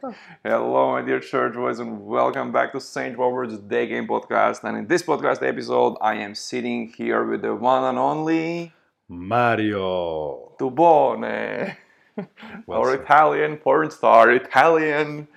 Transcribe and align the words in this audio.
Hello, 0.44 0.92
my 0.92 1.02
dear 1.02 1.20
church 1.20 1.54
boys, 1.54 1.78
and 1.78 2.06
welcome 2.06 2.52
back 2.52 2.72
to 2.72 2.78
Strobert's 2.78 3.58
Day 3.58 3.86
Game 3.86 4.06
Podcast. 4.06 4.64
And 4.64 4.78
in 4.78 4.86
this 4.86 5.02
podcast 5.02 5.46
episode, 5.46 5.96
I 6.00 6.14
am 6.14 6.34
sitting 6.34 6.88
here 6.96 7.24
with 7.24 7.42
the 7.42 7.54
one 7.54 7.84
and 7.84 7.98
only 7.98 8.72
Mario. 9.08 10.52
Tubone, 10.58 11.76
Well 12.66 12.80
our 12.80 12.92
said. 12.92 13.00
Italian 13.02 13.56
porn 13.58 13.90
star, 13.90 14.30
Italian. 14.30 15.28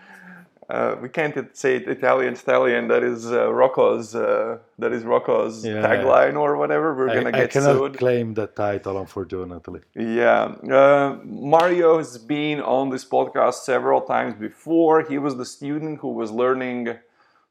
Uh, 0.69 0.95
we 1.01 1.09
can't 1.09 1.35
say 1.55 1.75
it 1.75 1.87
Italian 1.87 2.35
stallion. 2.35 2.87
That 2.87 3.03
is 3.03 3.31
uh, 3.31 3.51
Rocco's. 3.51 4.15
Uh, 4.15 4.59
that 4.79 4.91
is 4.93 5.03
Rocco's 5.03 5.65
Yeah. 5.65 5.81
tagline 5.81 6.35
or 6.39 6.55
whatever. 6.57 6.95
We're 6.95 7.09
I, 7.09 7.15
gonna 7.15 7.29
I 7.37 7.41
get 7.41 7.51
cannot 7.51 7.77
sued. 7.77 7.97
claim 7.97 8.33
that 8.35 8.55
title, 8.55 8.97
unfortunately. 8.97 9.81
Yeah, 9.95 10.55
uh, 10.71 11.17
Mario 11.23 11.97
has 11.97 12.17
been 12.17 12.61
on 12.61 12.89
this 12.89 13.03
podcast 13.05 13.55
several 13.65 14.01
times 14.01 14.35
before. 14.35 15.03
He 15.03 15.17
was 15.17 15.35
the 15.35 15.45
student 15.45 15.99
who 15.99 16.13
was 16.13 16.31
learning 16.31 16.95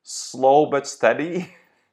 slow 0.02 0.66
but 0.66 0.86
steady, 0.86 1.48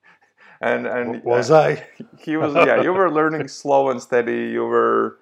and 0.61 0.87
and 0.87 1.23
Was 1.23 1.51
I? 1.51 1.85
He 2.19 2.37
was 2.37 2.53
yeah. 2.55 2.81
You 2.81 2.93
were 2.93 3.11
learning 3.11 3.47
slow 3.61 3.89
and 3.91 4.01
steady. 4.01 4.47
You 4.55 4.63
were 4.65 5.17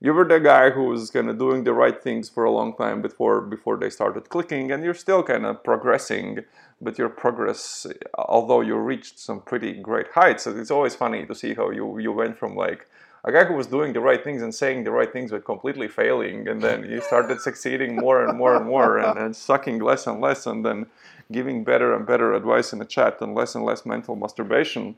you 0.00 0.12
were 0.12 0.24
the 0.24 0.38
guy 0.38 0.70
who 0.70 0.84
was 0.84 1.10
kind 1.10 1.28
of 1.28 1.38
doing 1.38 1.64
the 1.64 1.72
right 1.72 2.00
things 2.02 2.28
for 2.28 2.44
a 2.44 2.50
long 2.50 2.76
time 2.76 3.02
before 3.02 3.40
before 3.40 3.76
they 3.76 3.90
started 3.90 4.28
clicking, 4.28 4.70
and 4.70 4.84
you're 4.84 4.94
still 4.94 5.22
kind 5.22 5.44
of 5.44 5.62
progressing. 5.64 6.40
But 6.80 6.96
your 6.96 7.08
progress, 7.08 7.86
although 8.14 8.60
you 8.60 8.76
reached 8.76 9.18
some 9.18 9.40
pretty 9.40 9.72
great 9.72 10.06
heights, 10.14 10.46
it's 10.46 10.70
always 10.70 10.94
funny 10.94 11.26
to 11.26 11.34
see 11.34 11.54
how 11.54 11.70
you 11.70 11.98
you 11.98 12.12
went 12.12 12.38
from 12.38 12.54
like 12.54 12.86
a 13.24 13.32
guy 13.32 13.44
who 13.44 13.54
was 13.54 13.66
doing 13.66 13.92
the 13.92 14.00
right 14.00 14.22
things 14.22 14.42
and 14.42 14.54
saying 14.54 14.84
the 14.84 14.90
right 14.90 15.12
things 15.12 15.30
but 15.30 15.44
completely 15.44 15.88
failing 15.88 16.48
and 16.48 16.62
then 16.62 16.84
you 16.84 17.00
started 17.00 17.40
succeeding 17.40 17.96
more 17.96 18.24
and 18.24 18.38
more 18.38 18.54
and 18.54 18.66
more 18.66 18.98
and, 18.98 19.18
and 19.18 19.34
sucking 19.34 19.80
less 19.80 20.06
and 20.06 20.20
less 20.20 20.46
and 20.46 20.64
then 20.64 20.86
giving 21.32 21.64
better 21.64 21.94
and 21.94 22.06
better 22.06 22.32
advice 22.32 22.72
in 22.72 22.78
the 22.78 22.84
chat 22.84 23.20
and 23.20 23.34
less 23.34 23.54
and 23.54 23.64
less 23.64 23.84
mental 23.84 24.14
masturbation 24.14 24.96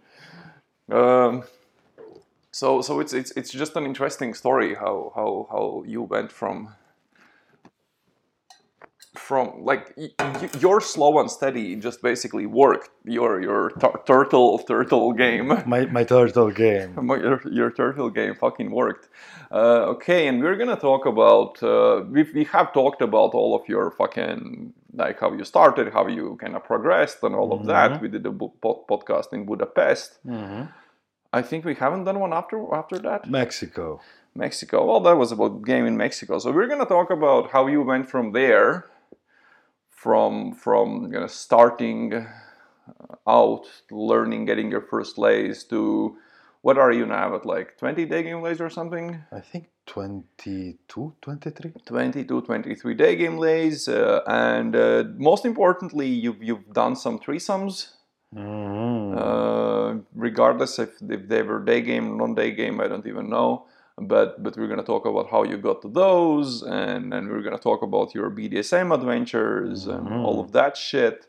um, 0.93 1.43
so 2.51 2.81
so 2.83 3.01
it's, 3.01 3.13
it's 3.13 3.31
it's 3.33 3.51
just 3.53 3.77
an 3.77 3.85
interesting 3.85 4.35
story 4.35 4.75
how 4.75 5.13
how 5.15 5.47
how 5.53 5.85
you 5.87 6.03
went 6.03 6.31
from 6.33 6.75
from 9.17 9.65
like 9.65 9.93
your 10.61 10.81
slow 10.81 11.19
and 11.19 11.31
steady 11.31 11.75
just 11.77 12.01
basically 12.03 12.47
worked 12.47 12.91
your 13.05 13.43
your 13.43 13.71
tur- 13.81 14.01
turtle 14.07 14.59
turtle 14.59 15.13
game 15.13 15.49
My, 15.67 15.87
my 15.87 16.05
turtle 16.05 16.51
game. 16.51 16.95
My- 17.07 17.17
your, 17.27 17.41
your 17.51 17.71
turtle 17.73 18.11
game 18.11 18.35
fucking 18.37 18.71
worked. 18.71 19.09
Uh, 19.51 19.95
okay, 19.95 20.29
and 20.29 20.41
we're 20.43 20.55
gonna 20.57 20.77
talk 20.77 21.07
about. 21.07 21.61
Uh, 21.63 22.05
we 22.09 22.23
we 22.35 22.45
have 22.45 22.73
talked 22.73 23.03
about 23.03 23.35
all 23.35 23.55
of 23.59 23.69
your 23.69 23.91
fucking 23.91 24.73
like 24.95 25.19
how 25.19 25.33
you 25.33 25.45
started, 25.45 25.93
how 25.93 26.07
you 26.07 26.37
kind 26.41 26.55
of 26.55 26.63
progressed, 26.65 27.19
and 27.25 27.35
all 27.35 27.53
of 27.53 27.67
that. 27.67 28.01
We 28.01 28.09
did 28.09 28.25
a 28.27 28.33
po- 28.33 28.85
podcast 28.89 29.33
in 29.33 29.45
Budapest. 29.45 30.19
Mhm. 30.25 30.69
I 31.33 31.43
think 31.43 31.65
we 31.65 31.75
haven't 31.75 32.05
done 32.05 32.19
one 32.19 32.33
after 32.33 32.75
after 32.75 32.99
that. 32.99 33.31
Mexico. 33.31 34.01
Mexico. 34.35 34.87
Well, 34.87 35.01
that 35.01 35.17
was 35.17 35.33
about 35.33 35.65
game 35.65 35.87
in 35.87 35.97
Mexico. 35.97 36.39
So 36.39 36.53
we're 36.53 36.69
gonna 36.69 36.87
talk 36.87 37.11
about 37.11 37.51
how 37.51 37.67
you 37.67 37.83
went 37.83 38.09
from 38.09 38.33
there, 38.33 38.87
from 39.91 40.53
from 40.55 41.13
you 41.13 41.21
know, 41.21 41.27
starting 41.27 42.15
uh, 42.15 42.27
out, 43.27 43.67
learning, 43.91 44.45
getting 44.45 44.71
your 44.71 44.83
first 44.83 45.19
lays 45.19 45.65
to 45.65 46.17
what 46.63 46.77
are 46.79 46.93
you 46.93 47.07
now 47.07 47.35
at 47.35 47.47
like 47.47 47.79
20 47.79 48.05
day 48.05 48.23
game 48.23 48.43
lays 48.43 48.61
or 48.61 48.69
something? 48.69 49.23
I 49.33 49.41
think 49.41 49.69
22, 49.87 51.15
23? 51.21 51.73
22, 51.87 52.43
23 52.43 52.95
day 52.95 53.17
game 53.17 53.39
lays, 53.39 53.89
uh, 53.89 54.21
and 54.27 54.77
uh, 54.77 55.05
most 55.17 55.45
importantly, 55.45 56.07
you've 56.07 56.43
you've 56.43 56.73
done 56.73 56.97
some 56.97 57.19
threesomes. 57.19 57.93
Uh, 58.37 59.97
regardless 60.15 60.79
if, 60.79 60.91
if 61.09 61.29
they 61.29 61.43
were 61.43 61.61
day 61.65 61.81
game, 61.81 62.17
non-day 62.17 62.53
game, 62.53 62.81
I 62.81 62.87
don't 62.87 63.07
even 63.07 63.29
know. 63.29 63.67
But 63.99 64.43
but 64.43 64.57
we're 64.57 64.69
gonna 64.69 64.83
talk 64.83 65.05
about 65.05 65.31
how 65.31 65.43
you 65.43 65.59
got 65.59 65.83
to 65.83 65.89
those, 65.89 66.63
and 66.63 67.13
and 67.13 67.29
we're 67.29 67.43
gonna 67.43 67.59
talk 67.59 67.83
about 67.83 68.15
your 68.15 68.31
BDSM 68.31 68.95
adventures 68.95 69.87
and 69.87 70.09
all 70.25 70.41
of 70.41 70.53
that 70.53 70.77
shit. 70.77 71.27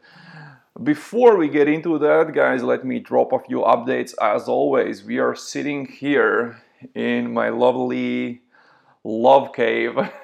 Before 0.81 1.35
we 1.35 1.49
get 1.49 1.67
into 1.67 1.99
that, 1.99 2.31
guys, 2.33 2.63
let 2.63 2.85
me 2.85 2.99
drop 2.99 3.33
a 3.33 3.39
few 3.39 3.59
updates. 3.59 4.13
As 4.21 4.47
always, 4.47 5.03
we 5.03 5.19
are 5.19 5.35
sitting 5.35 5.85
here 5.85 6.61
in 6.95 7.33
my 7.33 7.49
lovely 7.49 8.41
love 9.03 9.53
cave 9.53 9.97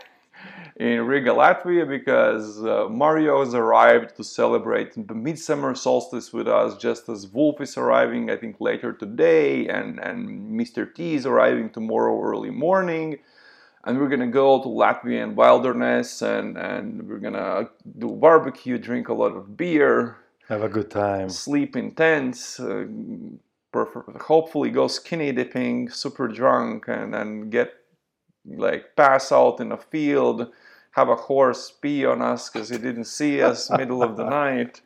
in 0.80 1.06
Riga, 1.08 1.32
Latvia, 1.32 1.88
because 1.88 2.64
uh, 2.64 2.88
Mario 2.88 3.44
has 3.44 3.56
arrived 3.56 4.16
to 4.16 4.24
celebrate 4.24 4.94
the 5.08 5.16
midsummer 5.16 5.74
solstice 5.74 6.32
with 6.32 6.48
us, 6.48 6.78
just 6.78 7.10
as 7.10 7.28
Wolf 7.28 7.60
is 7.62 7.78
arriving, 7.78 8.30
I 8.30 8.38
think, 8.38 8.58
later 8.62 8.94
today, 8.94 9.68
and, 9.68 10.00
and 10.00 10.52
Mr. 10.52 10.94
T 10.94 11.16
is 11.16 11.26
arriving 11.26 11.72
tomorrow 11.72 12.22
early 12.22 12.52
morning. 12.52 13.18
And 13.86 14.00
we're 14.00 14.10
gonna 14.10 14.28
go 14.28 14.62
to 14.62 14.68
Latvian 14.68 15.34
wilderness 15.36 16.22
and, 16.22 16.58
and 16.58 17.08
we're 17.08 17.20
gonna 17.20 17.70
do 17.98 18.10
barbecue, 18.10 18.78
drink 18.78 19.08
a 19.08 19.14
lot 19.14 19.34
of 19.36 19.56
beer, 19.56 20.18
Have 20.50 20.62
a 20.62 20.68
good 20.70 20.92
time. 20.92 21.30
sleep 21.30 21.76
in 21.78 21.92
tents, 21.96 22.60
uh, 22.60 22.86
hopefully 24.20 24.72
go 24.72 24.88
skinny 24.88 25.32
dipping, 25.32 25.90
super 25.90 26.28
drunk, 26.28 26.86
and 26.90 27.14
then 27.14 27.50
get 27.50 27.74
like 28.46 28.96
pass 28.96 29.32
out 29.32 29.60
in 29.62 29.72
a 29.72 29.78
field, 29.78 30.52
have 30.98 31.10
a 31.10 31.16
horse 31.16 31.72
pee 31.72 32.06
on 32.06 32.24
us 32.24 32.50
because 32.50 32.70
he 32.70 32.78
didn't 32.78 33.06
see 33.06 33.40
us 33.40 33.70
middle 33.70 34.02
of 34.02 34.18
the 34.18 34.28
night. 34.42 34.82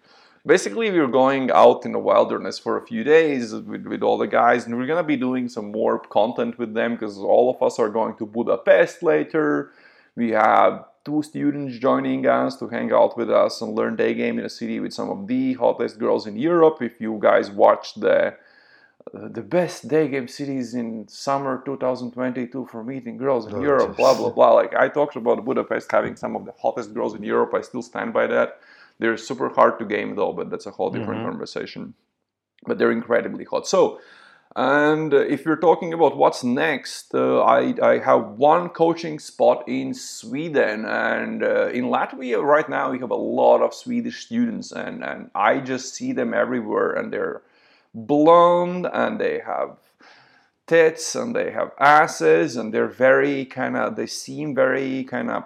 Basically, 0.46 0.92
we 0.92 1.00
we're 1.00 1.08
going 1.08 1.50
out 1.52 1.86
in 1.86 1.94
the 1.94 2.00
wilderness 2.00 2.60
for 2.60 2.76
a 2.78 2.86
few 2.86 3.04
days 3.04 3.54
with, 3.54 3.86
with 3.88 4.04
all 4.04 4.18
the 4.18 4.28
guys, 4.28 4.66
and 4.66 4.78
we're 4.78 4.88
gonna 4.88 5.04
be 5.04 5.16
doing 5.16 5.48
some 5.48 5.72
more 5.72 6.00
content 6.00 6.60
with 6.60 6.74
them 6.74 6.94
because 6.96 7.18
all 7.18 7.50
of 7.50 7.64
us 7.64 7.80
are 7.80 7.90
going 7.90 8.16
to 8.18 8.26
Budapest 8.26 9.02
later. 9.02 9.72
We 10.16 10.32
have 10.32 10.84
two 11.06 11.24
students 11.24 11.78
joining 11.78 12.28
us 12.28 12.58
to 12.58 12.68
hang 12.68 12.92
out 12.92 13.18
with 13.18 13.32
us 13.32 13.62
and 13.62 13.74
learn 13.74 13.96
day 13.96 14.14
game 14.14 14.38
in 14.38 14.46
a 14.46 14.50
city 14.50 14.82
with 14.82 14.94
some 14.94 15.10
of 15.10 15.28
the 15.28 15.54
hottest 15.54 15.98
girls 15.98 16.28
in 16.28 16.36
Europe. 16.36 16.82
If 16.82 17.00
you 17.00 17.18
guys 17.22 17.50
watch 17.50 17.94
the 17.96 18.36
the 19.14 19.42
best 19.42 19.88
day 19.88 20.08
game 20.08 20.28
cities 20.28 20.74
in 20.74 21.08
summer 21.08 21.62
2022 21.66 22.66
for 22.72 22.84
meeting 22.84 23.18
girls 23.18 23.46
in 23.48 23.56
Oh, 23.56 23.62
Europe, 23.62 23.98
blah 23.98 24.16
blah 24.16 24.30
blah. 24.30 24.54
Like 24.54 24.74
I 24.76 24.88
talked 24.88 25.16
about 25.16 25.44
Budapest 25.44 25.92
having 25.92 26.16
some 26.16 26.36
of 26.36 26.46
the 26.46 26.54
hottest 26.62 26.94
girls 26.94 27.14
in 27.14 27.24
Europe. 27.24 27.54
I 27.54 27.62
still 27.62 27.82
stand 27.82 28.14
by 28.14 28.28
that. 28.28 28.60
They're 29.00 29.18
super 29.18 29.50
hard 29.50 29.80
to 29.80 29.86
game 29.86 30.16
though, 30.16 30.32
but 30.32 30.50
that's 30.50 30.66
a 30.66 30.72
whole 30.72 30.92
different 30.92 31.24
conversation. 31.26 31.94
But 32.66 32.78
they're 32.78 32.92
incredibly 32.92 33.44
hot. 33.44 33.68
So, 33.68 34.00
and 34.56 35.14
if 35.14 35.46
you're 35.46 35.58
talking 35.58 35.94
about 35.94 36.16
what's 36.16 36.44
next, 36.44 37.16
uh, 37.16 37.42
I, 37.42 37.74
I 37.82 37.98
have 37.98 38.32
one 38.32 38.70
coaching 38.70 39.18
spot 39.18 39.68
in 39.68 39.94
Sweden 39.94 40.86
and 40.86 41.44
uh, 41.44 41.68
in 41.70 41.86
Latvia 41.86 42.44
right 42.44 42.70
now 42.70 42.92
we 42.92 43.00
have 43.00 43.12
a 43.12 43.16
lot 43.16 43.62
of 43.62 43.74
Swedish 43.74 44.26
students 44.26 44.72
and, 44.72 45.04
and 45.04 45.32
I 45.34 45.60
just 45.60 45.96
see 45.96 46.12
them 46.12 46.34
everywhere 46.34 46.92
and 46.92 47.12
they're 47.12 47.42
blonde 47.94 48.88
and 48.92 49.20
they 49.20 49.40
have 49.46 49.78
tits 50.68 51.16
and 51.16 51.36
they 51.36 51.52
have 51.52 51.72
asses 51.80 52.56
and 52.56 52.74
they're 52.74 52.88
very 52.88 53.46
kind 53.46 53.76
of 53.76 53.96
they 53.96 54.06
seem 54.06 54.56
very 54.56 55.04
kind 55.04 55.30
of 55.30 55.44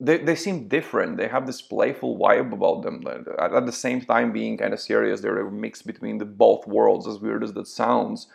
they, 0.00 0.18
they 0.18 0.36
seem 0.36 0.68
different. 0.68 1.16
They 1.16 1.28
have 1.28 1.46
this 1.46 1.60
playful 1.60 2.18
vibe 2.18 2.52
about 2.52 2.82
them 2.82 3.04
at, 3.38 3.66
the 3.66 3.72
same 3.72 4.00
time 4.00 4.32
being 4.32 4.56
kind 4.56 4.72
of 4.72 4.80
serious. 4.80 5.20
They're 5.20 5.46
a 5.46 5.50
mix 5.50 5.82
between 5.82 6.18
the 6.18 6.24
both 6.24 6.66
worlds 6.66 7.06
as 7.08 7.18
weird 7.18 7.42
as 7.42 7.52
that 7.54 7.66
sounds. 7.66 8.28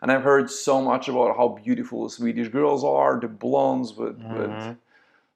And 0.00 0.10
i've 0.10 0.24
heard 0.24 0.50
so 0.50 0.82
much 0.82 1.08
about 1.08 1.36
how 1.36 1.60
beautiful 1.64 2.02
the 2.02 2.10
swedish 2.10 2.48
girls 2.48 2.82
are 2.82 3.20
the 3.20 3.28
blondes 3.28 3.94
with 3.94 4.16
with 4.16 4.50
mm-hmm. 4.50 4.72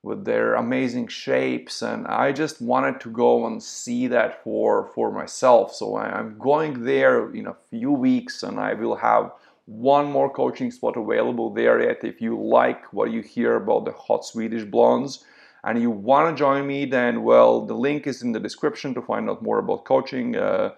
With 0.07 0.25
their 0.25 0.55
amazing 0.55 1.09
shapes 1.09 1.83
and 1.83 2.07
i 2.07 2.31
just 2.31 2.63
wanted 2.63 3.01
to 3.01 3.11
go 3.11 3.45
and 3.47 3.61
see 3.61 4.07
that 4.07 4.43
for 4.45 4.89
for 4.95 5.11
myself. 5.11 5.75
So 5.75 5.97
i'm 5.97 6.39
going 6.39 6.85
there 6.85 7.35
in 7.35 7.47
a 7.49 7.57
few 7.71 7.91
weeks 7.91 8.45
and 8.45 8.61
i 8.61 8.73
will 8.73 8.97
have 8.97 9.33
one 9.67 10.07
more 10.17 10.31
coaching 10.33 10.71
spot 10.71 10.97
available 10.97 11.53
there 11.53 11.83
yet. 11.83 12.05
If 12.05 12.21
you 12.21 12.33
like 12.41 12.93
what 12.93 13.11
you 13.11 13.21
hear 13.21 13.57
about 13.57 13.85
the 13.85 13.97
hot 14.07 14.25
swedish 14.25 14.63
blondes 14.75 15.25
and 15.65 15.83
you 15.83 15.91
want 15.91 16.25
to 16.29 16.39
join 16.45 16.63
me 16.69 16.81
then 16.85 17.25
well 17.31 17.67
the 17.67 17.79
link 17.89 18.07
is 18.07 18.23
in 18.23 18.31
the 18.33 18.47
description 18.49 18.95
to 18.95 19.03
find 19.03 19.29
out 19.29 19.43
more 19.43 19.59
about 19.59 19.85
coaching. 19.85 20.37
Uh, 20.37 20.71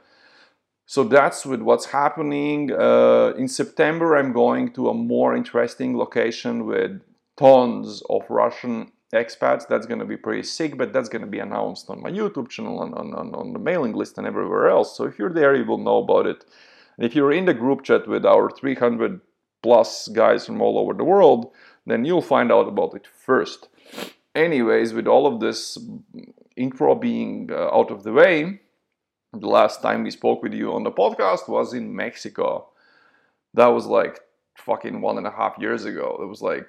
so 0.94 1.04
that's 1.04 1.44
with 1.44 1.60
what's 1.60 1.88
happening. 2.00 2.72
Uh, 2.72 3.34
in 3.42 3.48
september 3.60 4.08
i'm 4.18 4.32
going 4.32 4.72
to 4.76 4.88
a 4.88 4.94
more 5.14 5.36
interesting 5.40 5.90
location 6.02 6.54
with 6.72 6.92
tons 7.36 8.02
of 8.14 8.22
russian 8.42 8.90
expats 9.14 9.66
that's 9.66 9.86
going 9.86 9.98
to 9.98 10.04
be 10.04 10.16
pretty 10.16 10.42
sick 10.42 10.76
but 10.76 10.92
that's 10.92 11.08
going 11.08 11.22
to 11.22 11.30
be 11.30 11.38
announced 11.38 11.88
on 11.88 12.02
my 12.02 12.10
youtube 12.10 12.48
channel 12.48 12.82
and 12.82 12.94
on, 12.94 13.14
on, 13.14 13.34
on 13.34 13.52
the 13.52 13.58
mailing 13.58 13.94
list 13.94 14.18
and 14.18 14.26
everywhere 14.26 14.68
else 14.68 14.96
so 14.96 15.04
if 15.04 15.18
you're 15.18 15.32
there 15.32 15.54
you 15.54 15.64
will 15.64 15.78
know 15.78 15.98
about 15.98 16.26
it 16.26 16.44
and 16.96 17.06
if 17.06 17.14
you're 17.14 17.32
in 17.32 17.46
the 17.46 17.54
group 17.54 17.82
chat 17.82 18.06
with 18.06 18.26
our 18.26 18.50
300 18.50 19.20
plus 19.62 20.08
guys 20.08 20.44
from 20.44 20.60
all 20.60 20.78
over 20.78 20.92
the 20.92 21.04
world 21.04 21.52
then 21.86 22.04
you'll 22.04 22.20
find 22.20 22.52
out 22.52 22.68
about 22.68 22.94
it 22.94 23.06
first 23.06 23.68
anyways 24.34 24.92
with 24.92 25.06
all 25.06 25.26
of 25.26 25.40
this 25.40 25.78
intro 26.58 26.94
being 26.94 27.50
uh, 27.50 27.68
out 27.72 27.90
of 27.90 28.02
the 28.02 28.12
way, 28.12 28.60
the 29.32 29.46
last 29.46 29.80
time 29.80 30.02
we 30.02 30.10
spoke 30.10 30.42
with 30.42 30.52
you 30.52 30.72
on 30.72 30.82
the 30.82 30.90
podcast 30.90 31.48
was 31.48 31.72
in 31.72 31.94
Mexico. 31.94 32.68
That 33.54 33.68
was 33.68 33.86
like 33.86 34.20
fucking 34.56 35.00
one 35.00 35.18
and 35.18 35.26
a 35.26 35.30
half 35.30 35.54
years 35.58 35.84
ago. 35.84 36.18
It 36.20 36.26
was 36.26 36.42
like 36.42 36.66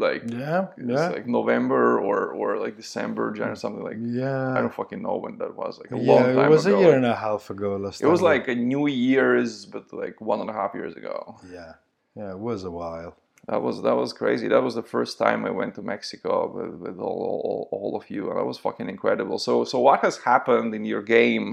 like 0.00 0.22
Yeah, 0.42 0.66
yeah, 0.92 1.08
like 1.16 1.26
November 1.38 1.84
or 2.06 2.16
or 2.40 2.48
like 2.64 2.74
December, 2.76 3.24
January, 3.32 3.56
something 3.56 3.84
like. 3.90 3.98
Yeah. 4.00 4.52
I 4.56 4.58
don't 4.62 4.74
fucking 4.80 5.00
know 5.06 5.16
when 5.24 5.34
that 5.38 5.52
was. 5.62 5.78
Like 5.80 5.92
a 5.92 5.98
Yeah, 5.98 6.12
long 6.12 6.22
time 6.24 6.30
ago. 6.38 6.44
it 6.46 6.50
was 6.56 6.66
ago. 6.66 6.78
a 6.78 6.80
year 6.82 6.94
and 7.02 7.06
a 7.06 7.18
half 7.26 7.44
ago 7.54 7.76
last 7.76 8.00
It 8.02 8.06
was 8.16 8.22
like 8.32 8.44
a 8.48 8.54
New 8.72 8.86
Year's, 8.88 9.52
but 9.74 9.84
like 10.02 10.16
one 10.32 10.40
and 10.40 10.50
a 10.54 10.56
half 10.60 10.72
years 10.80 10.94
ago. 11.00 11.16
yeah, 11.56 11.72
yeah, 12.18 12.30
it 12.36 12.38
was 12.50 12.64
a 12.64 12.70
while. 12.82 13.12
That 13.50 13.62
was 13.66 13.76
that 13.86 13.96
was 14.02 14.10
crazy. 14.12 14.46
That 14.48 14.62
was 14.68 14.74
the 14.80 14.88
first 14.96 15.14
time 15.24 15.40
I 15.50 15.52
went 15.60 15.72
to 15.76 15.82
Mexico 15.94 16.32
with, 16.56 16.74
with 16.84 16.98
all, 17.08 17.20
all 17.48 17.68
all 17.76 17.92
of 18.00 18.04
you, 18.14 18.22
and 18.30 18.36
that 18.38 18.44
was 18.52 18.58
fucking 18.66 18.88
incredible. 18.96 19.38
So 19.38 19.64
so 19.72 19.76
what 19.86 20.00
has 20.06 20.16
happened 20.32 20.70
in 20.78 20.84
your 20.92 21.02
game? 21.18 21.46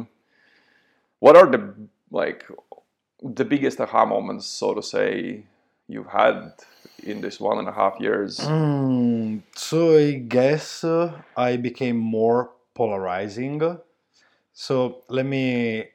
What 1.20 1.36
are 1.40 1.48
the 1.56 1.62
like 2.12 2.46
the 3.38 3.46
biggest 3.46 3.80
aha 3.86 4.06
moments, 4.06 4.46
so 4.60 4.68
to 4.76 4.84
say, 4.96 5.46
you've 5.88 6.12
had 6.22 6.54
in 7.04 7.22
this 7.22 7.40
one 7.40 7.60
and 7.60 7.68
a 7.68 7.72
half 7.72 8.00
years? 8.00 8.40
Mm, 8.40 9.42
so 9.56 9.98
I 9.98 10.14
guess 10.14 10.84
uh, 10.84 11.22
I 11.36 11.58
became 11.58 11.98
more 11.98 12.52
polarizing. 12.74 13.80
So 14.54 15.04
let 15.10 15.26
me 15.26 15.86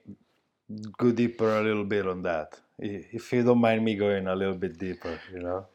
go 0.99 1.13
deeper 1.13 1.59
a 1.59 1.63
little 1.63 1.85
bit 1.85 2.07
on 2.07 2.23
that, 2.23 2.59
if 2.79 3.33
you 3.33 3.43
don't 3.43 3.61
mind 3.61 3.85
me 3.85 3.95
going 3.95 4.27
a 4.27 4.35
little 4.35 4.55
bit 4.55 4.79
deeper. 4.79 5.19
You 5.33 5.41
know, 5.41 5.67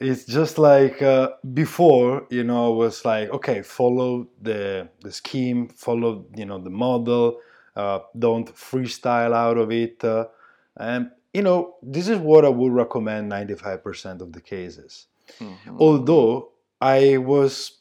it's 0.00 0.24
just 0.24 0.58
like 0.58 1.02
uh, 1.02 1.30
before. 1.52 2.26
You 2.30 2.44
know, 2.44 2.72
I 2.72 2.76
was 2.76 3.04
like, 3.04 3.30
okay, 3.30 3.62
follow 3.62 4.28
the 4.40 4.88
the 5.00 5.12
scheme, 5.12 5.68
follow 5.68 6.26
you 6.36 6.46
know 6.46 6.58
the 6.58 6.70
model. 6.70 7.40
Uh, 7.74 8.00
don't 8.16 8.54
freestyle 8.54 9.32
out 9.32 9.58
of 9.58 9.72
it. 9.72 10.04
Uh, 10.04 10.26
and 10.76 11.10
you 11.34 11.42
know, 11.42 11.76
this 11.82 12.08
is 12.08 12.18
what 12.18 12.44
I 12.44 12.48
would 12.48 12.72
recommend 12.72 13.28
95% 13.28 14.22
of 14.22 14.32
the 14.32 14.40
cases 14.40 15.08
Mhm. 15.40 15.80
although 15.80 16.52
I 16.80 17.18
was, 17.18 17.80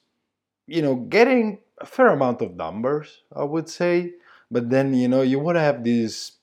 you 0.68 0.82
know, 0.82 0.96
getting 0.96 1.60
a 1.80 1.86
fair 1.86 2.08
amount 2.10 2.42
of 2.42 2.56
numbers, 2.56 3.24
I 3.36 3.44
would 3.44 3.70
say, 3.70 4.14
but 4.52 4.70
then 4.70 4.94
you 4.94 5.08
know 5.08 5.22
you 5.22 5.40
want 5.40 5.58
to 5.58 5.62
have 5.62 5.84
these 5.84 6.34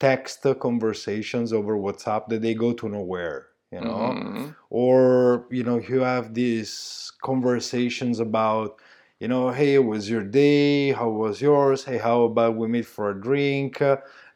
text 0.00 0.46
conversations 0.60 1.52
over 1.52 1.76
WhatsApp 1.76 2.28
that 2.28 2.42
they 2.42 2.54
go 2.54 2.72
to 2.74 2.88
nowhere, 2.88 3.48
you 3.72 3.80
know, 3.80 4.14
Mhm. 4.14 4.54
or 4.70 5.46
you 5.50 5.62
know 5.64 5.78
you 5.78 6.00
have 6.00 6.34
these 6.34 7.12
conversations 7.22 8.20
about, 8.20 8.80
you 9.20 9.28
know, 9.28 9.50
hey, 9.50 9.74
it 9.74 9.84
was 9.84 10.10
your 10.10 10.22
day? 10.24 10.92
How 10.92 11.08
was 11.10 11.40
yours? 11.40 11.84
Hey, 11.84 11.98
how 11.98 12.22
about 12.24 12.56
we 12.56 12.68
meet 12.68 12.86
for 12.86 13.10
a 13.10 13.20
drink? 13.20 13.80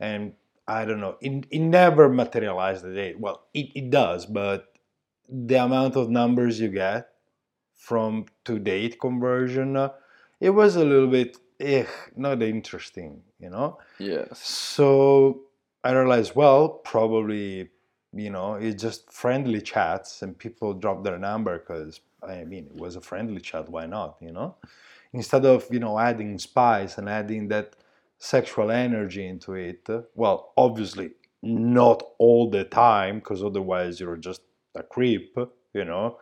And 0.00 0.32
I 0.68 0.84
don't 0.84 1.00
know. 1.00 1.16
It, 1.22 1.46
it 1.50 1.60
never 1.60 2.08
materialized 2.10 2.84
the 2.84 2.92
date. 2.94 3.18
Well, 3.18 3.46
it, 3.54 3.70
it 3.74 3.90
does, 3.90 4.26
but 4.26 4.74
the 5.28 5.56
amount 5.64 5.96
of 5.96 6.10
numbers 6.10 6.60
you 6.60 6.68
get 6.68 7.08
from 7.74 8.26
to 8.44 8.58
date 8.58 9.00
conversion, 9.00 9.76
uh, 9.76 9.90
it 10.40 10.50
was 10.50 10.76
a 10.76 10.84
little 10.84 11.08
bit 11.08 11.38
eh, 11.58 11.86
not 12.16 12.42
interesting, 12.42 13.22
you 13.40 13.48
know. 13.48 13.78
Yes. 13.98 14.38
So 14.46 15.42
I 15.82 15.92
realized, 15.92 16.34
well, 16.34 16.68
probably, 16.68 17.70
you 18.12 18.30
know, 18.30 18.54
it's 18.54 18.80
just 18.80 19.10
friendly 19.10 19.62
chats 19.62 20.20
and 20.22 20.38
people 20.38 20.74
drop 20.74 21.02
their 21.02 21.18
number 21.18 21.58
because, 21.58 22.00
I 22.22 22.44
mean, 22.44 22.66
it 22.66 22.76
was 22.76 22.96
a 22.96 23.00
friendly 23.00 23.40
chat. 23.40 23.70
Why 23.70 23.86
not, 23.86 24.16
you 24.20 24.32
know? 24.32 24.56
Instead 25.14 25.46
of, 25.46 25.66
you 25.70 25.78
know, 25.78 25.98
adding 25.98 26.38
spice 26.38 26.98
and 26.98 27.08
adding 27.08 27.48
that 27.48 27.74
sexual 28.18 28.70
energy 28.70 29.26
into 29.26 29.54
it, 29.54 29.88
well, 30.14 30.52
obviously, 30.56 31.10
not 31.42 32.02
all 32.18 32.50
the 32.50 32.64
time 32.64 33.18
because 33.20 33.42
otherwise 33.44 34.00
you're 34.00 34.16
just 34.16 34.42
a 34.74 34.82
creep, 34.82 35.36
you 35.74 35.84
know? 35.84 36.18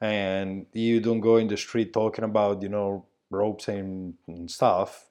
And 0.00 0.66
you 0.72 1.00
don't 1.00 1.20
go 1.20 1.36
in 1.38 1.48
the 1.48 1.56
street 1.56 1.92
talking 1.92 2.24
about, 2.24 2.62
you 2.62 2.68
know, 2.68 3.06
ropes 3.30 3.68
and, 3.68 4.14
and 4.28 4.50
stuff 4.50 5.06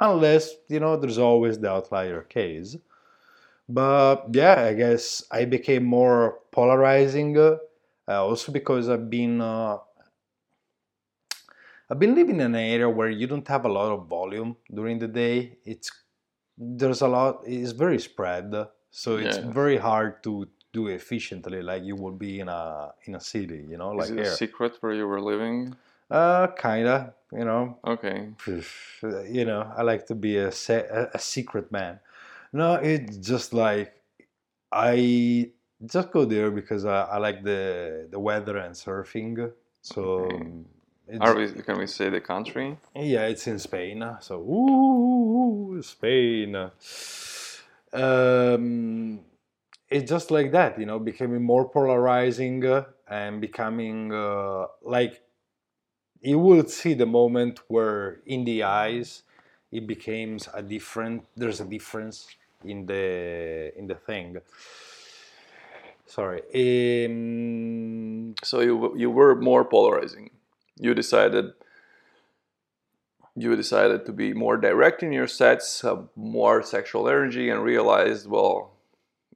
unless 0.00 0.54
you 0.68 0.80
know 0.80 0.96
there's 0.96 1.18
always 1.18 1.58
the 1.58 1.70
outlier 1.70 2.22
case 2.22 2.76
but 3.68 4.26
yeah 4.32 4.64
i 4.64 4.74
guess 4.74 5.22
i 5.30 5.44
became 5.44 5.84
more 5.84 6.38
polarizing 6.50 7.36
uh, 7.38 7.56
also 8.08 8.52
because 8.52 8.88
i've 8.88 9.10
been 9.10 9.40
uh, 9.40 9.76
i've 11.92 12.00
been 12.00 12.16
living 12.16 12.36
in 12.36 12.42
an 12.42 12.56
area 12.56 12.90
where 12.90 13.10
you 13.10 13.28
don't 13.28 13.48
have 13.48 13.66
a 13.66 13.70
lot 13.70 13.92
of 13.92 14.08
volume 14.08 14.56
during 14.74 14.98
the 15.00 15.08
day 15.08 15.58
it's 15.64 15.92
there's 16.58 17.02
a 17.02 17.08
lot 17.08 17.42
it's 17.46 17.72
very 17.72 18.00
spread 18.00 18.54
so 18.90 19.18
it's 19.18 19.36
Yeah. 19.36 19.50
very 19.60 19.78
hard 19.78 20.22
to 20.24 20.48
do 20.72 20.88
efficiently 20.88 21.62
like 21.62 21.84
you 21.84 21.96
would 21.96 22.18
be 22.18 22.40
in 22.40 22.48
a 22.48 22.92
in 23.06 23.16
a 23.16 23.20
city 23.20 23.66
you 23.70 23.78
know 23.78 23.90
like 23.90 24.10
Is 24.10 24.10
it 24.10 24.18
here 24.18 24.34
a 24.34 24.38
secret 24.38 24.82
where 24.82 24.92
you 24.92 25.06
were 25.06 25.20
living? 25.20 25.76
uh 26.10 26.46
kinda 26.48 27.14
you 27.32 27.44
know 27.44 27.78
Okay. 27.84 28.34
you 29.02 29.44
know, 29.44 29.72
I 29.76 29.82
like 29.82 30.06
to 30.06 30.14
be 30.14 30.36
a 30.36 30.52
se- 30.52 30.88
a, 31.14 31.18
secret 31.18 31.70
man. 31.72 32.00
No, 32.52 32.74
it's 32.74 33.16
just 33.18 33.52
like 33.54 34.02
I 34.72 35.52
just 35.86 36.12
go 36.12 36.24
there 36.26 36.50
because 36.50 36.84
I, 36.84 37.02
I 37.04 37.18
like 37.18 37.44
the 37.44 38.08
the 38.10 38.20
weather 38.20 38.58
and 38.58 38.74
surfing. 38.74 39.52
So 39.82 40.04
Okay. 40.08 40.52
Are 41.20 41.34
we? 41.36 41.48
Can 41.52 41.78
we 41.78 41.86
say 41.86 42.08
the 42.10 42.20
country? 42.20 42.78
yeah, 42.94 43.26
it's 43.26 43.46
in 43.46 43.58
Spain. 43.58 44.04
So 44.20 44.40
ooh, 44.40 45.82
Spain. 45.82 46.56
Um, 47.92 49.20
it's 49.90 50.08
just 50.10 50.30
like 50.30 50.52
that, 50.52 50.78
you 50.78 50.86
know, 50.86 50.98
becoming 50.98 51.42
more 51.42 51.68
polarizing 51.68 52.64
uh, 52.64 52.84
and 53.08 53.40
becoming 53.40 54.12
uh, 54.12 54.66
like 54.82 55.22
you 56.22 56.38
will 56.38 56.66
see 56.66 56.94
the 56.94 57.06
moment 57.06 57.60
where 57.68 58.20
in 58.26 58.44
the 58.44 58.62
eyes 58.62 59.22
it 59.70 59.86
becomes 59.86 60.48
a 60.54 60.62
different. 60.62 61.24
There's 61.36 61.60
a 61.60 61.64
difference 61.66 62.28
in 62.64 62.86
the 62.86 63.72
in 63.76 63.86
the 63.86 63.96
thing. 63.96 64.38
Sorry. 66.06 66.42
Um, 67.06 68.34
So 68.42 68.60
you 68.60 68.94
you 68.96 69.10
were 69.10 69.34
more 69.34 69.64
polarizing. 69.64 70.30
You 70.82 70.94
decided 70.94 71.52
you 73.34 73.56
decided 73.56 74.04
to 74.06 74.12
be 74.12 74.34
more 74.34 74.56
direct 74.56 75.02
in 75.02 75.12
your 75.12 75.26
sets, 75.26 75.80
have 75.80 76.08
more 76.16 76.62
sexual 76.62 77.08
energy, 77.08 77.48
and 77.48 77.62
realized, 77.62 78.28
well, 78.28 78.72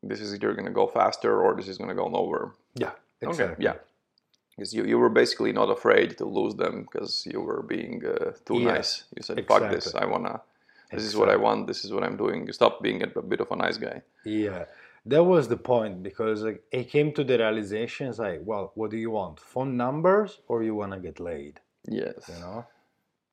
this 0.03 0.21
is 0.21 0.35
either 0.35 0.53
going 0.53 0.67
to 0.67 0.71
go 0.83 0.87
faster 0.87 1.41
or 1.41 1.55
this 1.57 1.69
is 1.69 1.79
going 1.79 1.89
to 1.89 1.95
go 2.03 2.09
nowhere. 2.09 2.53
yeah. 2.75 2.91
Okay, 3.25 3.55
yeah. 3.59 3.77
Because 4.55 4.75
you, 4.75 4.85
you 4.85 4.99
were 4.99 5.09
basically 5.09 5.53
not 5.53 5.71
afraid 5.71 6.19
to 6.19 6.25
lose 6.27 6.55
them 6.55 6.83
because 6.83 7.27
you 7.31 7.41
were 7.41 7.63
being 7.63 8.03
uh, 8.05 8.33
too 8.45 8.59
Yeah, 8.61 8.73
nice. 8.75 9.05
You 9.17 9.23
said, 9.23 9.47
"Fuck 9.47 9.71
this! 9.71 9.95
I 9.95 10.05
wanna. 10.07 10.41
This 10.91 11.05
is 11.05 11.15
what 11.17 11.29
I 11.29 11.37
want. 11.37 11.67
This 11.67 11.85
is 11.85 11.93
what 11.93 12.03
I'm 12.05 12.17
doing." 12.17 12.47
You 12.47 12.53
stopped 12.53 12.83
being 12.83 13.03
a, 13.03 13.09
a 13.19 13.23
bit 13.23 13.41
of 13.41 13.51
a 13.51 13.57
nice 13.57 13.79
guy. 13.79 14.03
Yeah, 14.25 14.65
that 15.07 15.23
was 15.25 15.49
the 15.49 15.57
point 15.57 16.03
because 16.03 16.43
like, 16.43 16.63
I 16.75 16.83
came 16.85 17.13
to 17.13 17.25
the 17.25 17.39
realization 17.39 18.09
it's 18.09 18.19
like, 18.19 18.41
well, 18.45 18.73
what 18.75 18.91
do 18.91 18.97
you 18.97 19.11
want? 19.11 19.41
Phone 19.41 19.77
numbers 19.77 20.41
or 20.49 20.63
you 20.63 20.75
want 20.75 20.93
to 20.93 20.99
get 20.99 21.21
laid? 21.21 21.61
Yes. 21.89 22.15
You 22.29 22.41
know, 22.41 22.67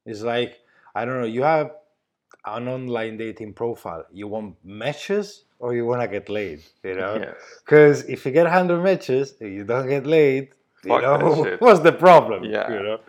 it's 0.06 0.22
like 0.22 0.60
I 0.96 1.06
don't 1.06 1.20
know. 1.22 1.28
You 1.28 1.44
have 1.44 1.72
an 2.46 2.68
online 2.68 3.18
dating 3.18 3.54
profile. 3.54 4.06
You 4.12 4.28
want 4.28 4.56
matches 4.64 5.46
or 5.60 5.74
you 5.74 5.86
want 5.86 6.02
to 6.02 6.08
get 6.08 6.30
laid? 6.30 6.62
You 6.84 6.96
know, 6.96 7.16
Yes. 7.20 7.36
because 7.64 8.04
if 8.06 8.26
you 8.26 8.32
get 8.32 8.48
hundred 8.48 8.82
matches, 8.84 9.36
you 9.40 9.64
don't 9.64 9.88
get 9.88 10.06
laid. 10.06 10.50
You 10.84 10.92
Fuck 10.92 11.02
know, 11.02 11.56
what's 11.60 11.80
the 11.80 11.94
problem? 11.94 12.44
Yeah. 12.44 12.70
You 12.72 12.84
know. 12.84 13.00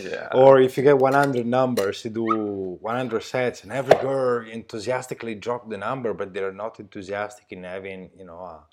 Yeah. 0.00 0.28
Or 0.34 0.60
if 0.60 0.76
you 0.76 0.82
get 0.84 0.98
100 0.98 1.46
numbers, 1.46 2.04
you 2.04 2.10
do 2.10 2.78
100 2.80 3.22
sets, 3.22 3.64
and 3.64 3.72
every 3.72 3.96
girl 4.00 4.46
enthusiastically 4.46 5.34
drop 5.34 5.68
the 5.68 5.76
number, 5.76 6.14
but 6.14 6.32
they're 6.32 6.52
not 6.52 6.78
enthusiastic 6.78 7.46
in 7.50 7.64
having, 7.64 8.10
you 8.16 8.24
know, 8.24 8.38
a, 8.38 8.64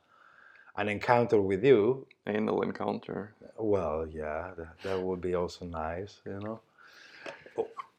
an 0.77 0.89
encounter 0.89 1.41
with 1.41 1.63
you. 1.63 2.07
Anal 2.27 2.61
encounter. 2.61 3.33
Well, 3.57 4.07
yeah, 4.09 4.51
that, 4.57 4.79
that 4.83 5.01
would 5.01 5.21
be 5.21 5.33
also 5.35 5.65
nice, 5.65 6.21
you 6.25 6.39
know. 6.39 6.61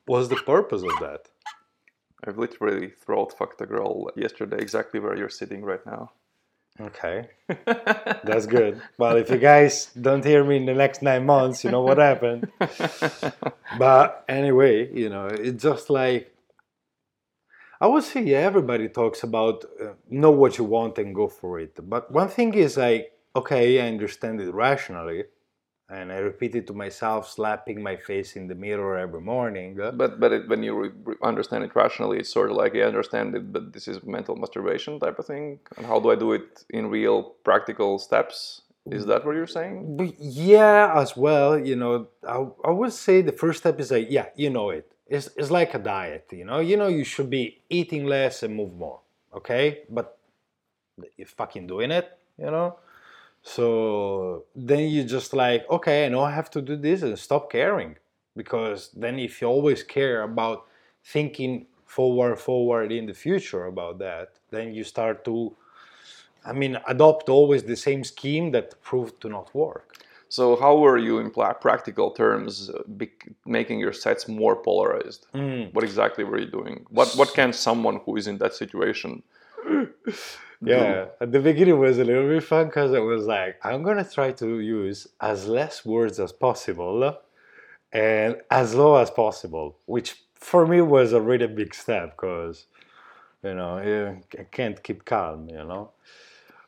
What's 0.06 0.28
the 0.28 0.36
purpose 0.36 0.82
of 0.82 0.98
that? 1.00 1.28
I've 2.24 2.38
literally 2.38 2.88
throat 2.88 3.34
fucked 3.36 3.60
a 3.60 3.66
girl 3.66 4.10
yesterday, 4.16 4.58
exactly 4.58 5.00
where 5.00 5.16
you're 5.16 5.28
sitting 5.28 5.64
right 5.64 5.84
now. 5.84 6.12
Okay, 6.82 7.28
that's 8.24 8.46
good. 8.46 8.82
Well, 8.98 9.16
if 9.16 9.30
you 9.30 9.38
guys 9.38 9.86
don't 10.00 10.24
hear 10.24 10.42
me 10.42 10.56
in 10.56 10.66
the 10.66 10.74
next 10.74 11.00
nine 11.02 11.24
months, 11.26 11.62
you 11.62 11.70
know 11.70 11.82
what 11.82 11.98
happened. 11.98 12.50
But 13.78 14.24
anyway, 14.28 14.92
you 14.92 15.08
know, 15.08 15.26
it's 15.28 15.62
just 15.62 15.88
like 15.90 16.34
I 17.80 17.86
would 17.86 18.04
say 18.04 18.22
yeah, 18.22 18.38
everybody 18.38 18.88
talks 18.88 19.22
about 19.22 19.64
uh, 19.80 19.94
know 20.10 20.30
what 20.30 20.58
you 20.58 20.64
want 20.64 20.98
and 20.98 21.14
go 21.14 21.28
for 21.28 21.60
it. 21.60 21.78
But 21.88 22.10
one 22.10 22.28
thing 22.28 22.54
is 22.54 22.76
like, 22.76 23.12
okay, 23.34 23.80
I 23.80 23.88
understand 23.88 24.40
it 24.40 24.52
rationally, 24.52 25.24
and 25.92 26.10
I 26.10 26.16
repeat 26.16 26.54
it 26.54 26.66
to 26.68 26.72
myself, 26.72 27.28
slapping 27.28 27.82
my 27.82 27.96
face 27.96 28.34
in 28.34 28.48
the 28.48 28.54
mirror 28.54 28.98
every 28.98 29.20
morning. 29.20 29.76
But 29.76 30.18
but 30.18 30.32
it, 30.32 30.48
when 30.48 30.62
you 30.62 30.74
re- 30.74 30.90
re- 31.04 31.16
understand 31.22 31.64
it 31.64 31.76
rationally, 31.76 32.18
it's 32.20 32.32
sort 32.32 32.50
of 32.50 32.56
like 32.56 32.74
I 32.74 32.82
understand 32.92 33.34
it, 33.36 33.52
but 33.52 33.72
this 33.74 33.86
is 33.86 34.02
mental 34.02 34.34
masturbation 34.36 34.98
type 34.98 35.18
of 35.18 35.26
thing. 35.26 35.60
And 35.76 35.84
how 35.86 36.00
do 36.00 36.10
I 36.10 36.16
do 36.16 36.32
it 36.32 36.64
in 36.70 36.88
real 36.88 37.18
practical 37.44 37.98
steps? 37.98 38.62
Is 38.90 39.06
that 39.06 39.24
what 39.24 39.36
you're 39.36 39.54
saying? 39.58 39.96
But 39.98 40.18
yeah, 40.18 40.92
as 40.96 41.16
well, 41.16 41.58
you 41.58 41.76
know, 41.76 42.08
I, 42.26 42.38
I 42.64 42.70
would 42.70 42.92
say 42.92 43.22
the 43.22 43.36
first 43.42 43.60
step 43.60 43.78
is 43.78 43.90
like, 43.90 44.08
yeah, 44.10 44.26
you 44.34 44.50
know 44.50 44.70
it. 44.70 44.90
It's, 45.06 45.28
it's 45.36 45.50
like 45.50 45.74
a 45.74 45.78
diet, 45.78 46.26
you 46.32 46.44
know. 46.44 46.58
You 46.58 46.76
know 46.78 46.88
you 46.88 47.04
should 47.04 47.28
be 47.28 47.60
eating 47.68 48.06
less 48.06 48.42
and 48.42 48.56
move 48.56 48.74
more, 48.74 49.00
okay? 49.34 49.82
But 49.90 50.18
you're 51.16 51.26
fucking 51.26 51.66
doing 51.66 51.90
it, 51.90 52.10
you 52.38 52.50
know. 52.50 52.78
So 53.42 54.44
then 54.54 54.88
you 54.88 55.04
just 55.04 55.32
like, 55.32 55.68
okay, 55.70 56.06
I 56.06 56.08
know 56.08 56.20
I 56.20 56.30
have 56.30 56.50
to 56.52 56.62
do 56.62 56.76
this 56.76 57.02
and 57.02 57.18
stop 57.18 57.50
caring. 57.50 57.96
Because 58.36 58.90
then 58.96 59.18
if 59.18 59.42
you 59.42 59.48
always 59.48 59.82
care 59.82 60.22
about 60.22 60.66
thinking 61.04 61.66
forward, 61.84 62.38
forward 62.38 62.90
in 62.92 63.06
the 63.06 63.14
future 63.14 63.66
about 63.66 63.98
that, 63.98 64.32
then 64.50 64.72
you 64.72 64.84
start 64.84 65.24
to, 65.26 65.54
I 66.44 66.52
mean, 66.52 66.78
adopt 66.86 67.28
always 67.28 67.64
the 67.64 67.76
same 67.76 68.04
scheme 68.04 68.52
that 68.52 68.80
proved 68.82 69.20
to 69.22 69.28
not 69.28 69.54
work. 69.54 69.98
So 70.28 70.56
how 70.56 70.78
were 70.78 70.96
you 70.96 71.18
in 71.18 71.30
practical 71.30 72.10
terms 72.10 72.70
uh, 72.70 72.82
making 73.44 73.80
your 73.80 73.92
sets 73.92 74.28
more 74.28 74.56
polarized? 74.56 75.26
What 75.72 75.84
exactly 75.84 76.24
were 76.24 76.38
you 76.38 76.46
doing? 76.50 76.86
What 76.88 77.08
what 77.16 77.34
can 77.34 77.52
someone 77.52 78.00
who 78.06 78.16
is 78.16 78.26
in 78.26 78.38
that 78.38 78.54
situation? 78.54 79.22
Yeah, 80.64 81.06
at 81.20 81.32
the 81.32 81.40
beginning 81.40 81.78
was 81.78 81.98
a 81.98 82.04
little 82.04 82.28
bit 82.28 82.44
fun 82.44 82.66
because 82.66 82.92
it 82.92 83.00
was 83.00 83.26
like, 83.26 83.58
I'm 83.64 83.82
gonna 83.82 84.04
try 84.04 84.30
to 84.32 84.60
use 84.60 85.08
as 85.20 85.46
less 85.46 85.84
words 85.84 86.20
as 86.20 86.32
possible 86.32 87.18
and 87.92 88.36
as 88.50 88.74
low 88.74 88.96
as 88.96 89.10
possible, 89.10 89.78
which 89.86 90.22
for 90.34 90.66
me 90.66 90.80
was 90.80 91.12
a 91.12 91.20
really 91.20 91.48
big 91.48 91.74
step 91.74 92.12
because, 92.16 92.66
you 93.42 93.54
know, 93.54 93.78
you- 93.80 94.22
I 94.38 94.44
can't 94.44 94.82
keep 94.82 95.04
calm, 95.04 95.48
you 95.48 95.64
know. 95.64 95.92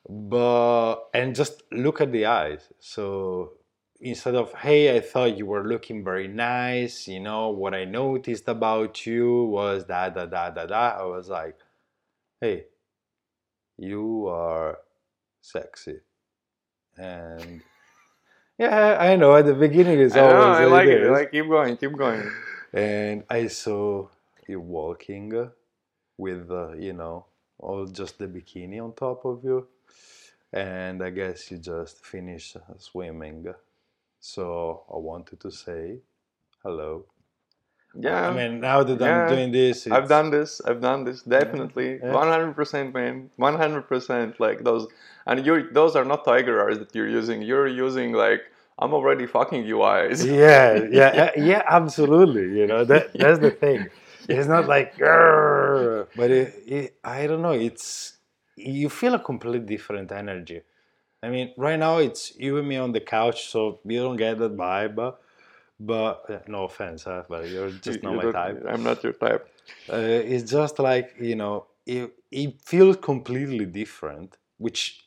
But, 0.08 0.96
and 1.14 1.34
just 1.34 1.62
look 1.72 2.00
at 2.00 2.12
the 2.12 2.26
eyes. 2.26 2.72
So 2.80 3.54
instead 4.00 4.34
of, 4.34 4.52
hey, 4.54 4.96
I 4.96 5.00
thought 5.00 5.36
you 5.38 5.46
were 5.46 5.64
looking 5.66 6.04
very 6.04 6.28
nice, 6.28 7.08
you 7.08 7.20
know, 7.20 7.50
what 7.50 7.74
I 7.74 7.84
noticed 7.86 8.48
about 8.48 9.06
you 9.06 9.44
was 9.46 9.84
da 9.84 10.10
da 10.10 10.26
da 10.26 10.50
da 10.50 10.66
da, 10.66 10.88
I 11.00 11.04
was 11.04 11.28
like, 11.28 11.58
hey, 12.40 12.66
you 13.78 14.28
are 14.28 14.78
sexy 15.40 15.96
and 16.96 17.60
yeah 18.58 18.96
i 19.00 19.16
know 19.16 19.34
at 19.36 19.46
the 19.46 19.54
beginning 19.54 19.98
it's 20.00 20.16
I, 20.16 20.20
know, 20.20 20.36
always 20.36 20.58
I 20.58 20.64
like 20.66 20.88
it. 20.88 21.10
like 21.10 21.32
keep 21.32 21.48
going, 21.48 21.76
keep 21.76 21.96
going. 21.96 22.30
and 22.72 23.24
i 23.30 23.46
saw 23.48 24.08
you 24.48 24.60
walking 24.60 25.50
with 26.18 26.50
uh, 26.50 26.72
you 26.74 26.92
know 26.92 27.26
all 27.58 27.86
just 27.86 28.18
the 28.18 28.26
bikini 28.28 28.82
on 28.82 28.92
top 28.94 29.24
of 29.24 29.44
you 29.44 29.66
and 30.52 31.02
i 31.02 31.10
guess 31.10 31.50
you 31.50 31.58
just 31.58 32.04
finished 32.04 32.56
swimming 32.78 33.46
so 34.20 34.84
i 34.92 34.96
wanted 34.96 35.40
to 35.40 35.50
say 35.50 35.98
hello 36.62 37.04
Yeah, 38.00 38.28
i 38.28 38.32
mean 38.34 38.60
now 38.60 38.82
that 38.82 39.00
Yeah. 39.00 39.22
i'm 39.24 39.28
doing 39.28 39.52
this 39.52 39.86
I've 39.86 40.08
done 40.08 40.30
this. 40.30 40.60
I've 40.66 40.80
done 40.80 41.04
this 41.04 41.22
definitely. 41.22 41.98
One 42.20 42.28
hundred 42.28 42.54
percent, 42.54 42.94
man. 42.94 43.30
One 43.36 43.56
hundred 43.56 43.82
percent. 43.88 44.40
Like 44.40 44.64
those, 44.64 44.86
and 45.26 45.44
you. 45.46 45.68
Those 45.72 45.94
are 45.96 46.04
not 46.04 46.24
tiger 46.24 46.68
eyes 46.68 46.78
that 46.78 46.94
you're 46.94 47.08
using. 47.08 47.42
You're 47.42 47.68
using 47.68 48.12
like 48.12 48.42
I'm 48.78 48.92
already 48.94 49.26
fucking 49.26 49.64
you 49.64 49.82
eyes. 49.82 50.24
yeah, 50.44 50.74
yeah, 50.98 51.10
yeah, 51.20 51.30
yeah, 51.36 51.62
absolutely. 51.68 52.46
You 52.58 52.66
know 52.66 52.84
that 52.84 53.18
that's 53.20 53.38
the 53.38 53.50
thing. 53.50 53.90
It's 54.28 54.48
not 54.48 54.66
like, 54.66 54.94
but 56.16 56.30
it, 56.30 56.54
it, 56.66 56.96
I 57.04 57.26
don't 57.28 57.42
know. 57.42 57.52
It's 57.52 58.18
you 58.56 58.88
feel 58.88 59.14
a 59.14 59.18
completely 59.20 59.66
different 59.76 60.10
energy. 60.12 60.62
I 61.22 61.28
mean, 61.30 61.52
right 61.56 61.78
now 61.78 61.98
it's 61.98 62.34
you 62.36 62.58
and 62.58 62.68
me 62.68 62.76
on 62.76 62.92
the 62.92 63.00
couch, 63.00 63.48
so 63.48 63.80
you 63.84 64.00
don't 64.02 64.16
get 64.16 64.38
that 64.38 64.56
vibe. 64.56 65.14
But 65.80 66.30
uh, 66.30 66.38
no 66.46 66.64
offense, 66.64 67.04
huh? 67.04 67.24
but 67.28 67.48
you're 67.48 67.70
just 67.86 68.02
not 68.02 68.12
You 68.12 68.16
my 68.16 68.32
type. 68.32 68.64
I'm 68.68 68.82
not 68.82 69.02
your 69.02 69.12
type. 69.12 69.48
Uh, 69.92 69.96
it's 69.96 70.50
just 70.50 70.78
like 70.78 71.14
you 71.20 71.34
know, 71.34 71.66
it, 71.86 72.12
it 72.30 72.60
feels 72.62 72.96
completely 72.96 73.66
different, 73.66 74.36
which 74.58 75.04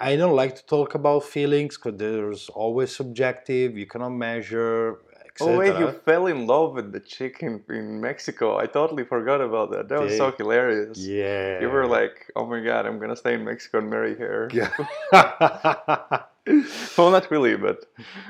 I- 0.00 0.16
don't 0.16 0.34
like 0.34 0.56
to 0.56 0.66
talk 0.66 0.94
about 0.94 1.24
feelings 1.24 1.76
because 1.76 1.98
there's 1.98 2.48
always 2.50 2.94
subjective. 2.94 3.76
You 3.76 3.86
cannot 3.86 4.10
measure. 4.10 4.98
Oh 5.38 5.58
wait, 5.58 5.78
you 5.78 5.92
fell 5.92 6.26
in 6.28 6.46
love 6.46 6.74
with 6.74 6.92
the 6.92 7.00
chick 7.00 7.42
in, 7.42 7.62
in 7.68 8.00
Mexico. 8.00 8.56
I 8.56 8.66
totally 8.66 9.04
forgot 9.04 9.42
about 9.42 9.70
that. 9.72 9.88
That 9.88 10.00
was 10.00 10.16
so 10.16 10.32
hilarious. 10.32 10.96
Yeah. 10.98 11.60
You 11.60 11.68
were 11.68 11.86
like, 11.86 12.30
oh 12.34 12.46
my 12.46 12.60
god, 12.60 12.86
I'm 12.86 12.98
gonna 12.98 13.16
stay 13.16 13.34
in 13.34 13.44
Mexico 13.44 13.78
and 13.78 13.90
marry 13.90 14.14
her. 14.16 14.48
yeah. 14.52 16.22
well, 16.98 17.10
not 17.10 17.30
really, 17.30 17.56
but 17.56 17.84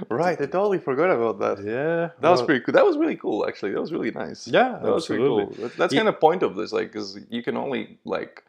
right. 0.09 0.41
I 0.41 0.47
totally 0.47 0.79
forgot 0.79 1.11
about 1.11 1.39
that. 1.41 1.65
yeah. 1.65 2.11
That 2.21 2.31
was 2.31 2.43
pretty 2.43 2.61
cool. 2.65 2.73
That 2.73 2.85
was 2.87 2.97
really 2.97 3.17
cool, 3.17 3.47
actually. 3.47 3.73
That 3.73 3.81
was 3.81 3.93
really 3.93 4.11
nice. 4.11 4.49
Yeah, 4.49 4.79
that 4.83 4.93
was 4.93 5.07
pretty 5.07 5.23
absolutely. 5.23 5.57
cool. 5.57 5.63
That- 5.69 5.77
That's 5.77 5.93
Ye- 5.93 5.99
kind 5.99 6.09
of 6.09 6.19
point 6.21 6.43
of 6.43 6.57
this, 6.57 6.73
like, 6.73 6.93
because 6.93 7.19
you 7.31 7.43
can 7.43 7.57
only 7.57 7.99
like, 8.05 8.43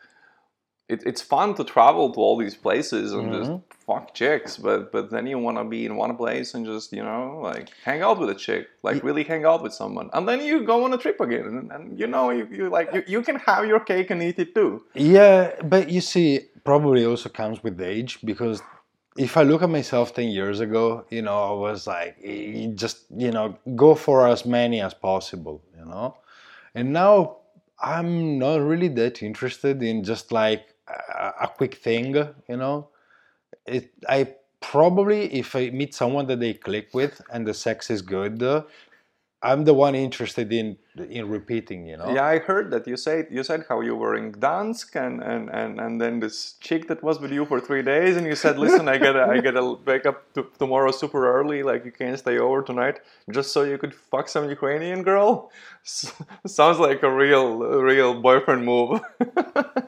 it, 0.90 1.04
it's 1.06 1.22
fun 1.22 1.54
to 1.56 1.64
travel 1.66 2.14
to 2.14 2.20
all 2.20 2.38
these 2.38 2.56
places 2.56 3.12
and 3.14 3.34
just 3.34 3.52
Mhm. 3.52 3.62
fuck 3.86 4.14
chicks, 4.14 4.56
but 4.56 4.90
but 4.94 5.10
then 5.12 5.28
you 5.28 5.38
want 5.38 5.58
to 5.58 5.66
be 5.66 5.86
in 5.86 5.98
one 5.98 6.16
place 6.16 6.54
and 6.54 6.66
just 6.66 6.94
you 6.94 7.04
know 7.04 7.42
like 7.44 7.68
hang 7.84 8.02
out 8.02 8.18
with 8.22 8.30
a 8.30 8.36
chick, 8.46 8.68
like 8.84 9.04
really 9.04 9.26
hang 9.26 9.44
out 9.44 9.62
with 9.64 9.74
someone, 9.74 10.10
and 10.14 10.26
then 10.30 10.40
you 10.50 10.64
go 10.64 10.86
on 10.86 10.94
a 10.94 10.98
trip 10.98 11.20
again, 11.20 11.46
and, 11.60 11.72
and 11.74 12.00
you 12.00 12.08
know 12.08 12.30
you, 12.38 12.48
you 12.58 12.70
like 12.70 12.88
you, 12.94 13.04
you 13.06 13.22
can 13.22 13.36
have 13.50 13.66
your 13.66 13.82
cake 13.82 14.10
and 14.12 14.24
eat 14.24 14.40
it 14.40 14.56
too. 14.56 14.82
Yeah, 14.96 15.52
but 15.74 15.90
you 15.90 16.00
see, 16.00 16.28
probably 16.64 17.06
also 17.06 17.28
comes 17.28 17.62
with 17.66 17.82
age 17.82 18.20
because 18.24 18.62
if 19.18 19.36
I 19.36 19.44
look 19.44 19.64
at 19.64 19.70
myself 19.70 20.14
10 20.14 20.30
years 20.30 20.60
ago, 20.60 21.06
you 21.10 21.22
know, 21.22 21.44
I 21.44 21.52
was 21.52 21.88
like, 21.88 22.18
eh, 22.24 22.68
just, 22.76 23.06
you 23.16 23.32
know, 23.32 23.58
go 23.76 23.96
for 23.96 24.28
as 24.28 24.46
many 24.46 24.80
as 24.80 24.94
possible, 24.94 25.64
you 25.78 25.86
know? 25.86 26.18
And 26.76 26.94
now 26.94 27.38
I'm 27.80 28.38
not 28.38 28.62
really 28.62 28.88
that 28.90 29.24
interested 29.24 29.82
in 29.82 30.04
just 30.04 30.32
like 30.32 30.76
a, 30.88 31.34
a 31.42 31.48
quick 31.48 31.76
thing, 31.76 32.16
you 32.48 32.58
know? 32.58 32.90
It, 33.66 33.92
I 34.08 34.36
probably, 34.62 35.34
if 35.34 35.56
I 35.56 35.72
meet 35.72 35.96
someone 35.96 36.28
that 36.28 36.40
they 36.40 36.54
click 36.54 36.90
with 36.94 37.22
and 37.34 37.46
the 37.48 37.54
sex 37.54 37.90
is 37.90 38.02
good, 38.02 38.42
I'm 39.50 39.63
the 39.63 39.74
one 39.74 39.96
interested 39.96 40.51
in 40.51 40.77
in 41.20 41.24
repeating, 41.38 41.86
you 41.92 41.98
know? 42.00 42.10
Yeah, 42.16 42.25
I 42.25 42.39
heard 42.50 42.68
that 42.74 42.84
you 42.92 42.98
said 42.98 43.27
you 43.38 43.44
said 43.50 43.62
how 43.70 43.77
you 43.88 43.96
were 43.96 44.16
in 44.22 44.27
Gdansk 44.32 44.89
and, 45.06 45.16
and, 45.32 45.44
and, 45.60 45.80
and 45.84 46.01
then 46.01 46.20
this 46.20 46.38
chick 46.60 46.88
that 46.89 47.01
was 47.08 47.20
with 47.24 47.32
you 47.32 47.46
for 47.46 47.60
three 47.68 47.84
days 47.94 48.18
and 48.18 48.25
you 48.32 48.36
said, 48.44 48.60
listen, 48.66 48.86
I 48.94 48.98
gotta 48.98 49.24
I 49.36 49.38
gotta 49.48 49.66
wake 49.89 50.06
up 50.12 50.18
to, 50.34 50.42
tomorrow 50.60 50.92
super 50.92 51.22
early, 51.38 51.60
like 51.63 51.86
you 51.86 51.94
can't 52.01 52.20
stay 52.25 52.38
over 52.46 52.62
tonight, 52.62 52.98
just 53.38 53.51
so 53.54 53.60
you 53.72 53.77
could 53.77 53.94
fuck 54.12 54.27
some 54.27 54.50
Ukrainian 54.50 55.01
girl. 55.04 55.51
Sounds 55.84 56.80
like 56.88 57.01
a 57.04 57.12
real 57.24 57.63
a 57.77 57.82
real 57.92 58.12
boyfriend 58.27 58.63
move. 58.66 59.00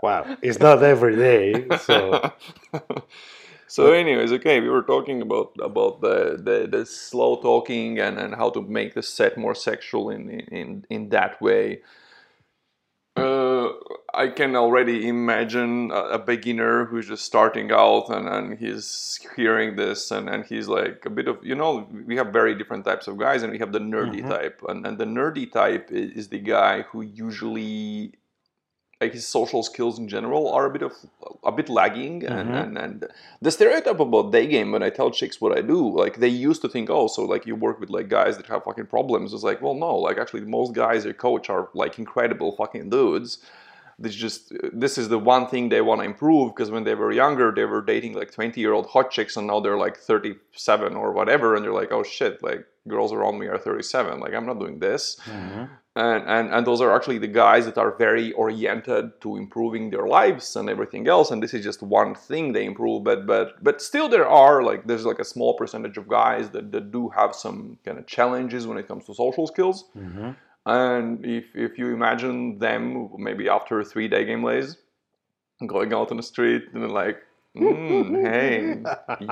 Wow, 0.00 0.36
it's 0.42 0.60
not 0.60 0.82
every 0.82 1.16
day, 1.16 1.66
so. 1.80 2.32
so 3.68 3.92
anyways 3.92 4.32
okay 4.32 4.60
we 4.60 4.68
were 4.68 4.82
talking 4.94 5.22
about 5.22 5.50
about 5.62 6.00
the 6.00 6.16
the, 6.42 6.66
the 6.74 6.84
slow 6.86 7.36
talking 7.40 7.98
and, 7.98 8.18
and 8.18 8.34
how 8.34 8.48
to 8.50 8.60
make 8.62 8.94
the 8.94 9.02
set 9.02 9.36
more 9.36 9.54
sexual 9.54 10.10
in 10.10 10.22
in 10.30 10.84
in 10.90 11.08
that 11.10 11.40
way 11.40 11.80
uh, 13.16 13.70
I 14.14 14.28
can 14.28 14.54
already 14.54 15.08
imagine 15.08 15.90
a, 15.90 16.02
a 16.10 16.18
beginner 16.18 16.84
who's 16.84 17.08
just 17.08 17.24
starting 17.24 17.72
out 17.72 18.08
and, 18.10 18.28
and 18.28 18.58
he's 18.58 19.18
hearing 19.34 19.74
this 19.74 20.10
and, 20.12 20.28
and 20.28 20.44
he's 20.44 20.68
like 20.68 21.04
a 21.04 21.10
bit 21.10 21.26
of 21.26 21.38
you 21.44 21.56
know 21.56 21.88
we 22.06 22.16
have 22.16 22.28
very 22.32 22.54
different 22.54 22.84
types 22.84 23.08
of 23.08 23.18
guys 23.18 23.42
and 23.42 23.50
we 23.52 23.58
have 23.58 23.72
the 23.72 23.80
nerdy 23.80 24.22
Mhm. 24.22 24.28
type 24.28 24.62
and, 24.68 24.86
and 24.86 24.98
the 24.98 25.04
nerdy 25.04 25.50
type 25.50 25.90
is, 25.90 26.12
is 26.12 26.28
the 26.28 26.38
guy 26.38 26.82
who 26.82 27.02
usually 27.02 28.12
like 29.00 29.12
his 29.12 29.26
social 29.28 29.62
skills 29.62 29.98
in 29.98 30.08
general 30.08 30.48
are 30.56 30.66
a 30.66 30.70
bit 30.70 30.82
of 30.82 30.92
a 31.44 31.52
bit 31.52 31.68
lagging 31.68 32.24
and, 32.26 32.48
Mhm. 32.50 32.62
and, 32.62 32.78
and 32.84 33.06
the 33.40 33.50
stereotype 33.50 34.00
about 34.00 34.32
day 34.32 34.46
game 34.54 34.72
when 34.72 34.82
I 34.82 34.90
tell 34.90 35.10
chicks 35.18 35.40
what 35.40 35.56
I 35.56 35.62
do 35.74 35.80
like 36.02 36.14
they 36.16 36.28
used 36.48 36.62
to 36.62 36.68
think 36.68 36.90
oh 36.90 37.06
so 37.06 37.20
like 37.24 37.46
you 37.46 37.54
work 37.54 37.78
with 37.80 37.90
like 37.90 38.08
guys 38.08 38.36
that 38.38 38.46
have 38.52 38.64
fucking 38.64 38.86
problems 38.86 39.32
it's 39.32 39.44
like 39.50 39.60
well 39.62 39.74
no 39.74 39.92
like 40.06 40.18
actually 40.18 40.44
most 40.58 40.72
guys 40.74 41.04
they 41.04 41.12
coach 41.12 41.48
are 41.48 41.68
like 41.74 41.98
incredible 42.04 42.50
fucking 42.60 42.90
dudes 42.90 43.38
this 44.00 44.14
just 44.14 44.52
this 44.84 44.96
is 44.98 45.08
the 45.08 45.18
one 45.18 45.46
thing 45.48 45.68
they 45.68 45.80
want 45.80 46.00
to 46.00 46.04
improve 46.04 46.46
because 46.54 46.70
when 46.74 46.84
they 46.84 46.94
were 47.02 47.12
younger 47.12 47.52
they 47.52 47.64
were 47.64 47.82
dating 47.82 48.14
like 48.14 48.30
20 48.32 48.60
year 48.60 48.72
old 48.72 48.86
hot 48.86 49.10
chicks 49.12 49.36
and 49.36 49.46
now 49.46 49.58
they're 49.60 49.76
like 49.86 49.96
37 49.96 50.94
or 50.96 51.12
whatever 51.12 51.54
and 51.54 51.64
they're 51.64 51.72
like 51.82 51.92
oh 51.92 52.02
shit 52.02 52.42
like 52.42 52.64
girls 52.88 53.12
around 53.12 53.38
me 53.38 53.46
are 53.46 53.58
37 53.58 54.18
like 54.20 54.34
i'm 54.34 54.46
not 54.46 54.58
doing 54.58 54.78
this 54.80 55.18
Mhm. 55.26 55.68
And, 55.98 56.22
and 56.28 56.54
and 56.54 56.66
those 56.66 56.80
are 56.80 56.94
actually 56.94 57.18
the 57.18 57.34
guys 57.44 57.64
that 57.64 57.76
are 57.76 57.90
very 57.96 58.32
oriented 58.32 59.20
to 59.20 59.36
improving 59.36 59.90
their 59.90 60.06
lives 60.06 60.54
and 60.54 60.70
everything 60.70 61.08
else. 61.08 61.32
And 61.32 61.42
this 61.42 61.52
is 61.54 61.64
just 61.64 61.82
one 61.82 62.14
thing 62.14 62.52
they 62.52 62.64
improve 62.64 63.02
but 63.02 63.26
but 63.26 63.62
but 63.64 63.82
still 63.82 64.08
there 64.08 64.28
are 64.28 64.62
like 64.62 64.86
there's 64.86 65.04
like 65.04 65.18
a 65.18 65.24
small 65.24 65.54
percentage 65.54 65.96
of 65.96 66.06
guys 66.06 66.50
that, 66.50 66.70
that 66.70 66.92
do 66.92 67.08
have 67.08 67.34
some 67.34 67.78
kind 67.84 67.98
of 67.98 68.06
challenges 68.06 68.66
when 68.66 68.78
it 68.78 68.86
comes 68.86 69.06
to 69.06 69.14
social 69.14 69.46
skills. 69.46 69.84
Mm-hmm. 69.96 70.30
and 70.66 71.24
if 71.24 71.46
if 71.54 71.78
you 71.78 71.86
imagine 71.98 72.58
them 72.58 73.10
maybe 73.18 73.48
after 73.48 73.82
three 73.82 74.08
day 74.14 74.24
game 74.24 74.44
lays 74.44 74.76
going 75.66 75.92
out 75.92 76.12
on 76.12 76.16
the 76.16 76.28
street 76.34 76.62
and 76.74 76.92
like 76.92 77.18
mm, 77.56 78.22
hey 78.30 78.56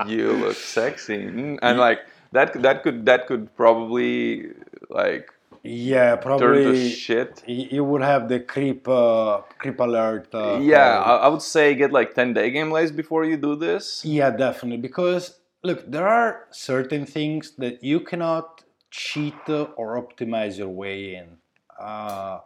you 0.13 0.33
look 0.33 0.57
sexy. 0.57 1.23
Mm, 1.27 1.59
and 1.61 1.79
like 1.79 1.99
that 2.33 2.61
that 2.61 2.83
could 2.83 3.05
that 3.05 3.27
could 3.27 3.55
probably 3.55 4.47
like 4.89 5.31
Yeah, 5.67 6.15
turn 6.15 6.17
to 6.17 6.21
probably 6.21 6.89
shit 6.89 7.43
you 7.47 7.83
would 7.83 8.01
have 8.01 8.29
the 8.29 8.39
creep 8.39 8.87
uh, 8.87 9.41
creep 9.57 9.79
alert. 9.79 10.29
Uh, 10.33 10.59
yeah. 10.61 10.99
I, 10.99 11.27
would 11.27 11.41
say 11.41 11.75
get 11.75 11.91
like 11.91 12.13
10 12.13 12.33
day 12.33 12.51
game 12.51 12.71
lays 12.71 12.91
before 12.91 13.25
you 13.25 13.37
do 13.37 13.55
this. 13.55 14.03
Yeah, 14.05 14.31
definitely. 14.31 14.77
Because 14.77 15.39
look, 15.63 15.89
there 15.89 16.07
are 16.07 16.45
certain 16.51 17.05
things 17.05 17.51
that 17.57 17.83
you 17.83 17.99
cannot 17.99 18.63
cheat 18.91 19.35
or 19.49 20.01
optimize 20.01 20.57
your 20.57 20.69
way 20.69 21.15
in. 21.15 21.37
Uh, 21.79 22.39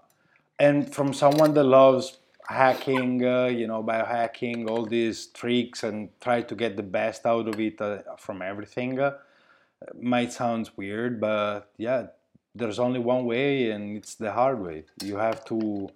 and 0.60 0.94
from 0.94 1.14
someone 1.14 1.54
that 1.54 1.64
loves 1.64 2.18
hacking, 2.48 3.26
uh, 3.26 3.46
you 3.46 3.68
know, 3.68 3.84
biohacking, 3.84 4.70
all 4.70 4.86
these 4.86 5.28
tricks, 5.28 5.84
and 5.84 6.10
try 6.20 6.42
to 6.42 6.56
get 6.56 6.76
the 6.76 6.84
best 6.84 7.26
out 7.26 7.48
of 7.48 7.60
it 7.60 7.80
uh, 7.82 8.00
from 8.18 8.42
everything, 8.42 9.00
uh, 9.00 9.14
might 10.00 10.32
sound 10.32 10.70
weird, 10.76 11.20
but 11.20 11.72
yeah, 11.78 12.08
there's 12.54 12.80
only 12.80 13.00
one 13.00 13.26
way, 13.26 13.72
and 13.72 13.98
it's 13.98 14.16
the 14.16 14.32
hard 14.32 14.60
way. 14.60 14.86
You 15.04 15.18
have 15.18 15.46
to. 15.46 15.90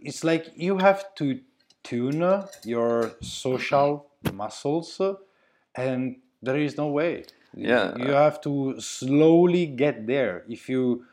It's 0.00 0.24
like 0.24 0.52
you 0.54 0.78
have 0.78 1.14
to 1.16 1.40
tune 1.82 2.44
your 2.64 3.12
social 3.20 4.06
muscles, 4.32 5.00
and 5.74 6.16
there 6.42 6.56
is 6.56 6.76
no 6.76 6.88
way. 6.88 7.24
Yeah. 7.54 7.96
you 7.96 8.12
have 8.12 8.40
to 8.42 8.80
slowly 8.80 9.66
get 9.66 10.06
there. 10.06 10.44
If 10.48 10.68
you 10.68 11.04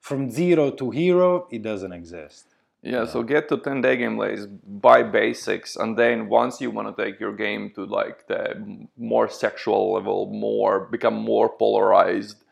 from 0.00 0.30
zero 0.30 0.70
to 0.72 0.90
hero, 0.90 1.48
it 1.50 1.62
doesn't 1.62 1.92
exist. 1.92 2.46
Yeah, 2.82 3.06
so 3.06 3.22
get 3.22 3.48
to 3.48 3.56
10 3.56 3.80
day 3.80 3.96
game 3.96 4.18
lays, 4.18 4.46
buy 4.46 5.02
basics, 5.02 5.74
and 5.76 5.96
then 5.96 6.28
once 6.28 6.60
you 6.60 6.70
want 6.70 6.94
to 6.94 7.02
take 7.02 7.18
your 7.18 7.32
game 7.32 7.70
to 7.76 7.86
like 7.86 8.26
the 8.26 8.86
more 8.98 9.26
sexual 9.26 9.94
level, 9.94 10.26
more 10.26 10.80
become 10.80 11.14
more 11.14 11.48
polarized, 11.48 12.43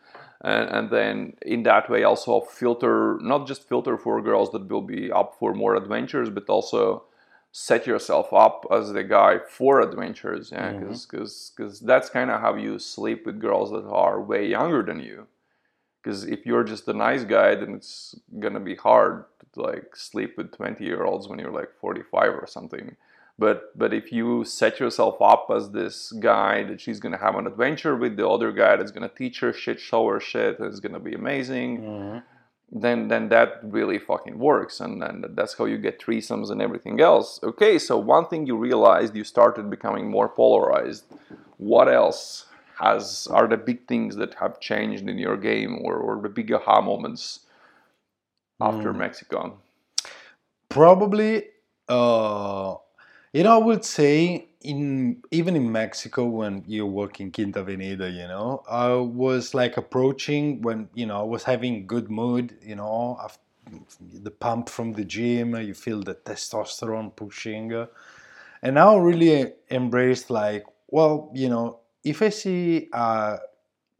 and, 0.43 0.69
and 0.71 0.91
then 0.91 1.35
in 1.43 1.63
that 1.63 1.89
way 1.89 2.03
also 2.03 2.41
filter, 2.41 3.19
not 3.21 3.47
just 3.47 3.69
filter 3.69 3.97
for 3.97 4.21
girls 4.21 4.51
that 4.51 4.69
will 4.69 4.83
be 4.83 5.11
up 5.11 5.37
for 5.39 5.55
more 5.55 5.77
adventures, 5.77 6.29
but 6.31 6.49
also 6.49 7.05
set 7.53 7.87
yourself 7.87 8.33
up 8.33 8.67
as 8.73 8.93
the 8.93 9.05
guy 9.05 9.39
for 9.39 9.81
adventures, 9.81 10.51
yeah, 10.53 10.73
mm-hmm. 10.73 10.91
because 10.91 11.81
that's 11.81 12.09
kind 12.09 12.31
of 12.31 12.41
how 12.41 12.57
you 12.57 12.79
sleep 12.79 13.25
with 13.27 13.41
girls 13.41 13.71
that 13.71 13.85
are 13.85 14.21
way 14.21 14.47
younger 14.49 14.83
than 14.83 14.99
you. 14.99 15.27
Because 16.03 16.25
if 16.25 16.45
you're 16.45 16.65
just 16.65 16.89
a 16.89 16.93
nice 16.93 17.23
guy 17.23 17.55
then 17.55 17.75
it's 17.75 18.17
gonna 18.41 18.59
be 18.59 18.75
hard 18.75 19.25
to 19.53 19.63
like 19.63 19.95
sleep 19.95 20.37
with 20.37 20.51
20 20.51 20.85
year 20.85 21.05
olds 21.05 21.29
when 21.29 21.39
you're 21.39 21.53
like 21.53 21.71
45 21.81 22.31
or 22.31 22.47
something 22.49 22.97
but 23.39 23.77
but 23.77 23.93
if 23.93 24.13
you 24.13 24.45
set 24.45 24.79
yourself 24.79 25.21
up 25.21 25.49
as 25.55 25.71
this 25.71 26.13
guy 26.13 26.63
that 26.65 26.81
she's 26.81 27.01
gonna 27.01 27.19
have 27.19 27.35
an 27.35 27.47
adventure 27.47 27.97
with 27.97 28.17
the 28.17 28.29
other 28.29 28.53
guy 28.53 28.77
that's 28.77 28.91
gonna 28.91 29.09
teach 29.09 29.41
her 29.41 29.53
shit 29.53 29.81
show 29.81 30.07
her 30.09 30.21
shit 30.21 30.59
and 30.59 30.69
it's 30.69 30.81
gonna 30.81 31.01
be 31.01 31.15
amazing 31.15 32.23
then 32.71 33.09
then 33.09 33.29
that 33.29 33.61
really 33.63 33.99
fucking 33.99 34.39
works 34.39 34.81
and, 34.81 35.03
and 35.03 35.25
that's 35.37 35.55
how 35.55 35.67
you 35.67 35.77
get 35.77 36.01
threesomes 36.01 36.51
and 36.51 36.63
everything 36.63 37.01
else. 37.01 37.39
Okay 37.43 37.79
so 37.79 37.99
one 37.99 38.27
thing 38.27 38.47
you 38.47 38.57
realized 38.57 39.15
you 39.15 39.25
started 39.25 39.69
becoming 39.71 40.11
more 40.11 40.29
polarized. 40.29 41.05
What 41.59 41.89
else 41.89 42.47
has 42.81 43.29
are 43.31 43.47
the 43.47 43.57
big 43.57 43.87
things 43.87 44.17
that 44.17 44.35
have 44.35 44.59
changed 44.61 45.09
in 45.09 45.19
your 45.19 45.37
game 45.37 45.79
or, 45.85 45.97
or 45.97 46.21
the 46.23 46.29
big 46.29 46.51
aha 46.53 46.81
moments 46.81 47.41
after 48.61 48.93
mexico? 48.93 49.59
Probably, 50.69 51.45
uh, 51.89 52.77
you 53.33 53.43
know, 53.45 53.55
I 53.55 53.65
would 53.65 53.85
say 53.85 54.49
in 54.61 55.23
even 55.31 55.57
in 55.57 55.71
Mexico 55.73 56.25
when 56.27 56.65
you 56.67 56.87
work 56.87 57.21
in 57.21 57.33
Quinta 57.33 57.61
Avenida, 57.61 58.11
you 58.11 58.27
know, 58.29 58.63
I 58.71 58.93
was 58.95 59.55
like 59.55 59.77
approaching 59.77 60.63
when 60.63 60.89
you 60.95 61.07
know 61.07 61.21
I 61.21 61.25
was 61.25 61.43
having 61.45 61.87
good 61.87 62.11
mood, 62.11 62.57
you 62.63 62.77
know, 62.77 63.19
af- 63.23 63.39
the 64.01 64.31
pump 64.31 64.69
from 64.69 64.93
the 64.93 65.05
gym, 65.05 65.57
you 65.57 65.75
feel 65.75 66.03
the 66.03 66.15
testosterone 66.15 67.15
pushing, 67.17 67.73
uh, 67.73 67.87
and 68.63 68.75
now 68.75 68.97
I 68.97 69.01
really 69.01 69.53
embraced 69.71 70.31
like, 70.31 70.65
well, 70.89 71.31
you 71.35 71.49
know, 71.49 71.81
if 72.05 72.23
I 72.23 72.29
see 72.31 72.89
a 72.93 73.39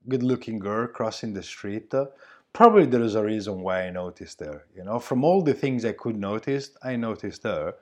good-looking 0.09 0.59
girl 0.59 0.87
crossing 0.87 1.33
the 1.35 1.43
street. 1.43 1.93
Uh, 1.95 2.07
probably 2.53 2.87
there 2.87 3.03
is 3.03 3.15
a 3.15 3.23
reason 3.25 3.61
why 3.63 3.83
I 3.87 3.91
noticed 3.91 4.41
her. 4.41 4.65
You 4.77 4.85
know, 4.85 4.99
from 4.99 5.25
all 5.25 5.43
the 5.43 5.55
things 5.55 5.85
I 5.85 5.93
could 5.93 6.17
notice, 6.17 6.71
I 6.83 6.97
noticed 6.97 7.45
her. 7.45 7.75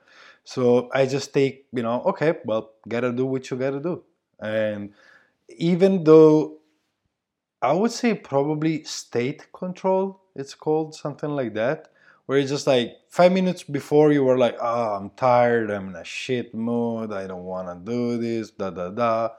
So 0.43 0.89
I 0.93 1.05
just 1.05 1.33
take, 1.33 1.67
you 1.71 1.83
know, 1.83 2.01
okay, 2.03 2.35
well, 2.45 2.71
gotta 2.87 3.11
do 3.11 3.25
what 3.25 3.49
you 3.49 3.57
gotta 3.57 3.79
do. 3.79 4.03
And 4.39 4.93
even 5.49 6.03
though 6.03 6.57
I 7.61 7.73
would 7.73 7.91
say 7.91 8.15
probably 8.15 8.83
state 8.83 9.51
control, 9.53 10.21
it's 10.35 10.55
called 10.55 10.95
something 10.95 11.29
like 11.29 11.53
that, 11.53 11.89
where 12.25 12.39
it's 12.39 12.49
just 12.49 12.65
like 12.65 12.97
five 13.09 13.31
minutes 13.31 13.63
before 13.63 14.11
you 14.11 14.23
were 14.23 14.37
like, 14.37 14.57
oh, 14.59 14.95
I'm 14.95 15.11
tired, 15.11 15.69
I'm 15.69 15.89
in 15.89 15.95
a 15.95 16.03
shit 16.03 16.55
mood, 16.55 17.11
I 17.11 17.27
don't 17.27 17.43
wanna 17.43 17.79
do 17.83 18.17
this, 18.17 18.49
da 18.51 18.71
da 18.71 18.89
da. 18.89 19.29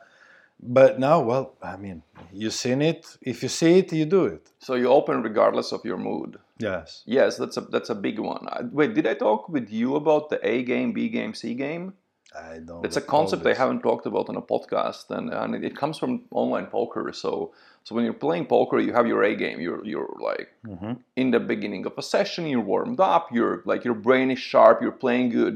But 0.62 1.00
now, 1.00 1.20
well, 1.20 1.56
I 1.60 1.76
mean, 1.76 2.02
you've 2.32 2.54
seen 2.54 2.82
it. 2.82 3.16
If 3.20 3.42
you 3.42 3.48
see 3.48 3.78
it, 3.78 3.92
you 3.92 4.04
do 4.04 4.26
it. 4.26 4.52
so 4.60 4.74
you 4.74 4.86
open 4.88 5.22
regardless 5.22 5.72
of 5.72 5.84
your 5.84 5.98
mood 5.98 6.38
Yes. 6.62 7.02
yes 7.06 7.36
that's 7.36 7.56
a 7.56 7.62
that's 7.74 7.90
a 7.90 7.94
big 8.06 8.18
one 8.18 8.46
wait 8.72 8.94
did 8.94 9.06
i 9.06 9.14
talk 9.14 9.48
with 9.48 9.68
you 9.70 9.96
about 9.96 10.30
the 10.30 10.38
a 10.52 10.62
game 10.72 10.92
b 10.92 11.08
game 11.18 11.34
c 11.34 11.54
game 11.54 11.92
I 12.34 12.60
don't. 12.68 12.82
it's 12.86 12.96
a 12.96 13.02
concept 13.16 13.44
I 13.46 13.52
haven't 13.62 13.82
talked 13.82 14.06
about 14.06 14.30
on 14.30 14.36
a 14.36 14.40
podcast, 14.54 15.10
and, 15.16 15.26
and 15.40 15.50
it- 15.66 15.76
comes 15.76 15.98
from 15.98 16.12
online 16.30 16.64
poker. 16.78 17.12
So, 17.12 17.52
so 17.84 17.94
when 17.94 18.04
you're 18.06 18.14
playing 18.26 18.46
poker, 18.46 18.78
you 18.86 18.94
have 18.94 19.06
your 19.06 19.22
A 19.22 19.34
game. 19.44 19.58
You're 19.60 19.84
you're 19.84 20.08
like 20.30 20.48
Mhm. 20.66 20.92
in 21.22 21.30
the 21.34 21.40
beginning 21.52 21.84
of 21.84 21.92
a 21.98 22.02
session, 22.14 22.46
you're 22.46 22.68
warmed 22.74 23.00
up. 23.00 23.24
You're 23.36 23.56
like 23.70 23.84
your 23.88 23.98
brain 24.06 24.30
is 24.30 24.38
sharp. 24.38 24.80
You're 24.80 24.98
playing 25.04 25.28
good, 25.40 25.54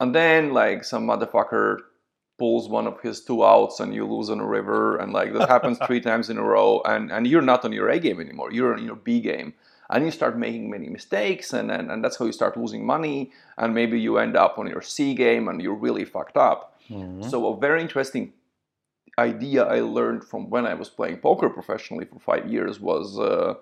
and 0.00 0.14
then 0.14 0.54
like 0.62 0.82
some 0.92 1.06
motherfucker 1.06 1.80
pulls 2.38 2.70
one 2.70 2.86
of 2.86 2.96
his 3.02 3.22
two 3.28 3.44
outs, 3.44 3.78
and 3.80 3.92
you 3.94 4.06
lose 4.06 4.30
on 4.30 4.40
a 4.40 4.46
river, 4.58 4.96
and 4.96 5.12
like 5.12 5.30
that 5.34 5.48
happens 5.50 5.76
three 5.86 6.00
times 6.08 6.30
in 6.30 6.38
a 6.38 6.42
row, 6.42 6.80
and 6.86 7.12
and 7.12 7.26
you're 7.26 7.42
not 7.52 7.66
on 7.66 7.72
your 7.78 7.90
A 7.90 7.98
game 7.98 8.18
anymore. 8.18 8.50
You're 8.50 8.72
on 8.78 8.84
your 8.90 8.96
B 8.96 9.20
game. 9.20 9.52
And 9.90 10.04
you 10.04 10.10
start 10.10 10.38
making 10.38 10.68
many 10.68 10.88
mistakes, 10.88 11.54
and, 11.54 11.70
and, 11.70 11.90
and 11.90 12.04
that's 12.04 12.18
how 12.18 12.26
you 12.26 12.32
start 12.32 12.56
losing 12.56 12.84
money. 12.84 13.32
And 13.56 13.74
maybe 13.74 13.98
you 13.98 14.18
end 14.18 14.36
up 14.36 14.58
on 14.58 14.66
your 14.66 14.82
C 14.82 15.14
game 15.14 15.48
and 15.48 15.62
you're 15.62 15.74
really 15.74 16.04
fucked 16.04 16.36
up. 16.36 16.78
Mhm. 16.90 17.24
So 17.30 17.46
a 17.52 17.56
very 17.56 17.80
interesting 17.80 18.32
idea 19.18 19.64
I 19.64 19.80
learned 19.80 20.24
from 20.24 20.50
when 20.50 20.66
I 20.66 20.74
was 20.74 20.88
playing 20.88 21.18
poker 21.18 21.48
professionally 21.50 22.04
for 22.04 22.18
five 22.20 22.46
years 22.48 22.80
was 22.80 23.18
uh, 23.18 23.54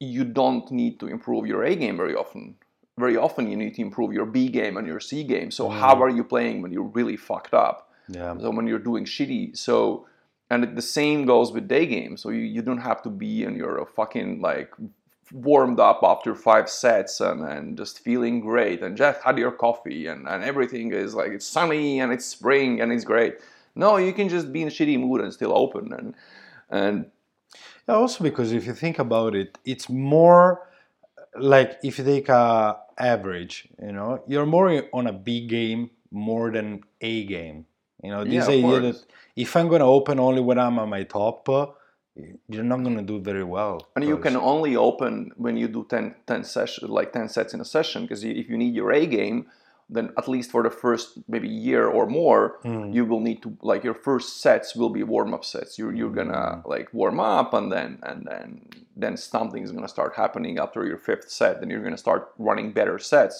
you 0.00 0.24
don't 0.24 0.70
need 0.70 1.00
to 1.00 1.06
improve 1.06 1.46
your 1.46 1.64
A 1.64 1.74
game 1.74 1.96
very 1.96 2.14
often. 2.14 2.56
Very 2.98 3.16
often 3.16 3.48
you 3.50 3.56
need 3.56 3.74
to 3.76 3.82
improve 3.82 4.12
your 4.12 4.26
B 4.26 4.48
game 4.48 4.76
and 4.76 4.86
your 4.86 5.00
C 5.00 5.22
game. 5.22 5.50
So 5.50 5.68
how 5.68 6.02
are 6.02 6.10
you 6.10 6.24
playing 6.24 6.62
when 6.62 6.72
you're 6.72 6.92
really 6.98 7.16
fucked 7.16 7.54
up? 7.54 7.90
Yeah. 8.08 8.36
So 8.38 8.50
when 8.50 8.66
you're 8.66 8.80
doing 8.90 9.04
shitty. 9.04 9.56
So 9.56 10.06
and 10.50 10.76
the 10.76 10.82
same 10.82 11.26
goes 11.26 11.52
with 11.52 11.68
day 11.68 11.86
games. 11.86 12.22
So 12.22 12.30
you, 12.30 12.40
you 12.40 12.62
don't 12.62 12.80
have 12.80 13.02
to 13.02 13.10
be 13.10 13.44
in 13.44 13.54
your 13.54 13.86
fucking 13.94 14.40
like 14.40 14.72
warmed 15.32 15.80
up 15.80 16.00
after 16.02 16.34
five 16.34 16.68
sets 16.68 17.20
and, 17.20 17.42
and 17.42 17.76
just 17.76 18.00
feeling 18.00 18.40
great 18.40 18.82
and 18.82 18.96
just 18.96 19.20
had 19.22 19.38
your 19.38 19.52
coffee 19.52 20.06
and, 20.06 20.28
and 20.28 20.44
everything 20.44 20.92
is 20.92 21.14
like 21.14 21.32
it's 21.32 21.46
sunny 21.46 22.00
and 22.00 22.12
it's 22.12 22.24
spring 22.26 22.80
and 22.80 22.92
it's 22.92 23.04
great. 23.04 23.36
No, 23.74 23.96
you 23.96 24.12
can 24.12 24.28
just 24.28 24.52
be 24.52 24.62
in 24.62 24.68
a 24.68 24.70
shitty 24.70 24.98
mood 24.98 25.20
and 25.20 25.32
still 25.32 25.56
open 25.56 25.92
and 25.92 26.14
and 26.70 27.10
Yeah, 27.88 27.94
also 27.96 28.24
because 28.24 28.52
if 28.52 28.66
you 28.66 28.74
think 28.74 28.98
about 28.98 29.34
it, 29.34 29.58
it's 29.64 29.88
more 29.88 30.68
like 31.36 31.78
if 31.82 31.98
you 31.98 32.04
take 32.04 32.28
a 32.28 32.78
average, 32.98 33.68
you 33.82 33.92
know, 33.92 34.22
you're 34.26 34.46
more 34.46 34.82
on 34.92 35.06
a 35.06 35.12
B 35.12 35.46
game 35.46 35.90
more 36.10 36.50
than 36.50 36.82
A 37.00 37.24
game. 37.26 37.66
You 38.02 38.10
know, 38.10 38.24
this 38.24 38.48
Yeah, 38.48 38.48
idea 38.48 38.80
that 38.80 39.04
if 39.36 39.56
I'm 39.56 39.68
gonna 39.68 39.86
open 39.86 40.20
only 40.20 40.40
when 40.42 40.58
I'm 40.58 40.78
at 40.78 40.88
my 40.88 41.04
top, 41.04 41.48
you're 42.48 42.64
not 42.72 42.82
gonna 42.82 43.02
do 43.02 43.18
very 43.20 43.44
well. 43.44 43.86
and 43.96 44.04
you 44.04 44.16
can 44.18 44.36
only 44.36 44.76
open 44.76 45.30
when 45.36 45.56
you 45.56 45.68
do 45.68 45.84
10, 45.88 46.14
10 46.26 46.44
session 46.44 46.88
like 46.88 47.12
10 47.12 47.28
sets 47.28 47.54
in 47.54 47.60
a 47.60 47.64
session 47.64 48.02
because 48.02 48.24
if 48.24 48.48
you 48.50 48.56
need 48.56 48.74
your 48.74 48.92
A 48.92 49.06
game 49.06 49.46
then 49.90 50.10
at 50.18 50.28
least 50.28 50.50
for 50.50 50.62
the 50.62 50.68
first 50.84 51.06
maybe 51.28 51.48
year 51.48 51.84
or 51.86 52.04
more, 52.06 52.42
Mm. 52.62 52.92
you 52.96 53.06
will 53.10 53.20
need 53.28 53.40
to 53.44 53.56
like 53.62 53.82
your 53.88 53.94
first 53.94 54.28
sets 54.42 54.76
will 54.76 54.90
be 54.90 55.02
warm 55.02 55.32
up 55.32 55.44
sets. 55.52 55.78
You're 55.78 55.94
you're 55.98 56.10
gonna 56.20 56.60
like 56.74 56.88
warm 56.92 57.18
up 57.20 57.54
and 57.58 57.66
then 57.74 57.90
and 58.02 58.18
then 58.30 58.46
then 59.02 59.16
something's 59.16 59.70
gonna 59.72 59.88
start 59.96 60.12
happening 60.22 60.58
after 60.64 60.80
your 60.90 60.98
fifth 61.08 61.30
set. 61.30 61.52
Then 61.60 61.70
you're 61.70 61.82
gonna 61.86 62.04
start 62.06 62.22
running 62.48 62.68
better 62.72 62.98
sets. 62.98 63.36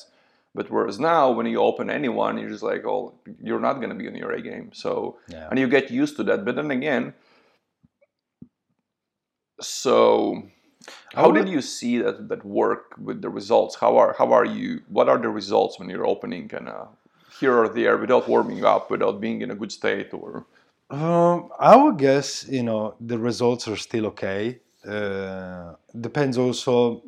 But 0.55 0.71
whereas 0.71 0.99
now, 0.99 1.23
when 1.37 1.45
you 1.53 1.59
open 1.71 1.91
anyone, 1.91 2.39
you're 2.39 2.49
just 2.57 2.63
like, 2.73 2.83
oh, 2.87 3.13
you're 3.49 3.61
not 3.69 3.75
gonna 3.81 3.95
be 4.03 4.07
in 4.07 4.17
your 4.23 4.33
A 4.39 4.41
game. 4.51 4.67
So 4.73 4.91
Yeah. 5.35 5.49
and 5.51 5.59
you 5.61 5.69
get 5.69 5.91
used 6.03 6.15
to 6.17 6.23
that. 6.29 6.39
But 6.47 6.55
then 6.57 6.71
again, 6.71 7.13
so 9.61 10.43
how 11.15 11.31
did 11.31 11.49
you 11.49 11.61
see 11.61 11.99
that 11.99 12.29
that 12.29 12.45
work 12.45 12.95
with 12.99 13.23
the 13.23 13.29
results? 13.29 13.77
How 13.77 13.97
are 13.99 14.15
how 14.19 14.33
are 14.33 14.45
you? 14.45 14.83
What 14.89 15.09
are 15.09 15.19
the 15.19 15.29
results 15.29 15.79
when 15.79 15.89
you're 15.91 16.07
opening 16.07 16.49
kind 16.49 16.69
of 16.69 16.89
here 17.41 17.55
or 17.57 17.69
there 17.69 17.97
without 17.99 18.29
warming 18.29 18.65
up, 18.65 18.91
without 18.91 19.21
being 19.21 19.43
in 19.43 19.51
a 19.51 19.55
good 19.55 19.73
state, 19.73 20.13
or 20.13 20.47
Um, 20.91 21.51
I 21.59 21.77
would 21.77 21.99
guess 21.99 22.47
you 22.49 22.63
know 22.63 22.95
the 23.01 23.19
results 23.19 23.69
are 23.69 23.77
still 23.77 24.07
okay. 24.07 24.61
Uh, 24.87 25.75
depends 26.01 26.39
also 26.39 27.03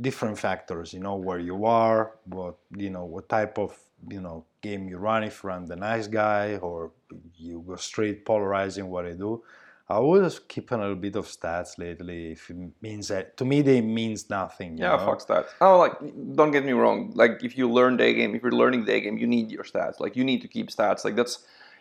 different 0.00 0.38
factors. 0.38 0.94
You 0.94 1.00
know 1.00 1.16
where 1.16 1.38
you 1.38 1.66
are, 1.66 2.12
what 2.24 2.56
you 2.76 2.90
know 2.90 3.04
what 3.04 3.28
type 3.28 3.58
of 3.58 3.78
you 4.08 4.20
know 4.20 4.44
game 4.62 4.88
you 4.88 4.98
run. 4.98 5.24
If 5.24 5.42
you 5.42 5.48
run 5.50 5.66
the 5.66 5.76
nice 5.76 6.06
guy 6.06 6.56
or 6.56 6.92
you 7.36 7.62
go 7.66 7.76
straight 7.76 8.24
polarizing 8.24 8.88
what 8.88 9.04
I 9.06 9.12
do. 9.12 9.42
I 9.90 9.98
was 9.98 10.38
keeping 10.52 10.78
a 10.78 10.82
little 10.82 10.94
bit 11.06 11.16
of 11.16 11.26
stats 11.26 11.76
lately. 11.84 12.32
If 12.32 12.48
it 12.50 12.56
means 12.80 13.08
that 13.08 13.36
to 13.38 13.44
me, 13.44 13.60
they 13.68 13.80
means 13.80 14.30
nothing. 14.30 14.78
you 14.78 14.84
yeah, 14.84 14.96
know? 14.96 15.04
fuck 15.06 15.20
stats. 15.26 15.48
Oh, 15.60 15.78
like 15.84 15.94
don't 16.36 16.52
get 16.52 16.64
me 16.64 16.72
wrong. 16.82 16.98
Like 17.22 17.42
if 17.48 17.58
you 17.58 17.68
learn 17.78 17.96
day 17.96 18.12
game, 18.14 18.34
if 18.36 18.42
you're 18.44 18.52
learning 18.62 18.84
day 18.84 19.00
game, 19.00 19.18
you 19.22 19.26
need 19.26 19.50
your 19.50 19.64
stats. 19.64 19.98
Like 20.04 20.14
you 20.18 20.24
need 20.30 20.40
to 20.42 20.48
keep 20.56 20.68
stats. 20.76 21.04
Like 21.04 21.16
that's 21.16 21.34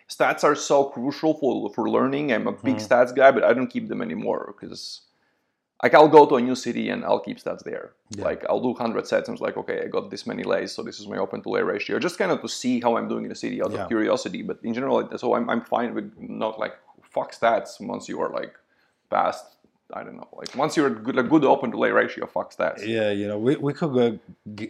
stats 0.10 0.43
are 0.43 0.56
so 0.56 0.86
crucial 0.95 1.36
for 1.41 1.69
for 1.76 1.86
learning. 1.98 2.26
I'm 2.34 2.48
a 2.48 2.52
big 2.67 2.78
Mhm. 2.78 2.88
stats 2.88 3.12
guy, 3.15 3.30
but 3.32 3.43
I 3.43 3.54
don't 3.54 3.67
keep 3.76 3.88
them 3.89 4.02
anymore 4.02 4.41
because. 4.60 5.02
Like 5.82 5.93
I'll 5.93 6.10
go 6.10 6.26
to 6.26 6.36
a 6.36 6.41
new 6.41 6.56
city 6.56 6.89
and 6.89 7.06
I'll 7.06 7.22
keep 7.28 7.38
stats 7.39 7.63
there. 7.63 7.86
Yeah. 8.10 8.26
Like 8.26 8.41
I'll 8.50 8.60
do 8.67 8.74
hundred 8.74 9.08
sets 9.08 9.30
and 9.30 9.36
it's 9.36 9.41
like, 9.41 9.56
okay, 9.56 9.78
I 9.86 9.88
got 9.88 10.10
this 10.12 10.28
many 10.28 10.43
lays, 10.43 10.74
so 10.74 10.84
this 10.84 11.00
is 11.00 11.08
my 11.08 11.15
open 11.26 11.41
to 11.43 11.50
lay 11.56 11.62
ratio. 11.62 12.00
Just 12.00 12.17
kind 12.17 12.32
of 12.34 12.41
to 12.41 12.50
see 12.50 12.82
how 12.82 12.98
I'm 12.98 13.08
doing 13.08 13.24
in 13.24 13.30
the 13.30 13.39
city 13.45 13.62
out 13.63 13.72
Yeah. 13.72 13.84
of 13.84 13.88
curiosity. 13.88 14.41
But 14.50 14.58
in 14.62 14.74
general, 14.74 14.98
so 15.17 15.36
I'm 15.36 15.50
I'm 15.50 15.62
fine 15.76 15.93
with 15.95 16.12
not 16.19 16.60
like 16.60 16.74
fuck 17.10 17.34
stats 17.34 17.80
once 17.80 18.08
you 18.10 18.19
are 18.22 18.30
like 18.30 18.54
past. 19.10 19.45
I 19.91 20.04
don't 20.04 20.17
know. 20.17 20.28
Like 20.38 20.54
once 20.56 20.78
you're 20.78 20.91
good, 20.91 21.17
a 21.17 21.24
good 21.24 21.43
open 21.43 21.72
to 21.72 21.78
lay 21.80 21.89
ratio, 21.89 22.28
fuck 22.28 22.54
stats. 22.56 22.86
Yeah, 22.86 23.10
you 23.10 23.28
know, 23.28 23.39
we, 23.39 23.56
we 23.56 23.74
could 23.74 23.91
go 23.91 24.19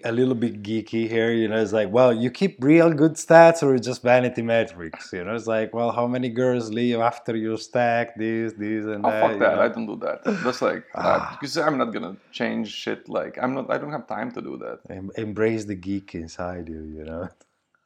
a 0.05 0.13
little 0.13 0.33
bit 0.33 0.63
geeky 0.63 1.09
here. 1.09 1.33
You 1.33 1.49
know, 1.49 1.61
it's 1.61 1.73
like, 1.73 1.91
well, 1.91 2.13
you 2.13 2.31
keep 2.31 2.63
real 2.63 2.93
good 2.93 3.15
stats 3.15 3.61
or 3.61 3.77
just 3.77 4.01
vanity 4.01 4.41
metrics. 4.41 5.11
You 5.11 5.25
know, 5.25 5.35
it's 5.35 5.45
like, 5.45 5.73
well, 5.73 5.91
how 5.91 6.07
many 6.07 6.29
girls 6.29 6.71
leave 6.71 6.99
after 7.01 7.35
you 7.35 7.57
stack 7.57 8.15
this, 8.17 8.53
this, 8.53 8.85
and 8.85 9.05
Oh 9.05 9.09
that? 9.09 9.21
fuck 9.21 9.39
that! 9.39 9.55
know? 9.57 9.61
I 9.61 9.67
don't 9.67 9.87
do 9.87 9.97
that. 9.97 10.23
That's 10.41 10.61
like 10.61 10.85
Ah. 10.95 11.35
because 11.37 11.57
I'm 11.57 11.77
not 11.77 11.91
gonna 11.91 12.15
change 12.31 12.69
shit. 12.71 13.09
Like 13.09 13.37
I'm 13.41 13.53
not. 13.53 13.69
I 13.69 13.77
don't 13.77 13.91
have 13.91 14.07
time 14.07 14.31
to 14.31 14.41
do 14.41 14.55
that. 14.59 14.79
Em- 14.89 15.11
Embrace 15.17 15.65
the 15.65 15.75
geek 15.75 16.15
inside 16.15 16.69
you. 16.69 16.81
You 16.97 17.03
know. 17.03 17.27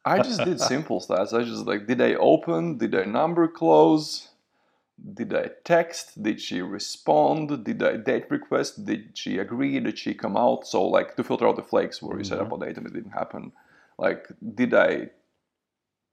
I 0.05 0.19
just 0.21 0.43
did 0.43 0.61
simple 0.61 0.99
stats. 1.05 1.33
I 1.33 1.43
just 1.43 1.65
like, 1.65 1.87
did 1.87 1.99
I 1.99 2.13
open? 2.13 2.77
Did 2.77 2.93
I 2.93 3.05
number 3.05 3.47
close? 3.47 4.27
Did 5.13 5.33
I 5.33 5.49
text? 5.63 6.21
Did 6.21 6.39
she 6.39 6.61
respond? 6.61 7.65
Did 7.65 7.81
I 7.83 7.97
date 7.97 8.25
request? 8.29 8.85
Did 8.85 9.17
she 9.17 9.39
agree? 9.39 9.79
Did 9.79 9.97
she 9.97 10.13
come 10.13 10.37
out? 10.37 10.67
So 10.67 10.83
like 10.83 11.15
to 11.15 11.23
filter 11.23 11.47
out 11.47 11.55
the 11.55 11.63
flakes 11.63 12.01
where 12.01 12.15
we 12.15 12.23
set 12.23 12.39
up 12.39 12.49
mm-hmm. 12.49 12.61
a 12.61 12.65
date 12.67 12.77
and 12.77 12.87
it 12.87 12.93
didn't 12.93 13.11
happen. 13.11 13.51
Like, 13.97 14.27
did 14.55 14.73
I 14.73 15.09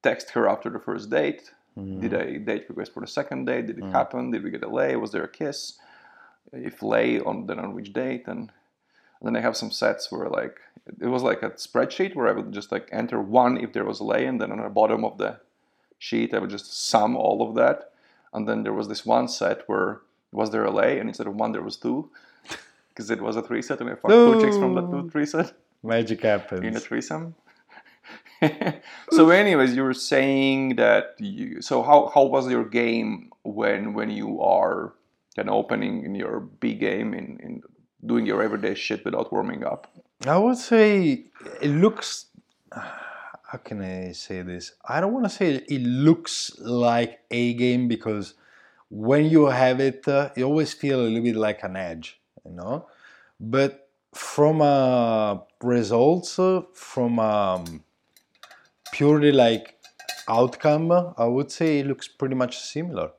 text 0.03 0.31
her 0.31 0.49
after 0.49 0.71
the 0.71 0.81
first 0.81 1.11
date? 1.11 1.53
Did 1.77 2.13
mm-hmm. 2.13 2.15
I 2.15 2.39
date 2.39 2.67
request 2.69 2.95
for 2.95 3.01
the 3.01 3.07
second 3.07 3.45
date? 3.47 3.69
Did 3.69 3.79
it 3.79 3.85
mm. 3.85 3.93
happen? 3.93 4.31
Did 4.31 4.43
we 4.43 4.51
get 4.51 4.65
a 4.65 4.69
lay? 4.69 4.97
Was 4.97 5.13
there 5.13 5.25
a 5.25 5.29
kiss? 5.29 5.79
If 6.53 6.83
lay, 6.83 7.21
on 7.21 7.47
then 7.47 7.61
on 7.61 7.75
which 7.75 7.93
date? 7.93 8.27
And, 8.27 8.51
and 9.21 9.23
then 9.23 9.37
I 9.37 9.41
have 9.41 9.57
some 9.57 9.71
sets 9.71 10.11
where 10.11 10.29
like 10.29 10.59
it 11.01 11.07
was 11.07 11.23
like 11.23 11.43
a 11.43 11.51
spreadsheet 11.51 12.17
where 12.17 12.29
I 12.29 12.33
would 12.33 12.53
just 12.53 12.73
like 12.73 12.89
enter 12.91 13.21
one 13.21 13.57
if 13.57 13.73
there 13.73 13.85
was 13.85 14.01
a 14.01 14.05
lay, 14.05 14.27
and 14.27 14.41
then 14.41 14.51
on 14.51 14.61
the 14.61 14.69
bottom 14.69 15.05
of 15.05 15.19
the 15.19 15.39
sheet 15.99 16.35
I 16.35 16.39
would 16.39 16.51
just 16.51 16.89
sum 16.89 17.17
all 17.17 17.49
of 17.49 17.55
that. 17.55 17.93
And 18.33 18.49
then 18.49 18.63
there 18.63 18.73
was 18.73 18.89
this 18.89 19.05
one 19.05 19.29
set 19.29 19.63
where 19.67 20.01
was 20.33 20.51
there 20.51 20.65
a 20.65 20.71
lay, 20.71 20.99
and 20.99 21.09
instead 21.09 21.27
of 21.27 21.35
one 21.35 21.53
there 21.53 21.63
was 21.63 21.77
two, 21.77 22.11
because 22.89 23.11
it 23.11 23.21
was 23.21 23.37
a 23.37 23.43
three 23.43 23.63
set, 23.63 23.81
and 23.81 23.91
I 23.91 23.95
fucked 23.95 24.09
two 24.09 24.41
chicks 24.41 24.57
from 24.57 24.75
the 24.75 24.83
two 24.83 25.11
three 25.11 25.27
set 25.27 25.53
Magic 25.83 26.21
happens. 26.23 26.63
in 26.63 26.77
a 26.77 26.81
threesome. 26.81 27.35
so, 29.13 29.31
anyways, 29.31 29.75
you 29.75 29.83
were 29.83 29.95
saying 29.95 30.77
that 30.77 31.15
you. 31.19 31.61
So, 31.63 31.83
how 31.83 32.11
how 32.15 32.25
was 32.25 32.51
your 32.51 32.65
game 32.65 33.31
when 33.43 33.95
when 33.95 34.11
you 34.11 34.41
are 34.41 34.95
kind 35.37 35.49
of 35.49 35.55
opening 35.55 36.05
in 36.05 36.15
your 36.15 36.41
B 36.41 36.75
game 36.75 37.15
in 37.15 37.39
in 37.41 37.63
doing 38.05 38.27
your 38.27 38.43
everyday 38.43 38.75
shit 38.75 39.05
without 39.05 39.33
warming 39.33 39.65
up? 39.65 39.93
I 40.27 40.39
would 40.39 40.59
say 40.59 41.25
it 41.61 41.69
looks. 41.69 42.27
How 43.51 43.59
can 43.59 43.83
I 43.83 44.13
say 44.13 44.43
this? 44.43 44.75
I 44.87 45.01
don't 45.01 45.13
want 45.13 45.25
to 45.25 45.29
say 45.29 45.57
it 45.57 45.83
looks 45.83 46.57
like 46.61 47.19
a 47.33 47.53
game 47.55 47.89
because 47.89 48.35
when 48.91 49.25
you 49.27 49.47
have 49.47 49.81
it, 49.81 50.07
uh, 50.07 50.31
you 50.37 50.45
always 50.45 50.73
feel 50.73 51.01
a 51.01 51.03
little 51.03 51.21
bit 51.21 51.35
like 51.35 51.65
an 51.65 51.75
edge, 51.75 52.21
you 52.45 52.53
know. 52.53 52.87
But 53.41 53.89
from 54.15 54.63
uh, 54.63 55.39
results, 55.65 56.39
uh, 56.39 56.63
from 56.75 57.19
um, 57.19 57.83
purely 58.93 59.33
like 59.33 59.81
outcome, 60.29 60.93
I 61.19 61.25
would 61.25 61.51
say 61.51 61.81
it 61.81 61.89
looks 61.89 62.07
pretty 62.07 62.37
much 62.37 62.57
similar. 62.57 63.11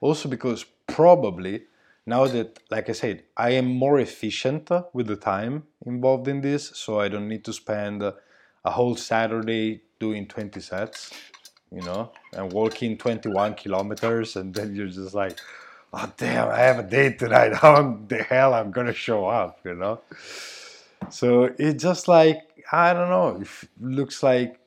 Also 0.00 0.28
because 0.28 0.66
probably 0.86 1.64
now 2.06 2.28
that, 2.28 2.60
like 2.70 2.88
I 2.88 2.92
said, 2.92 3.24
I 3.36 3.50
am 3.50 3.66
more 3.66 3.98
efficient 3.98 4.70
with 4.92 5.08
the 5.08 5.16
time 5.16 5.64
involved 5.84 6.28
in 6.28 6.42
this, 6.42 6.70
so 6.76 7.00
I 7.00 7.08
don't 7.08 7.26
need 7.26 7.44
to 7.46 7.52
spend 7.52 8.04
uh, 8.04 8.12
a 8.64 8.70
whole 8.70 8.96
Saturday 8.96 9.82
doing 9.98 10.26
20 10.26 10.60
sets, 10.60 11.12
you 11.70 11.82
know, 11.82 12.12
and 12.32 12.52
walking 12.52 12.96
21 12.96 13.54
kilometers, 13.54 14.36
and 14.36 14.54
then 14.54 14.74
you're 14.74 14.88
just 14.88 15.14
like, 15.14 15.38
oh 15.92 16.12
damn, 16.16 16.48
I 16.48 16.58
have 16.58 16.78
a 16.78 16.82
date 16.82 17.18
tonight. 17.18 17.54
How 17.62 17.98
the 18.08 18.22
hell 18.22 18.54
I'm 18.54 18.70
gonna 18.70 18.94
show 18.94 19.26
up, 19.26 19.60
you 19.64 19.74
know? 19.74 20.00
So 21.10 21.44
it's 21.58 21.82
just 21.82 22.08
like 22.08 22.38
I 22.72 22.92
don't 22.92 23.10
know. 23.10 23.40
It 23.40 23.48
looks 23.80 24.22
like 24.22 24.60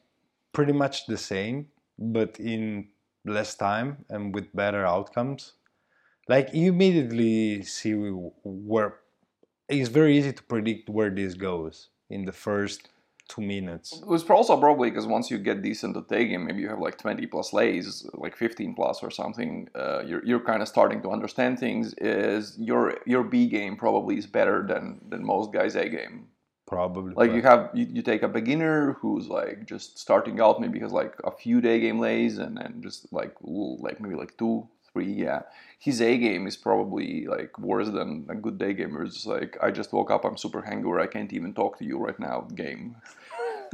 pretty 0.54 0.74
much 0.74 1.06
the 1.08 1.18
same, 1.18 1.68
but 1.98 2.40
in 2.40 2.90
less 3.26 3.56
time 3.56 4.06
and 4.10 4.34
with 4.34 4.54
better 4.56 4.86
outcomes. 4.86 5.54
Like 6.28 6.54
you 6.54 6.72
immediately 6.72 7.64
see 7.64 7.94
where 7.94 8.96
it's 9.70 9.90
very 9.90 10.18
easy 10.18 10.34
to 10.34 10.44
predict 10.44 10.90
where 10.90 11.10
this 11.10 11.34
goes 11.36 11.90
in 12.10 12.26
the 12.26 12.32
first 12.32 12.90
two 13.28 13.42
minutes. 13.42 13.94
It 13.94 14.08
was 14.08 14.28
also 14.30 14.58
probably 14.58 14.90
because 14.90 15.08
once 15.08 15.32
you 15.32 15.38
get 15.38 15.62
decent 15.62 15.98
at 15.98 16.08
day 16.08 16.28
game, 16.28 16.46
maybe 16.46 16.62
you 16.62 16.70
have 16.70 16.80
like 16.80 16.98
20 16.98 17.26
plus 17.28 17.54
lays, 17.54 18.06
like 18.14 18.36
15 18.36 18.76
plus 18.76 19.02
or 19.04 19.12
something. 19.12 19.70
Uh, 19.76 20.04
you're, 20.06 20.26
you're 20.26 20.40
kind 20.40 20.62
of 20.62 20.68
starting 20.68 21.02
to 21.04 21.10
understand 21.12 21.60
things. 21.60 21.94
Is 21.98 22.58
your 22.60 22.98
your 23.06 23.24
B 23.24 23.48
game 23.48 23.76
probably 23.76 24.18
is 24.18 24.28
better 24.28 24.66
than 24.68 25.02
than 25.10 25.26
most 25.26 25.54
guys 25.54 25.76
A 25.76 25.90
game. 25.90 26.28
Probably. 26.66 27.14
Like 27.14 27.34
you 27.34 27.42
have 27.42 27.70
you, 27.74 27.86
you 27.90 28.02
take 28.02 28.24
a 28.24 28.28
beginner 28.28 28.94
who's 28.94 29.28
like 29.28 29.66
just 29.68 30.00
starting 30.00 30.40
out, 30.40 30.62
maybe 30.62 30.80
has 30.80 30.92
like 30.92 31.16
a 31.24 31.32
few 31.32 31.62
day 31.62 31.80
game 31.80 32.00
lays 32.00 32.38
and 32.38 32.58
then 32.58 32.82
just 32.82 33.12
like 33.12 33.36
l- 33.46 33.78
like 33.82 34.00
maybe 34.00 34.16
like 34.16 34.38
two 34.38 34.68
three. 34.94 35.12
Yeah, 35.12 35.42
his 35.80 36.02
A 36.02 36.18
game 36.18 36.48
is 36.48 36.56
probably 36.56 37.26
like 37.26 37.58
worse 37.60 37.90
than 37.90 38.26
a 38.30 38.36
good 38.36 38.58
day 38.58 38.74
gamer. 38.74 39.04
It's 39.04 39.26
like 39.26 39.58
I 39.62 39.72
just 39.72 39.92
woke 39.92 40.12
up, 40.12 40.24
I'm 40.26 40.38
super 40.38 40.62
hangover, 40.62 41.00
I 41.00 41.08
can't 41.08 41.34
even 41.34 41.54
talk 41.54 41.78
to 41.80 41.86
you 41.86 41.98
right 41.98 42.20
now. 42.20 42.48
Game. 42.56 42.96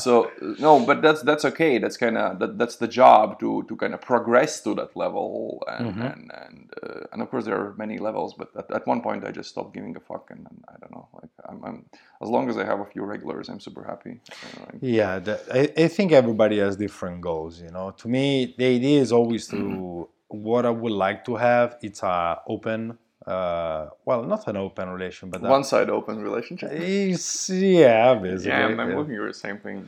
so 0.00 0.30
no, 0.58 0.84
but 0.86 1.02
that's 1.02 1.22
that's 1.22 1.44
okay. 1.44 1.78
That's 1.78 1.96
kind 1.98 2.16
of 2.16 2.38
that, 2.38 2.58
that's 2.58 2.76
the 2.76 2.88
job 2.88 3.38
to 3.40 3.62
to 3.68 3.76
kind 3.76 3.94
of 3.94 4.00
progress 4.00 4.60
to 4.62 4.74
that 4.74 4.96
level, 4.96 5.62
and 5.68 5.94
Mhm. 5.94 6.12
and 6.12 6.30
and, 6.44 6.72
uh, 6.82 7.00
and 7.12 7.20
of 7.22 7.30
course 7.30 7.44
there 7.44 7.56
are 7.60 7.74
many 7.76 7.98
levels. 7.98 8.34
But 8.34 8.48
at, 8.56 8.70
at 8.78 8.86
one 8.86 9.02
point 9.02 9.24
I 9.24 9.30
just 9.30 9.50
stopped 9.50 9.74
giving 9.74 9.94
a 9.96 10.00
fuck, 10.00 10.30
and, 10.30 10.46
and 10.50 10.64
I 10.68 10.74
don't 10.80 10.92
know. 10.92 11.08
Like 11.12 11.30
I'm, 11.48 11.62
I'm 11.64 11.84
as 12.22 12.28
long 12.28 12.48
as 12.48 12.56
I 12.56 12.64
have 12.64 12.80
a 12.80 12.86
few 12.86 13.02
regulars, 13.04 13.48
I'm 13.50 13.60
super 13.60 13.84
happy. 13.84 14.20
Like, 14.60 14.78
Yeah, 14.80 15.18
the, 15.18 15.34
I, 15.52 15.84
I 15.84 15.88
think 15.88 16.12
everybody 16.12 16.58
has 16.58 16.76
different 16.76 17.20
goals. 17.20 17.60
You 17.60 17.70
know, 17.70 17.90
to 17.98 18.08
me, 18.08 18.54
the 18.56 18.64
idea 18.76 19.00
is 19.00 19.12
always 19.12 19.46
to 19.48 20.08
what 20.32 20.66
I 20.66 20.70
would 20.70 20.92
like 20.92 21.24
to 21.26 21.36
have. 21.36 21.76
It's 21.82 22.02
a 22.02 22.40
open, 22.46 22.98
uh, 23.26 23.88
well, 24.04 24.22
not 24.24 24.46
an 24.48 24.56
open 24.56 24.88
relation, 24.90 25.30
but 25.30 25.42
one 25.42 25.64
side 25.64 25.90
open 25.90 26.20
relationship. 26.20 26.70
Yeah, 26.72 28.14
basically. 28.14 28.48
Yeah, 28.48 28.66
I'm, 28.66 28.80
I'm 28.80 28.96
looking 28.96 29.16
the 29.26 29.34
same 29.34 29.58
thing. 29.58 29.86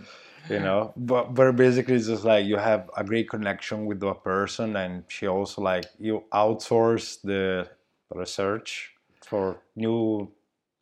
you 0.50 0.59
know 0.61 0.92
but 0.94 1.33
but 1.35 1.52
basically 1.57 1.94
it's 1.94 2.07
just 2.07 2.22
like 2.24 2.44
you 2.44 2.59
have 2.59 2.90
a 2.98 3.02
great 3.02 3.30
connection 3.30 3.87
with 3.87 3.98
the 4.00 4.12
person 4.12 4.76
and 4.76 5.02
she 5.09 5.26
also 5.26 5.62
like 5.62 5.87
you 5.98 6.22
outsource 6.35 7.18
the 7.22 7.66
research 8.14 8.92
for 9.24 9.57
new 9.74 10.28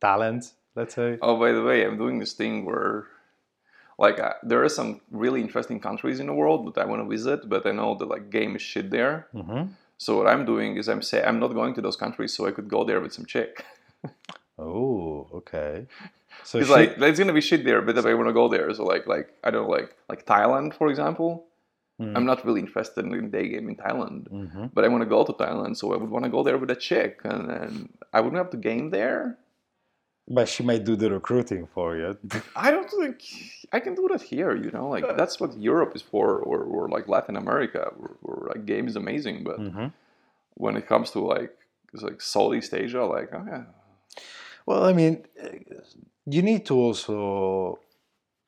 talent. 0.01 0.51
let's 0.75 0.95
say 0.95 1.17
Oh, 1.21 1.39
by 1.39 1.51
the 1.53 1.63
way, 1.63 1.85
I'm 1.85 1.97
doing 1.97 2.19
this 2.19 2.33
thing 2.33 2.65
where 2.65 3.07
like 3.97 4.19
uh, 4.19 4.33
there 4.43 4.63
are 4.63 4.69
some 4.69 5.01
really 5.11 5.41
interesting 5.41 5.79
countries 5.79 6.19
in 6.19 6.27
the 6.27 6.33
world 6.33 6.73
that 6.73 6.81
I 6.81 6.85
want 6.85 7.01
to 7.03 7.07
visit, 7.09 7.47
but 7.49 7.65
I 7.65 7.71
know 7.71 7.95
that 7.99 8.07
like 8.09 8.29
game 8.29 8.55
is 8.55 8.61
shit 8.61 8.89
there. 8.89 9.27
hmm 9.33 9.63
So 9.97 10.17
what 10.17 10.27
I'm 10.27 10.43
doing 10.45 10.77
is 10.77 10.87
I'm 10.89 11.01
say 11.01 11.23
I'm 11.23 11.39
not 11.39 11.53
going 11.53 11.73
to 11.75 11.81
those 11.81 11.95
countries 12.05 12.33
so 12.35 12.47
I 12.47 12.51
could 12.51 12.67
go 12.67 12.83
there 12.83 12.99
with 13.01 13.13
some 13.13 13.25
chick. 13.25 13.65
Oh, 14.57 15.27
okay. 15.33 15.87
So 16.43 16.59
It's 16.59 16.69
like 16.69 16.95
it's 16.97 17.19
gonna 17.19 17.33
be 17.33 17.41
shit 17.41 17.63
there, 17.65 17.81
but 17.81 17.97
if 17.97 18.05
I 18.05 18.13
want 18.13 18.27
to 18.29 18.33
go 18.33 18.47
there, 18.47 18.71
so 18.73 18.83
like 18.83 19.07
like 19.07 19.27
I 19.43 19.49
don't 19.51 19.63
know, 19.63 19.69
like 19.69 19.95
like 20.09 20.25
Thailand 20.25 20.73
for 20.75 20.89
example. 20.89 21.45
Mm. 22.01 22.13
I'm 22.17 22.25
not 22.25 22.43
really 22.45 22.59
interested 22.59 23.05
in 23.05 23.29
day 23.29 23.47
game 23.49 23.69
in 23.69 23.75
Thailand, 23.75 24.27
Mhm. 24.29 24.71
but 24.73 24.83
I 24.83 24.87
want 24.87 25.03
to 25.03 25.09
go 25.09 25.23
to 25.23 25.33
Thailand, 25.33 25.77
so 25.77 25.93
I 25.93 25.97
would 25.97 26.09
want 26.09 26.25
to 26.25 26.31
go 26.37 26.41
there 26.43 26.57
with 26.57 26.71
a 26.71 26.75
chick, 26.75 27.21
and, 27.23 27.51
and 27.51 27.73
I 28.11 28.19
wouldn't 28.19 28.37
have 28.41 28.49
to 28.49 28.57
game 28.57 28.89
there. 28.89 29.37
But 30.27 30.47
she 30.47 30.63
might 30.63 30.85
do 30.85 30.95
the 30.95 31.11
recruiting 31.11 31.67
for 31.67 31.97
you. 31.97 32.17
I 32.55 32.71
don't 32.71 32.89
think 32.89 33.21
I 33.73 33.79
can 33.81 33.93
do 33.93 34.07
that 34.11 34.21
here. 34.21 34.55
You 34.55 34.71
know, 34.71 34.87
like 34.87 35.17
that's 35.17 35.39
what 35.39 35.57
Europe 35.59 35.95
is 35.95 36.01
for, 36.01 36.39
or, 36.39 36.59
or 36.63 36.87
like 36.87 37.09
Latin 37.09 37.35
America, 37.35 37.91
where, 38.21 38.47
like 38.49 38.65
game 38.65 38.87
is 38.87 38.95
amazing. 38.95 39.43
But 39.43 39.59
Mhm. 39.59 39.91
when 40.55 40.77
it 40.77 40.87
comes 40.87 41.11
to 41.11 41.19
like 41.19 41.51
it's 41.93 42.03
like 42.03 42.21
Southeast 42.21 42.73
Asia, 42.73 43.03
like 43.03 43.29
oh 43.33 43.45
yeah, 43.45 43.63
Well, 44.65 44.83
I 44.85 44.93
mean, 44.93 45.25
uh, 45.43 45.49
you 46.25 46.41
need 46.41 46.65
to 46.67 46.75
also 46.75 47.79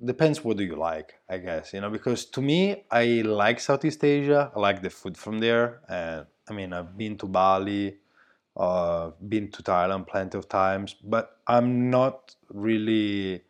depends 0.04 0.44
what 0.44 0.58
do 0.58 0.64
you 0.64 0.76
like, 0.78 1.16
I 1.30 1.38
guess. 1.40 1.74
You 1.74 1.82
know, 1.82 1.90
because 1.90 2.26
to 2.36 2.42
me, 2.42 2.86
I 2.90 3.22
like 3.44 3.60
Southeast 3.60 4.02
Asia. 4.04 4.52
I 4.56 4.60
like 4.60 4.82
the 4.82 4.90
food 4.90 5.18
from 5.18 5.40
there, 5.40 5.82
and 5.90 6.26
I 6.50 6.54
mean, 6.54 6.72
I've 6.74 6.98
been 6.98 7.18
to 7.18 7.26
Bali, 7.28 7.98
uh, 8.58 9.12
been 9.28 9.52
to 9.52 9.64
Thailand 9.64 10.08
plenty 10.08 10.38
of 10.38 10.48
times, 10.48 10.96
but 11.04 11.38
I'm 11.48 11.90
not 11.90 12.36
really 12.50 13.42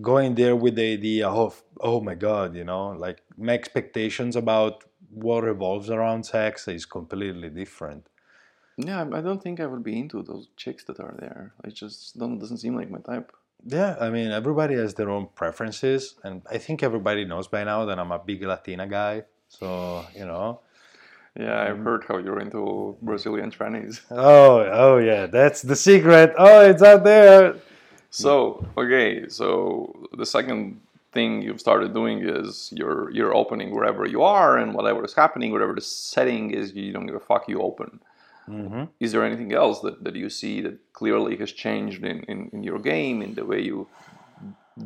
going 0.00 0.34
there 0.34 0.56
with 0.56 0.76
the 0.76 0.92
idea 0.92 1.28
of 1.28 1.62
oh 1.80 2.00
my 2.00 2.14
god, 2.14 2.54
you 2.56 2.64
know, 2.64 2.90
like 2.90 3.22
my 3.36 3.52
expectations 3.52 4.36
about 4.36 4.84
what 5.10 5.44
revolves 5.44 5.90
around 5.90 6.24
sex 6.24 6.68
is 6.68 6.86
completely 6.86 7.50
different. 7.50 8.08
yeah. 8.76 9.02
I 9.12 9.20
don't 9.20 9.42
think 9.42 9.60
I 9.60 9.66
would 9.66 9.82
be 9.82 9.98
into 9.98 10.22
those 10.22 10.48
chicks 10.56 10.84
that 10.84 11.00
are 11.00 11.14
there. 11.18 11.52
It 11.64 11.74
just 11.74 12.18
don't, 12.18 12.38
doesn't 12.38 12.58
seem 12.58 12.74
like 12.76 12.90
my 12.90 13.00
type. 13.00 13.32
Yeah, 13.64 13.96
I 14.00 14.10
mean, 14.10 14.30
everybody 14.30 14.74
has 14.76 14.94
their 14.94 15.10
own 15.10 15.28
preferences, 15.34 16.16
and 16.24 16.42
I 16.50 16.58
think 16.58 16.82
everybody 16.82 17.24
knows 17.24 17.46
by 17.46 17.62
now 17.64 17.84
that 17.84 17.98
I'm 17.98 18.10
a 18.10 18.18
big 18.18 18.42
Latina 18.42 18.86
guy. 18.88 19.24
So, 19.48 20.04
you 20.16 20.26
know. 20.26 20.60
Yeah, 21.38 21.60
I've 21.62 21.76
Mm-hmm. 21.76 21.84
heard 21.84 22.04
how 22.08 22.18
you're 22.18 22.40
into 22.40 22.96
Brazilian 23.02 23.50
trannies. 23.50 24.00
Oh, 24.10 24.68
oh 24.70 24.98
yeah, 24.98 25.26
that's 25.26 25.62
the 25.62 25.76
secret. 25.76 26.34
Oh, 26.36 26.60
it's 26.70 26.82
out 26.82 27.04
there. 27.04 27.54
So 28.10 28.64
okay, 28.76 29.28
so 29.28 30.08
the 30.16 30.26
second 30.26 30.80
thing 31.12 31.42
you've 31.42 31.60
started 31.60 31.94
doing 31.94 32.18
is 32.26 32.70
you're 32.76 33.10
you're 33.10 33.34
opening 33.34 33.74
wherever 33.74 34.06
you 34.06 34.22
are 34.22 34.58
and 34.58 34.74
whatever 34.74 35.04
is 35.04 35.14
happening, 35.14 35.52
whatever 35.52 35.74
the 35.74 35.80
setting 35.80 36.50
is, 36.50 36.74
you 36.74 36.92
don't 36.92 37.06
give 37.06 37.14
a 37.16 37.20
fuck. 37.30 37.48
You 37.48 37.60
open. 37.62 38.00
hmm 38.46 38.84
Is 39.00 39.12
there 39.12 39.24
anything 39.24 39.52
else 39.54 39.80
that, 39.84 40.04
that 40.04 40.14
you 40.22 40.28
see 40.28 40.60
that 40.66 40.76
clearly 40.92 41.36
has 41.42 41.50
changed 41.52 42.04
in, 42.04 42.18
in, 42.32 42.38
in 42.52 42.62
your 42.62 42.78
game, 42.78 43.22
in 43.22 43.34
the 43.34 43.44
way 43.44 43.60
you 43.70 43.86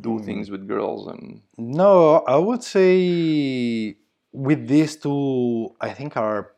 do 0.01 0.19
things 0.29 0.51
with 0.51 0.67
girls 0.69 1.07
and 1.13 1.43
No, 1.59 2.23
I 2.35 2.37
would 2.37 2.63
say 2.63 3.97
with 4.37 4.69
these 4.69 4.97
two, 4.97 5.75
I 5.81 5.91
think 5.91 6.17
are 6.17 6.53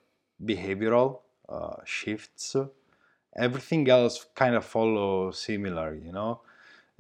behavioral 0.45 1.21
uh, 1.49 1.77
shifts. 1.85 2.57
Everything 3.37 3.89
else 3.89 4.27
kind 4.35 4.55
of 4.57 4.65
follow 4.65 5.31
similar, 5.31 5.95
you 5.95 6.13
know. 6.13 6.41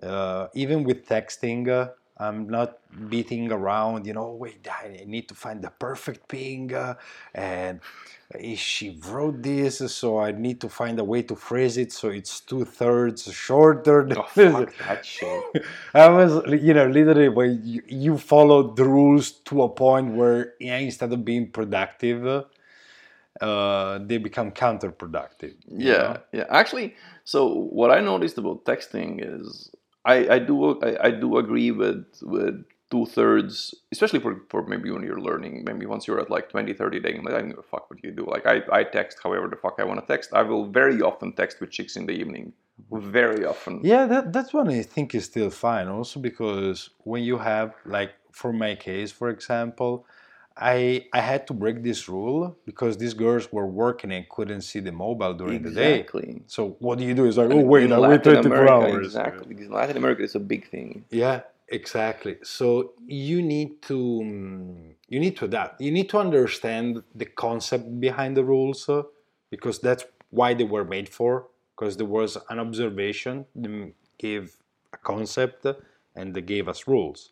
Uh, 0.02 0.46
even 0.54 0.84
with 0.84 1.06
texting, 1.06 1.68
uh, 1.68 1.90
I'm 2.18 2.48
not 2.48 2.78
beating 3.08 3.52
around, 3.52 4.06
you 4.06 4.12
know. 4.12 4.32
Wait, 4.32 4.66
I 4.70 5.04
need 5.06 5.28
to 5.28 5.34
find 5.34 5.62
the 5.62 5.70
perfect 5.70 6.26
ping, 6.28 6.74
uh, 6.74 6.94
and 7.34 7.80
she 8.56 9.00
wrote 9.06 9.42
this, 9.42 9.78
so 9.92 10.18
I 10.18 10.32
need 10.32 10.60
to 10.60 10.68
find 10.68 10.98
a 10.98 11.04
way 11.04 11.22
to 11.22 11.34
phrase 11.34 11.78
it 11.78 11.92
so 11.92 12.08
it's 12.08 12.40
two 12.40 12.64
thirds 12.64 13.32
shorter. 13.32 14.08
oh 14.16 14.22
fuck 14.22 14.74
that 14.78 15.06
shit. 15.06 15.42
I 15.94 16.08
was, 16.08 16.42
you 16.60 16.74
know, 16.74 16.86
literally 16.86 17.28
when 17.28 17.60
you, 17.64 17.82
you 17.86 18.18
follow 18.18 18.74
the 18.74 18.84
rules 18.84 19.30
to 19.30 19.62
a 19.62 19.68
point 19.68 20.14
where 20.14 20.54
yeah, 20.60 20.76
instead 20.78 21.12
of 21.12 21.24
being 21.24 21.50
productive, 21.50 22.44
uh, 23.40 23.98
they 23.98 24.18
become 24.18 24.50
counterproductive. 24.50 25.54
Yeah, 25.66 25.96
know? 25.96 26.16
yeah. 26.32 26.44
Actually, 26.50 26.96
so 27.24 27.46
what 27.46 27.90
I 27.90 28.00
noticed 28.00 28.36
about 28.36 28.64
texting 28.64 29.20
is 29.22 29.70
I, 30.08 30.34
I 30.36 30.38
do 30.38 30.80
I, 30.80 31.08
I 31.08 31.10
do 31.10 31.38
agree 31.38 31.70
with 31.70 32.06
with 32.22 32.64
two 32.90 33.06
thirds, 33.06 33.74
especially 33.92 34.20
for, 34.20 34.40
for 34.48 34.66
maybe 34.66 34.90
when 34.90 35.02
you're 35.02 35.20
learning, 35.20 35.62
maybe 35.66 35.84
once 35.84 36.06
you're 36.06 36.20
at 36.20 36.30
like 36.30 36.48
20, 36.48 36.72
30 36.72 37.00
days, 37.00 37.20
like, 37.22 37.34
I 37.34 37.38
don't 37.40 37.50
give 37.50 37.58
a 37.58 37.62
fuck 37.62 37.90
what 37.90 38.02
you 38.02 38.10
do. 38.10 38.24
Like 38.24 38.46
I, 38.46 38.62
I 38.72 38.84
text 38.84 39.18
however 39.22 39.46
the 39.48 39.56
fuck 39.56 39.76
I 39.78 39.84
want 39.84 40.00
to 40.00 40.06
text. 40.06 40.32
I 40.32 40.42
will 40.42 40.66
very 40.66 41.02
often 41.02 41.32
text 41.34 41.60
with 41.60 41.70
chicks 41.70 41.96
in 41.96 42.06
the 42.06 42.12
evening. 42.12 42.52
Very 42.90 43.44
often. 43.44 43.80
Yeah, 43.82 44.06
that, 44.06 44.32
that's 44.32 44.54
one 44.54 44.68
I 44.68 44.82
think 44.82 45.14
is 45.14 45.24
still 45.24 45.50
fine. 45.50 45.88
Also 45.88 46.20
because 46.20 46.90
when 47.04 47.22
you 47.22 47.38
have 47.38 47.74
like 47.84 48.12
for 48.32 48.52
my 48.52 48.74
case, 48.74 49.10
for 49.12 49.28
example, 49.28 50.06
I 50.58 51.06
I 51.12 51.20
had 51.20 51.46
to 51.48 51.54
break 51.54 51.82
this 51.82 52.08
rule 52.08 52.56
because 52.66 52.98
these 52.98 53.14
girls 53.14 53.52
were 53.52 53.66
working 53.66 54.10
and 54.12 54.28
couldn't 54.28 54.62
see 54.62 54.80
the 54.80 54.92
mobile 54.92 55.34
during 55.34 55.62
the 55.62 55.70
day. 55.70 56.00
Exactly. 56.00 56.42
So 56.46 56.76
what 56.80 56.98
do 56.98 57.04
you 57.04 57.14
do? 57.14 57.26
It's 57.26 57.36
like, 57.36 57.50
And 57.50 57.60
oh 57.60 57.64
wait, 57.64 57.92
I 57.92 57.98
wait 57.98 58.26
Latin 58.26 58.42
24 58.42 58.68
hours. 58.68 59.06
Exactly. 59.06 59.46
Because 59.48 59.66
in 59.66 59.72
Latin 59.72 59.96
America, 59.96 60.22
it's 60.24 60.34
a 60.34 60.40
big 60.40 60.68
thing. 60.68 61.04
Yeah, 61.10 61.42
exactly. 61.68 62.38
So 62.42 62.92
you 63.06 63.40
need 63.42 63.82
to 63.82 63.98
mm, 63.98 64.94
you 65.08 65.20
need 65.20 65.36
to 65.38 65.44
adapt. 65.44 65.80
You 65.80 65.92
need 65.92 66.08
to 66.10 66.18
understand 66.18 67.02
the 67.14 67.26
concept 67.26 68.00
behind 68.00 68.36
the 68.36 68.44
rules 68.44 68.88
uh, 68.88 69.02
because 69.50 69.78
that's 69.78 70.04
why 70.30 70.54
they 70.54 70.64
were 70.64 70.84
made 70.84 71.08
for. 71.08 71.46
Because 71.76 71.96
there 71.96 72.06
was 72.06 72.36
an 72.50 72.58
observation, 72.58 73.46
they 73.54 73.92
gave 74.18 74.56
a 74.92 74.96
concept, 74.96 75.64
and 76.16 76.34
they 76.34 76.40
gave 76.42 76.68
us 76.68 76.88
rules. 76.88 77.30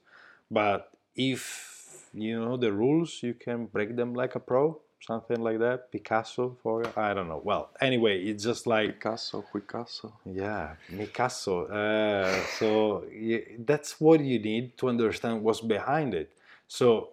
But 0.48 0.92
if 1.16 1.75
you 2.16 2.40
know 2.40 2.56
the 2.56 2.72
rules, 2.72 3.22
you 3.22 3.34
can 3.34 3.66
break 3.66 3.96
them 3.96 4.14
like 4.14 4.34
a 4.34 4.40
pro. 4.40 4.80
Something 5.00 5.40
like 5.42 5.58
that. 5.60 5.92
Picasso 5.92 6.56
for 6.62 6.82
I 6.98 7.12
don't 7.14 7.28
know. 7.28 7.40
Well, 7.44 7.70
anyway, 7.80 8.24
it's 8.24 8.42
just 8.42 8.66
like 8.66 8.94
Picasso, 8.94 9.44
Picasso. 9.52 10.12
yeah, 10.24 10.74
Picasso. 10.88 11.66
Uh, 11.66 12.32
so 12.58 13.04
y- 13.12 13.44
that's 13.58 14.00
what 14.00 14.20
you 14.20 14.38
need 14.38 14.76
to 14.78 14.88
understand 14.88 15.42
what's 15.42 15.60
behind 15.60 16.14
it. 16.14 16.32
So, 16.66 17.10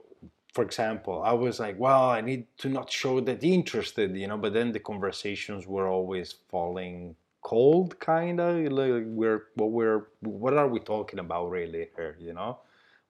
for 0.54 0.63
example, 0.63 1.22
I 1.24 1.34
was 1.34 1.60
like, 1.60 1.78
well, 1.78 2.10
I 2.10 2.22
need 2.22 2.46
to 2.60 2.70
not 2.70 2.89
show 2.89 3.20
that 3.20 3.44
interested, 3.44 4.16
you 4.16 4.28
know, 4.28 4.38
but 4.38 4.54
then 4.54 4.72
the 4.72 4.80
conversations 4.80 5.68
were 5.68 5.88
always 5.88 6.34
falling 6.50 7.16
cold, 7.42 8.00
kind 8.00 8.39
of. 8.39 8.72
Like 8.72 9.04
we're 9.06 9.44
what 9.56 9.72
we're 9.72 10.08
what 10.22 10.54
are 10.54 10.70
we 10.70 10.80
talking 10.80 11.20
about 11.20 11.50
really 11.52 11.89
here? 11.98 12.16
You 12.20 12.34
know, 12.34 12.60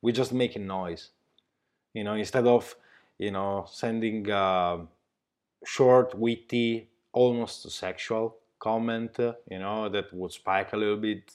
we're 0.02 0.14
just 0.22 0.34
making 0.34 0.66
noise. 0.68 1.10
You 1.94 2.04
know, 2.04 2.14
instead 2.14 2.48
of 2.48 2.76
you 3.18 3.32
know 3.32 3.66
sending. 3.68 4.30
um 4.32 4.90
short, 5.66 6.14
witty, 6.16 6.90
almost 7.14 7.70
sexual 7.72 8.36
comment, 8.60 9.20
uh, 9.20 9.34
you 9.50 9.60
know, 9.60 9.90
that 9.90 10.14
would 10.14 10.32
spike 10.32 10.74
a 10.74 10.78
little 10.78 10.98
bit 10.98 11.32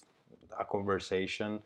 a 0.58 0.64
conversation. 0.64 1.60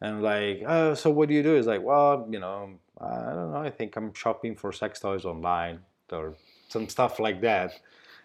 And 0.00 0.22
like, 0.22 0.64
oh, 0.66 0.94
so 0.94 1.10
what 1.10 1.28
do 1.28 1.34
you 1.34 1.42
do? 1.44 1.54
It's 1.54 1.66
like, 1.68 1.82
well, 1.82 2.26
you 2.28 2.40
know, 2.40 2.70
I 3.00 3.30
don't 3.32 3.52
know. 3.52 3.58
I 3.58 3.70
think 3.70 3.94
I'm 3.96 4.12
shopping 4.14 4.56
for 4.56 4.72
sex 4.72 4.98
toys 4.98 5.24
online 5.24 5.78
or 6.10 6.34
some 6.68 6.88
stuff 6.88 7.20
like 7.20 7.40
that. 7.42 7.78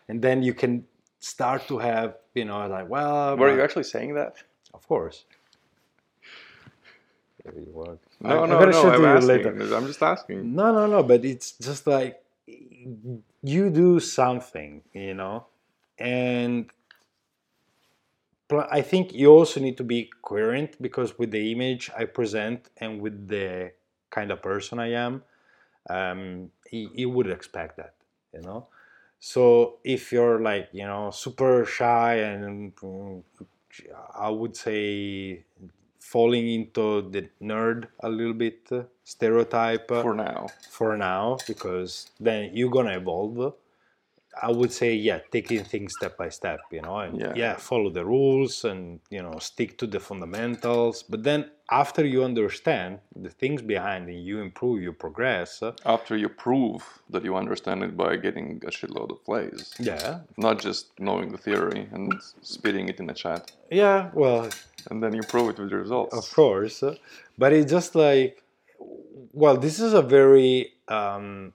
And 0.10 0.22
then 0.22 0.41
you 0.41 0.54
can 0.56 0.84
start 1.20 1.67
to 1.67 1.78
have, 1.78 2.15
you 2.34 2.46
know, 2.46 2.67
like, 2.67 2.89
well, 2.89 3.38
Were 3.38 3.50
my- 3.50 3.56
you 3.56 3.62
actually 3.62 3.84
saying 3.84 4.15
that? 4.15 4.38
of 4.74 4.88
course. 4.88 5.26
There 7.53 7.63
you 7.63 7.81
are. 7.81 7.97
I- 8.23 8.27
No, 8.29 8.43
I'm 8.43 8.49
no, 8.49 8.60
no. 8.65 8.71
show 8.71 8.93
I'm 8.93 9.01
you 9.01 9.07
asking. 9.07 9.27
later. 9.27 9.75
I'm 9.75 9.88
just 9.88 10.03
asking. 10.03 10.55
No, 10.55 10.73
no, 10.73 10.88
no. 10.88 11.03
But 11.03 11.25
it's 11.25 11.51
just 11.53 11.88
like 11.88 12.21
you 13.43 13.69
do 13.69 13.99
something, 13.99 14.81
you 14.93 15.13
know, 15.13 15.45
and 15.97 16.69
I 18.71 18.81
think 18.81 19.13
you 19.13 19.27
also 19.29 19.60
need 19.60 19.77
to 19.77 19.83
be 19.83 20.10
coherent 20.21 20.81
because 20.81 21.17
with 21.19 21.31
the 21.31 21.51
image 21.51 21.89
I 21.97 22.05
present 22.05 22.69
and 22.77 23.01
with 23.01 23.27
the 23.27 23.71
kind 24.10 24.31
of 24.31 24.41
person 24.41 24.79
I 24.79 24.91
am, 24.93 25.23
um, 25.89 26.51
you, 26.71 26.89
you 26.93 27.10
would 27.10 27.29
expect 27.29 27.77
that, 27.77 27.95
you 28.33 28.41
know. 28.41 28.67
So 29.19 29.77
if 29.83 30.12
you're 30.12 30.39
like, 30.39 30.69
you 30.71 30.86
know, 30.86 31.12
super 31.12 31.65
shy 31.65 32.15
and 32.15 32.75
mm, 32.77 33.23
I 34.15 34.29
would 34.29 34.55
say 34.55 35.43
falling 36.12 36.48
into 36.58 36.86
the 37.13 37.22
nerd 37.52 37.88
a 38.02 38.10
little 38.10 38.34
bit 38.46 38.60
uh, 38.72 38.84
stereotype 39.04 39.91
uh, 39.91 40.02
For 40.02 40.13
now. 40.15 40.48
for 40.70 40.96
now 40.98 41.38
because 41.48 41.93
then 42.20 42.52
you're 42.56 42.76
gonna 42.78 42.98
evolve 42.98 43.54
I 44.41 44.52
would 44.52 44.71
say, 44.71 44.93
yeah, 44.95 45.19
taking 45.32 45.63
things 45.63 45.93
step 45.93 46.17
by 46.17 46.30
step, 46.30 46.60
you 46.71 46.82
know, 46.82 46.97
and 47.00 47.19
Yeah. 47.19 47.34
yeah. 47.36 47.56
follow 47.58 47.89
the 47.89 48.06
rules 48.06 48.65
and 48.65 49.00
you 49.10 49.21
know 49.21 49.39
stick 49.39 49.78
to 49.80 49.88
the 49.88 50.00
fundamentals. 50.00 51.04
But 51.04 51.23
then 51.23 51.50
after 51.69 52.06
you 52.06 52.23
understand 52.23 53.00
the 53.15 53.30
things 53.30 53.62
behind 53.62 54.08
and 54.10 54.23
you 54.30 54.39
improve, 54.39 54.82
you 54.82 54.93
progress. 54.93 55.62
uh, 55.62 55.73
After 55.86 56.15
you 56.17 56.30
prove 56.30 56.82
that 57.10 57.23
you 57.23 57.36
understand 57.36 57.84
it 57.84 57.93
by 57.97 58.15
getting 58.17 58.47
a 58.65 58.71
shitload 58.78 59.10
of 59.12 59.19
plays, 59.26 59.73
yeah, 59.80 60.19
not 60.38 60.60
just 60.60 60.88
knowing 61.00 61.32
the 61.32 61.38
theory 61.38 61.88
and 61.91 62.13
spitting 62.41 62.88
it 62.89 63.00
in 63.00 63.06
the 63.08 63.13
chat, 63.23 63.52
yeah. 63.71 64.10
Well, 64.13 64.50
and 64.89 65.02
then 65.04 65.13
you 65.13 65.23
prove 65.34 65.50
it 65.52 65.60
with 65.60 65.69
the 65.69 65.78
results. 65.78 66.13
Of 66.15 66.26
course, 66.34 66.82
uh, 66.84 66.95
but 67.38 67.52
it's 67.54 67.69
just 67.71 67.95
like, 67.95 68.43
well, 69.34 69.58
this 69.58 69.80
is 69.80 69.93
a 69.93 70.02
very 70.02 70.73
um, 70.88 71.54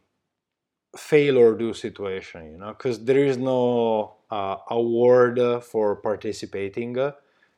fail 0.96 1.38
or 1.38 1.54
do 1.54 1.72
situation, 1.72 2.52
you 2.52 2.58
know, 2.58 2.68
because 2.68 3.04
there 3.04 3.24
is 3.24 3.36
no 3.38 4.14
uh, 4.30 4.56
award 4.68 5.40
for 5.64 5.96
participating. 5.96 6.96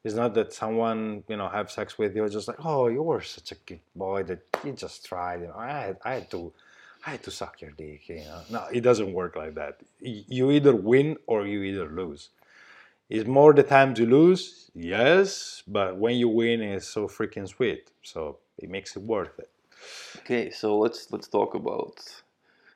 It's 0.05 0.15
not 0.15 0.35
that 0.35 0.53
someone, 0.53 1.25
you 1.29 1.37
know, 1.37 1.49
have 1.49 1.71
sex 1.71 1.99
with 1.99 2.15
you, 2.15 2.29
just 2.29 2.47
like, 2.47 2.65
oh, 2.65 2.89
you 2.89 3.03
were 3.03 3.23
such 3.23 3.53
a 3.53 3.55
good 3.67 3.81
boy 3.97 4.23
that 4.25 4.41
you 4.63 4.73
just 4.73 5.05
tried. 5.07 5.41
You 5.41 5.47
know, 5.49 5.57
I 5.57 5.71
had, 5.71 5.97
I 6.05 6.15
had 6.15 6.31
to, 6.33 6.53
I 7.07 7.11
had 7.11 7.23
to 7.23 7.31
suck 7.31 7.61
your 7.63 7.71
dick. 7.71 8.09
You 8.09 8.17
know, 8.17 8.41
no, 8.51 8.65
it 8.73 8.83
doesn't 8.83 9.13
work 9.13 9.35
like 9.35 9.55
that. 9.55 9.81
You 10.01 10.51
either 10.51 10.75
win 10.77 11.17
or 11.27 11.47
you 11.47 11.63
either 11.63 11.89
lose. 11.89 12.29
Is 13.09 13.27
more 13.27 13.53
the 13.53 13.63
times 13.63 13.99
you 13.99 14.07
lose? 14.07 14.71
Yes, 14.75 15.63
but 15.67 15.97
when 15.97 16.17
you 16.17 16.29
win, 16.29 16.63
it's 16.63 16.89
so 16.89 17.07
freaking 17.09 17.49
sweet. 17.49 17.91
So 18.03 18.39
it 18.59 18.71
makes 18.71 18.97
it 18.97 19.03
worth 19.03 19.39
it. 19.39 19.51
Okay, 20.21 20.51
so 20.51 20.79
let's 20.79 21.11
let's 21.13 21.29
talk 21.29 21.55
about 21.55 22.24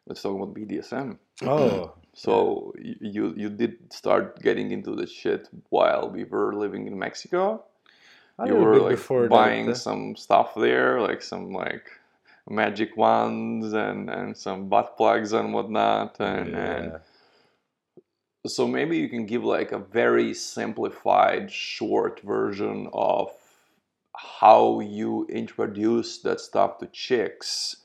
let's 0.08 0.22
talk 0.22 0.34
about 0.34 0.54
BDSM. 0.54 1.18
Oh, 1.42 1.92
So 2.14 2.72
you 2.78 3.32
you 3.36 3.48
did 3.48 3.92
start 3.92 4.42
getting 4.42 4.72
into 4.72 4.96
the 4.96 5.06
shit 5.06 5.48
while 5.68 6.10
we 6.10 6.24
were 6.24 6.52
living 6.52 6.88
in 6.88 6.98
Mexico. 6.98 7.64
a 8.40 8.46
you 8.48 8.56
were 8.56 8.80
like 8.80 8.96
before 8.96 9.28
buying 9.28 9.66
that. 9.66 9.76
some 9.76 10.16
stuff 10.16 10.52
there, 10.56 11.00
like 11.00 11.22
some 11.22 11.52
like 11.52 11.86
magic 12.50 12.96
wands 12.96 13.72
and 13.72 14.10
and 14.10 14.36
some 14.36 14.68
butt 14.68 14.96
plugs 14.96 15.32
and 15.32 15.54
whatnot, 15.54 16.18
and, 16.18 16.56
and 16.56 16.92
so 18.48 18.66
maybe 18.66 18.96
you 18.96 19.08
can 19.08 19.24
give 19.26 19.44
like 19.44 19.70
a 19.70 19.78
very 19.78 20.34
simplified 20.34 21.52
short 21.52 22.20
version 22.22 22.88
of 22.92 23.30
how 24.16 24.80
you 24.80 25.24
introduce 25.28 26.18
that 26.22 26.40
stuff 26.40 26.78
to 26.78 26.86
chicks 26.88 27.76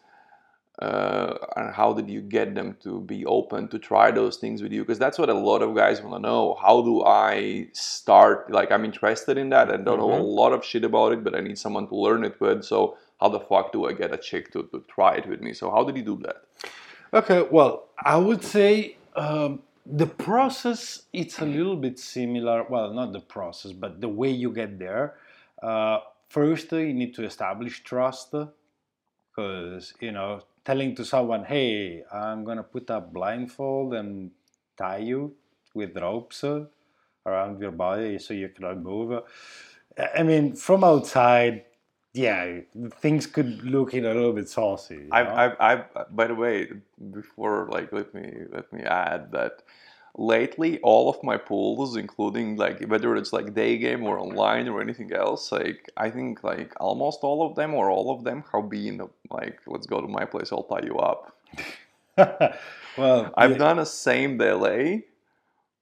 uh, 0.80 1.38
and 1.56 1.74
how 1.74 1.94
did 1.94 2.10
you 2.10 2.22
get 2.22 2.56
them 2.56 2.76
to 2.84 3.02
be 3.02 3.26
open 3.26 3.68
to 3.70 3.78
try 3.80 4.12
those 4.12 4.38
things 4.38 4.62
with 4.62 4.72
you? 4.72 4.82
Because 4.82 5.00
that's 5.00 5.18
what 5.20 5.30
a 5.30 5.34
lot 5.34 5.62
of 5.62 5.76
guys 5.76 6.02
want 6.02 6.16
to 6.16 6.20
know. 6.20 6.58
How 6.62 6.82
do 6.82 7.04
i 7.04 7.68
start? 7.74 8.52
Like 8.52 8.72
i'm 8.72 8.84
interested 8.86 9.38
in 9.38 9.50
that. 9.50 9.70
And 9.70 9.86
don't 9.86 10.00
know 10.00 10.14
a 10.14 10.18
Mhm. 10.20 10.36
lot 10.42 10.52
of 10.54 10.66
shit 10.66 10.84
about 10.84 11.14
it 11.14 11.24
but 11.24 11.36
i 11.36 11.42
need 11.42 11.58
someone 11.58 11.88
to 11.88 11.96
learn 11.96 12.24
it 12.24 12.40
with. 12.42 12.64
So 12.64 12.98
how 13.22 13.30
the 13.30 13.40
fuck 13.40 13.72
do 13.72 13.86
i 13.86 13.94
get 13.94 14.14
a 14.14 14.18
chick 14.18 14.52
to, 14.54 14.64
to 14.72 14.84
try 14.88 15.16
it 15.16 15.28
with 15.28 15.42
me? 15.42 15.54
So 15.54 15.70
how 15.72 15.84
did 15.84 15.96
you 15.96 16.04
do 16.04 16.18
that? 16.24 16.38
Okay, 17.14 17.48
well, 17.52 17.90
I 18.04 18.18
would 18.18 18.44
say 18.44 18.98
um, 19.16 19.62
the 19.86 20.08
process 20.08 21.04
it's 21.14 21.40
a 21.40 21.46
little 21.46 21.76
bit 21.76 22.00
similar. 22.00 22.64
Well, 22.64 22.92
not 22.94 23.14
the 23.14 23.20
process, 23.20 23.72
but 23.74 24.02
the 24.02 24.10
way 24.10 24.30
you 24.32 24.52
get 24.52 24.80
there. 24.80 25.16
Uh, 25.62 26.00
first, 26.30 26.72
you 26.72 26.94
need 26.94 27.14
to 27.16 27.24
establish 27.24 27.84
trust, 27.84 28.34
because 29.36 29.94
you 30.00 30.12
know, 30.12 30.42
telling 30.66 30.96
to 30.96 31.06
someone, 31.06 31.44
"Hey, 31.46 32.04
I'm 32.12 32.44
gonna 32.44 32.64
put 32.64 32.90
a 32.90 33.00
blindfold 33.02 33.94
and 33.94 34.32
tie 34.78 35.00
you 35.00 35.36
with 35.74 35.98
ropes 35.98 36.44
around 37.26 37.62
your 37.62 37.72
body 37.72 38.20
so 38.20 38.34
you 38.34 38.50
cannot 38.50 38.78
move." 38.80 39.24
I- 39.98 40.12
I 40.20 40.24
mean, 40.24 40.56
from 40.56 40.84
outside, 40.84 41.66
yeah, 42.14 42.62
things 43.02 43.26
could 43.28 43.64
look 43.64 43.94
in 43.94 44.06
a 44.06 44.14
little 44.14 44.34
bit 44.34 44.50
saucy. 44.50 45.08
I've. 45.12 45.28
I've, 45.28 45.56
I've, 45.60 46.16
by 46.16 46.28
the 46.28 46.36
way, 46.36 46.70
before 47.12 47.68
like 47.72 47.92
let 47.92 48.14
me 48.14 48.32
let 48.52 48.72
me 48.74 48.82
add 48.84 49.32
that 49.32 49.64
lately 50.18 50.80
all 50.82 51.10
of 51.10 51.24
my 51.24 51.38
pools, 51.38 51.96
including 51.96 52.56
like 52.56 52.82
whether 52.86 53.16
it's 53.16 53.34
like 53.34 53.54
day 53.54 53.78
game 53.78 54.04
or 54.04 54.20
online 54.20 54.68
or 54.68 54.82
anything 54.82 55.12
else, 55.14 55.52
like 55.52 55.90
I 55.98 56.10
think 56.10 56.44
like 56.44 56.74
almost 56.80 57.20
all 57.24 57.46
of 57.48 57.56
them 57.56 57.74
or 57.74 57.90
all 57.90 58.12
of 58.12 58.24
them 58.24 58.44
have 58.52 58.70
been 58.70 59.02
like 59.30 59.60
let's 59.68 59.88
go 59.88 60.02
to 60.02 60.08
my 60.08 60.26
place, 60.26 60.52
I'll 60.52 60.64
tie 60.64 60.86
you 60.86 60.98
up. 60.98 61.36
well, 62.98 63.34
I've 63.36 63.52
yeah, 63.52 63.58
done 63.58 63.80
a 63.80 63.86
same 63.86 64.38
day 64.38 64.54
lay 64.54 65.06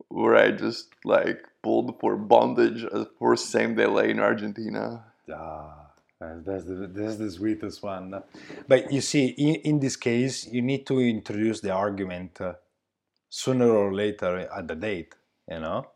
where 0.07 0.35
I 0.35 0.51
just 0.51 0.89
like 1.03 1.45
pulled 1.61 1.99
for 1.99 2.15
bondage 2.15 2.85
uh, 2.91 3.05
for 3.19 3.35
same 3.35 3.75
day 3.75 3.87
lay 3.87 4.11
in 4.11 4.19
Argentina. 4.19 5.03
Ah, 5.33 5.87
that's, 6.19 6.43
that's, 6.45 6.63
the, 6.65 6.87
that's 6.93 7.17
the 7.17 7.31
sweetest 7.31 7.83
one. 7.83 8.21
But 8.67 8.91
you 8.91 9.01
see, 9.01 9.27
in, 9.27 9.55
in 9.55 9.79
this 9.79 9.95
case, 9.95 10.47
you 10.47 10.61
need 10.61 10.85
to 10.87 10.99
introduce 10.99 11.61
the 11.61 11.71
argument 11.71 12.39
uh, 12.39 12.53
sooner 13.31 13.69
or 13.71 13.93
later 13.93 14.47
at 14.55 14.67
the 14.67 14.75
date, 14.75 15.15
you 15.49 15.59
know? 15.59 15.87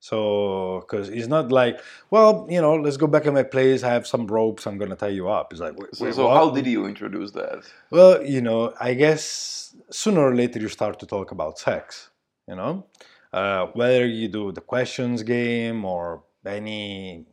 So, 0.00 0.80
because 0.80 1.08
it's 1.08 1.28
not 1.28 1.50
like, 1.50 1.80
well, 2.10 2.46
you 2.50 2.60
know, 2.60 2.74
let's 2.74 2.96
go 2.96 3.06
back 3.06 3.26
at 3.26 3.32
my 3.32 3.44
place. 3.44 3.82
I 3.82 3.92
have 3.92 4.06
some 4.06 4.26
ropes. 4.26 4.66
I'm 4.66 4.76
gonna 4.76 4.94
tie 4.96 5.08
you 5.20 5.28
up. 5.28 5.52
It's 5.52 5.60
like, 5.60 5.78
wait, 5.78 5.94
So, 5.94 6.04
wait, 6.04 6.14
so 6.14 6.28
how 6.28 6.50
did 6.50 6.66
you 6.66 6.86
introduce 6.86 7.30
that? 7.32 7.64
Well, 7.90 8.22
you 8.22 8.42
know, 8.42 8.74
I 8.78 8.94
guess 8.94 9.74
sooner 9.90 10.20
or 10.20 10.34
later 10.34 10.58
you 10.60 10.68
start 10.68 10.98
to 11.00 11.06
talk 11.06 11.30
about 11.30 11.58
sex, 11.58 12.10
you 12.46 12.56
know? 12.56 12.84
Uh, 13.32 13.66
whether 13.74 14.06
you 14.06 14.28
do 14.28 14.52
the 14.52 14.60
questions 14.60 15.22
game 15.22 15.84
or 15.84 16.22
any, 16.44 17.24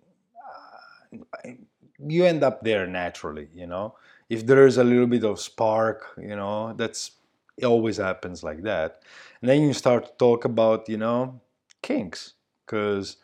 uh, 1.21 1.49
you 1.99 2.25
end 2.25 2.43
up 2.43 2.63
there 2.63 2.85
naturally, 2.87 3.47
you 3.53 3.67
know? 3.67 3.95
If 4.29 4.45
there 4.45 4.65
is 4.65 4.77
a 4.77 4.83
little 4.83 5.07
bit 5.07 5.23
of 5.23 5.39
spark, 5.39 5.99
you 6.17 6.35
know, 6.35 6.73
that's, 6.73 7.11
it 7.57 7.65
always 7.65 7.97
happens 7.97 8.43
like 8.43 8.63
that. 8.63 9.01
And 9.41 9.49
then 9.49 9.61
you 9.63 9.73
start 9.73 10.05
to 10.05 10.11
talk 10.17 10.45
about, 10.45 10.89
you 10.89 10.97
know, 10.97 11.41
kinks. 11.81 12.33
Because, 12.65 13.17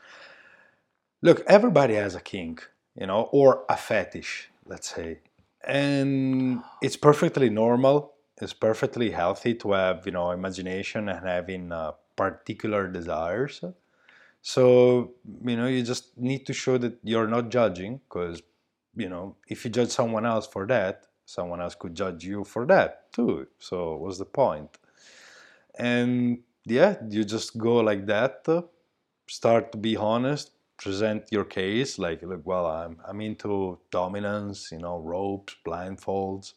look, 1.21 1.43
everybody 1.47 1.95
has 1.95 2.15
a 2.15 2.19
kink, 2.21 2.67
you 2.95 3.07
know, 3.07 3.29
or 3.31 3.65
a 3.69 3.77
fetish, 3.77 4.49
let's 4.65 4.93
say 4.93 5.19
and 5.65 6.61
it's 6.81 6.95
perfectly 6.95 7.49
normal 7.49 8.13
it's 8.41 8.53
perfectly 8.53 9.11
healthy 9.11 9.53
to 9.53 9.73
have 9.73 10.05
you 10.05 10.11
know 10.13 10.31
imagination 10.31 11.09
and 11.09 11.27
having 11.27 11.71
uh, 11.71 11.91
particular 12.15 12.87
desires 12.87 13.61
so 14.41 15.13
you 15.45 15.57
know 15.57 15.67
you 15.67 15.83
just 15.83 16.17
need 16.17 16.45
to 16.45 16.53
show 16.53 16.77
that 16.77 16.97
you're 17.03 17.27
not 17.27 17.49
judging 17.49 17.99
because 18.09 18.41
you 18.95 19.09
know 19.09 19.35
if 19.47 19.65
you 19.65 19.71
judge 19.71 19.89
someone 19.89 20.25
else 20.25 20.47
for 20.47 20.65
that 20.67 21.07
someone 21.35 21.61
else 21.61 21.75
could 21.75 21.93
judge 21.93 22.23
you 22.23 22.43
for 22.43 22.65
that 22.65 23.11
too 23.13 23.47
so 23.59 23.95
what's 23.97 24.17
the 24.17 24.25
point? 24.25 24.77
and 25.77 26.39
yeah 26.65 26.95
you 27.09 27.23
just 27.23 27.57
go 27.57 27.75
like 27.75 28.05
that 28.05 28.45
start 29.27 29.71
to 29.71 29.77
be 29.77 29.95
honest 29.95 30.51
present 30.77 31.23
your 31.29 31.45
case 31.45 31.99
like 31.99 32.21
look 32.23 32.41
well 32.45 32.65
i'm 32.65 32.97
i'm 33.07 33.21
into 33.21 33.77
dominance 33.91 34.71
you 34.71 34.79
know 34.79 34.97
ropes 34.97 35.55
blindfolds 35.65 36.53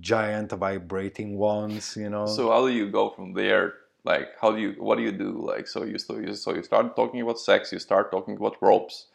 giant 0.00 0.50
vibrating 0.52 1.36
ones 1.36 1.96
you 1.96 2.10
know 2.10 2.26
So 2.26 2.50
how 2.50 2.66
do 2.66 2.72
you 2.72 2.90
go 2.90 3.10
from 3.10 3.34
there? 3.34 3.74
Like, 4.04 4.30
how 4.40 4.52
do 4.52 4.60
you? 4.60 4.74
What 4.78 4.96
do 4.98 5.02
you 5.02 5.12
do? 5.12 5.32
Like, 5.32 5.66
so 5.66 5.84
you, 5.84 5.98
so 5.98 6.18
you 6.18 6.62
start 6.62 6.96
talking 6.96 7.20
about 7.20 7.38
sex. 7.38 7.72
You 7.72 7.78
start 7.78 8.10
talking 8.10 8.36
about 8.36 8.56
ropes. 8.60 9.06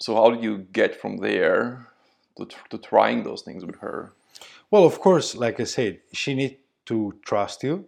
So 0.00 0.14
how 0.16 0.30
do 0.30 0.42
you 0.42 0.58
get 0.72 1.00
from 1.00 1.18
there 1.18 1.91
to 2.36 2.46
tr- 2.46 2.68
to 2.70 2.78
trying 2.78 3.22
those 3.22 3.42
things 3.42 3.64
with 3.64 3.76
her? 3.76 4.12
well 4.70 4.84
of 4.84 4.98
course 5.00 5.34
like 5.36 5.60
i 5.60 5.64
said 5.64 6.00
she 6.12 6.34
need 6.34 6.58
to 6.84 7.14
trust 7.24 7.62
you 7.62 7.84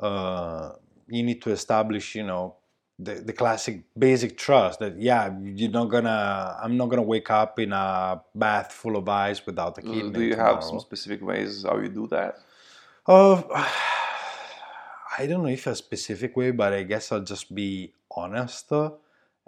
uh, 0.00 0.70
you 1.08 1.22
need 1.24 1.42
to 1.42 1.50
establish 1.50 2.14
you 2.14 2.22
know 2.22 2.54
the, 3.00 3.14
the 3.14 3.32
classic 3.32 3.82
basic 3.96 4.36
trust 4.36 4.78
that 4.80 5.00
yeah 5.00 5.32
you're 5.42 5.70
not 5.70 5.86
gonna 5.86 6.56
i'm 6.62 6.76
not 6.76 6.86
gonna 6.86 7.02
wake 7.02 7.30
up 7.30 7.58
in 7.58 7.72
a 7.72 8.20
bath 8.34 8.72
full 8.72 8.96
of 8.96 9.08
ice 9.08 9.44
without 9.46 9.74
the 9.74 9.82
Do 9.82 9.92
kidney 9.92 10.12
do 10.12 10.22
you 10.22 10.36
have 10.36 10.62
some 10.62 10.80
specific 10.80 11.22
ways 11.22 11.64
how 11.64 11.78
you 11.78 11.88
do 11.88 12.06
that? 12.08 12.38
Uh, 13.06 13.42
I 15.20 15.26
don't 15.26 15.42
know 15.42 15.48
if 15.48 15.66
a 15.66 15.74
specific 15.74 16.36
way, 16.36 16.52
but 16.52 16.72
I 16.72 16.84
guess 16.84 17.10
I'll 17.10 17.24
just 17.24 17.52
be 17.52 17.92
honest 18.14 18.70
uh, 18.70 18.90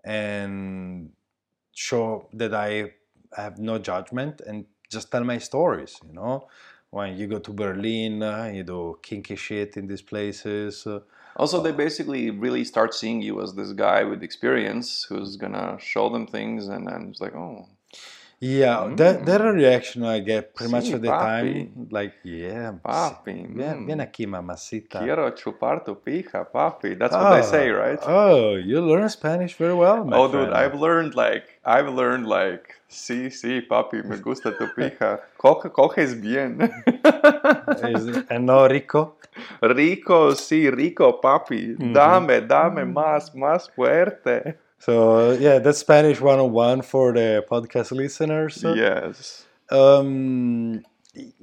and 0.03 1.13
show 1.73 2.29
that 2.33 2.55
I 2.55 2.93
have 3.37 3.59
no 3.59 3.79
judgment 3.79 4.41
and 4.47 4.67
just 4.91 5.11
tell 5.11 5.25
my 5.25 5.39
stories. 5.39 5.99
You 6.07 6.15
know, 6.15 6.49
when 6.91 7.17
you 7.17 7.27
go 7.27 7.39
to 7.39 7.53
Berlin, 7.53 8.23
uh, 8.23 8.51
you 8.53 8.65
do 8.65 8.99
kinky 9.03 9.37
shit 9.37 9.77
in 9.77 9.87
these 9.87 10.03
places. 10.03 10.87
Uh, 10.87 11.01
Also, 11.37 11.63
they 11.63 11.73
basically 11.73 12.31
really 12.31 12.65
start 12.65 12.93
seeing 12.93 13.23
you 13.23 13.41
as 13.41 13.55
this 13.55 13.73
guy 13.73 14.03
with 14.03 14.23
experience 14.23 15.07
who's 15.09 15.37
gonna 15.37 15.79
show 15.79 16.09
them 16.11 16.27
things, 16.27 16.69
and 16.69 16.87
then 16.89 17.09
it's 17.11 17.21
like, 17.21 17.37
oh, 17.37 17.69
Yeah, 18.43 18.89
that 18.97 19.27
that 19.27 19.43
Mm. 19.43 19.53
reaction 19.55 20.03
I 20.03 20.21
get 20.21 20.55
pretty 20.55 20.73
much 20.73 20.85
Sí, 20.89 20.95
at 20.95 21.03
the 21.03 21.09
papi. 21.09 21.53
time, 21.75 21.89
like, 21.91 22.15
yeah, 22.25 22.73
Papi, 22.83 23.45
ven, 23.55 23.81
mm. 23.85 23.87
ven 23.87 23.99
aquí, 24.01 24.25
mamacita. 24.27 25.01
Quiero 25.05 25.31
chupar 25.33 25.85
tu 25.85 25.95
pija, 25.95 26.47
papi. 26.51 26.95
That's 26.99 27.13
what 27.15 27.35
they 27.37 27.43
say, 27.43 27.69
Oh, 27.71 27.77
right? 27.79 27.99
Oh, 28.07 28.55
you 28.57 28.81
learn 28.81 29.07
Spanish 29.11 29.57
very 29.59 29.75
well, 29.75 30.05
my 30.07 30.17
oh, 30.17 30.27
dude. 30.33 30.55
I've 30.55 30.75
learned 30.75 31.15
like, 31.15 31.61
I've 31.67 31.91
learned 31.93 32.27
like, 32.27 32.81
sí, 32.89 33.27
sí, 33.31 33.61
papi, 33.61 34.03
me 34.09 34.17
gusta 34.17 34.53
tu 34.57 34.69
pija. 34.75 35.21
Coge, 35.37 35.69
coges 35.71 36.15
bien. 36.15 36.63
Is- 37.85 38.25
and 38.31 38.47
no 38.47 38.67
rico. 38.67 39.17
rico, 39.61 40.33
sí, 40.35 40.71
rico, 40.75 41.21
papi. 41.21 41.77
Mhm. 41.77 41.93
Dame, 41.93 42.41
dame 42.41 42.87
más, 42.87 43.35
más 43.35 43.69
fuerte. 43.77 44.57
So 44.81 45.33
yeah, 45.33 45.59
that's 45.59 45.79
Spanish 45.79 46.21
101 46.21 46.83
for 46.83 47.13
the 47.13 47.45
podcast 47.49 47.93
listeners. 47.93 48.65
Yes. 48.65 49.45
Um, 49.71 50.83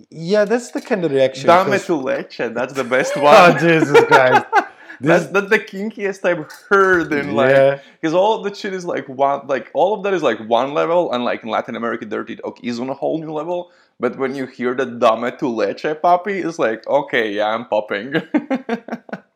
yeah, 0.10 0.44
that's 0.46 0.72
the 0.72 0.82
kind 0.82 1.06
of 1.06 1.12
reaction. 1.12 1.48
Dame 1.48 1.80
tu 1.80 1.96
leche. 1.96 2.38
That's 2.38 2.74
the 2.74 2.84
best 2.84 3.14
Oh 3.18 3.22
one. 3.22 3.60
Jesus 3.60 4.04
Christ! 4.06 4.46
That's, 5.00 5.26
This, 5.26 5.32
that's 5.32 5.50
the 5.52 5.60
kinkiest 5.60 6.26
I've 6.26 6.52
heard 6.70 7.14
in 7.14 7.36
like 7.36 7.52
yeah, 7.52 7.80
because 8.02 8.16
all 8.16 8.34
of 8.34 8.44
the 8.44 8.56
shit 8.56 8.74
is 8.74 8.84
like 8.84 9.08
one 9.08 9.46
like 9.46 9.70
all 9.76 9.94
of 9.94 10.02
that 10.02 10.16
is 10.16 10.24
like 10.24 10.40
one 10.50 10.74
level 10.74 11.14
and 11.14 11.24
like 11.24 11.44
in 11.44 11.50
Latin 11.50 11.76
America 11.76 12.04
dirty 12.04 12.42
okay 12.44 12.68
is 12.68 12.80
on 12.80 12.90
a 12.90 12.96
whole 12.96 13.20
new 13.20 13.32
level. 13.32 13.72
But 14.00 14.18
when 14.18 14.34
you 14.34 14.48
hear 14.48 14.74
the 14.74 14.88
dame 14.88 15.32
tu 15.38 15.50
leche 15.50 15.84
papi, 16.02 16.44
it's 16.44 16.58
like 16.58 16.88
okay 16.88 17.32
yeah 17.32 17.54
I'm 17.54 17.66
popping. 17.68 18.16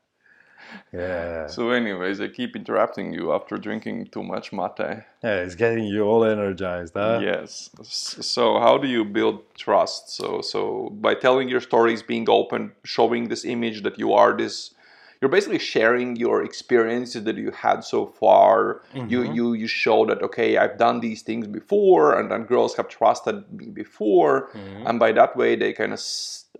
yeah, 0.94 1.48
so 1.48 1.70
anyways, 1.72 2.20
I 2.22 2.28
keep 2.28 2.56
interrupting 2.56 3.14
you 3.14 3.34
after 3.34 3.58
drinking 3.58 4.08
too 4.08 4.24
much 4.24 4.52
mate. 4.52 5.04
yeah. 5.24 5.44
It's 5.44 5.56
getting 5.56 5.86
you 5.86 6.04
all 6.04 6.24
energized, 6.24 6.94
huh? 6.96 7.20
Yes. 7.22 7.70
So 7.84 8.60
how 8.60 8.78
do 8.78 8.88
you 8.88 9.06
build 9.06 9.40
trust? 9.56 10.10
So 10.10 10.42
so 10.42 10.90
by 11.02 11.16
telling 11.16 11.50
your 11.50 11.62
stories, 11.62 12.04
being 12.04 12.30
open, 12.30 12.74
showing 12.84 13.30
this 13.30 13.46
image 13.46 13.84
that 13.84 13.98
you 13.98 14.14
are 14.14 14.36
this 14.36 14.74
you're 15.22 15.30
basically 15.30 15.60
sharing 15.60 16.16
your 16.16 16.44
experiences 16.44 17.24
that 17.26 17.38
you 17.38 17.52
had 17.52 17.84
so 17.84 18.08
far. 18.08 18.82
You 19.08 19.20
Mhm. 19.22 19.36
you 19.36 19.54
you 19.54 19.68
show 19.68 20.06
that 20.08 20.22
okay, 20.24 20.58
I've 20.58 20.78
done 20.78 21.00
these 21.00 21.22
things 21.22 21.48
before 21.48 22.20
and 22.20 22.32
then 22.32 22.44
girls 22.44 22.76
have 22.78 22.88
trusted 22.88 23.38
me 23.54 23.68
before. 23.84 24.50
Mhm. 24.54 24.90
And 24.90 25.00
by 25.00 25.12
that 25.14 25.36
way 25.38 25.56
they 25.56 25.74
kind 25.74 25.94
of 25.94 26.02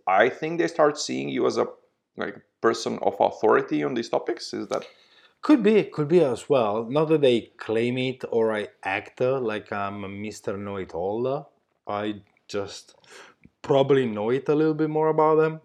I 0.08 0.30
think 0.30 0.60
they 0.60 0.68
start 0.68 0.98
seeing 0.98 1.30
you 1.30 1.46
as 1.48 1.58
a 1.58 1.68
like 2.18 2.38
person 2.62 3.00
of 3.02 3.16
authority 3.20 3.84
on 3.84 3.94
these 3.94 4.10
topics. 4.10 4.54
Is 4.54 4.68
that 4.68 4.86
Could 5.42 5.64
be, 5.64 5.84
could 5.86 6.08
be 6.08 6.22
as 6.22 6.48
well. 6.48 6.86
Not 6.90 7.10
that 7.10 7.22
they 7.22 7.52
claim 7.58 7.98
it 7.98 8.24
or 8.32 8.54
I 8.54 8.68
act 8.84 9.20
like 9.22 9.72
I'm 9.74 10.04
a 10.04 10.08
Mr. 10.08 10.58
Know 10.58 10.78
It 10.78 10.94
All. 10.94 11.52
I 11.88 12.22
just 12.48 12.96
probably 13.62 14.06
know 14.06 14.30
it 14.30 14.48
a 14.50 14.56
little 14.56 14.76
bit 14.76 14.90
more 14.90 15.10
about 15.10 15.38
them. 15.38 15.62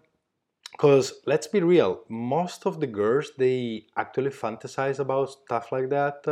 Because 0.71 1.13
let's 1.25 1.47
be 1.47 1.61
real, 1.61 2.01
most 2.07 2.67
of 2.67 2.79
the 2.79 2.85
girls 2.85 3.31
they 3.37 3.85
actually 3.95 4.29
fantasize 4.29 4.99
about 4.99 5.31
stuff 5.31 5.71
like 5.71 5.89
that, 5.89 6.23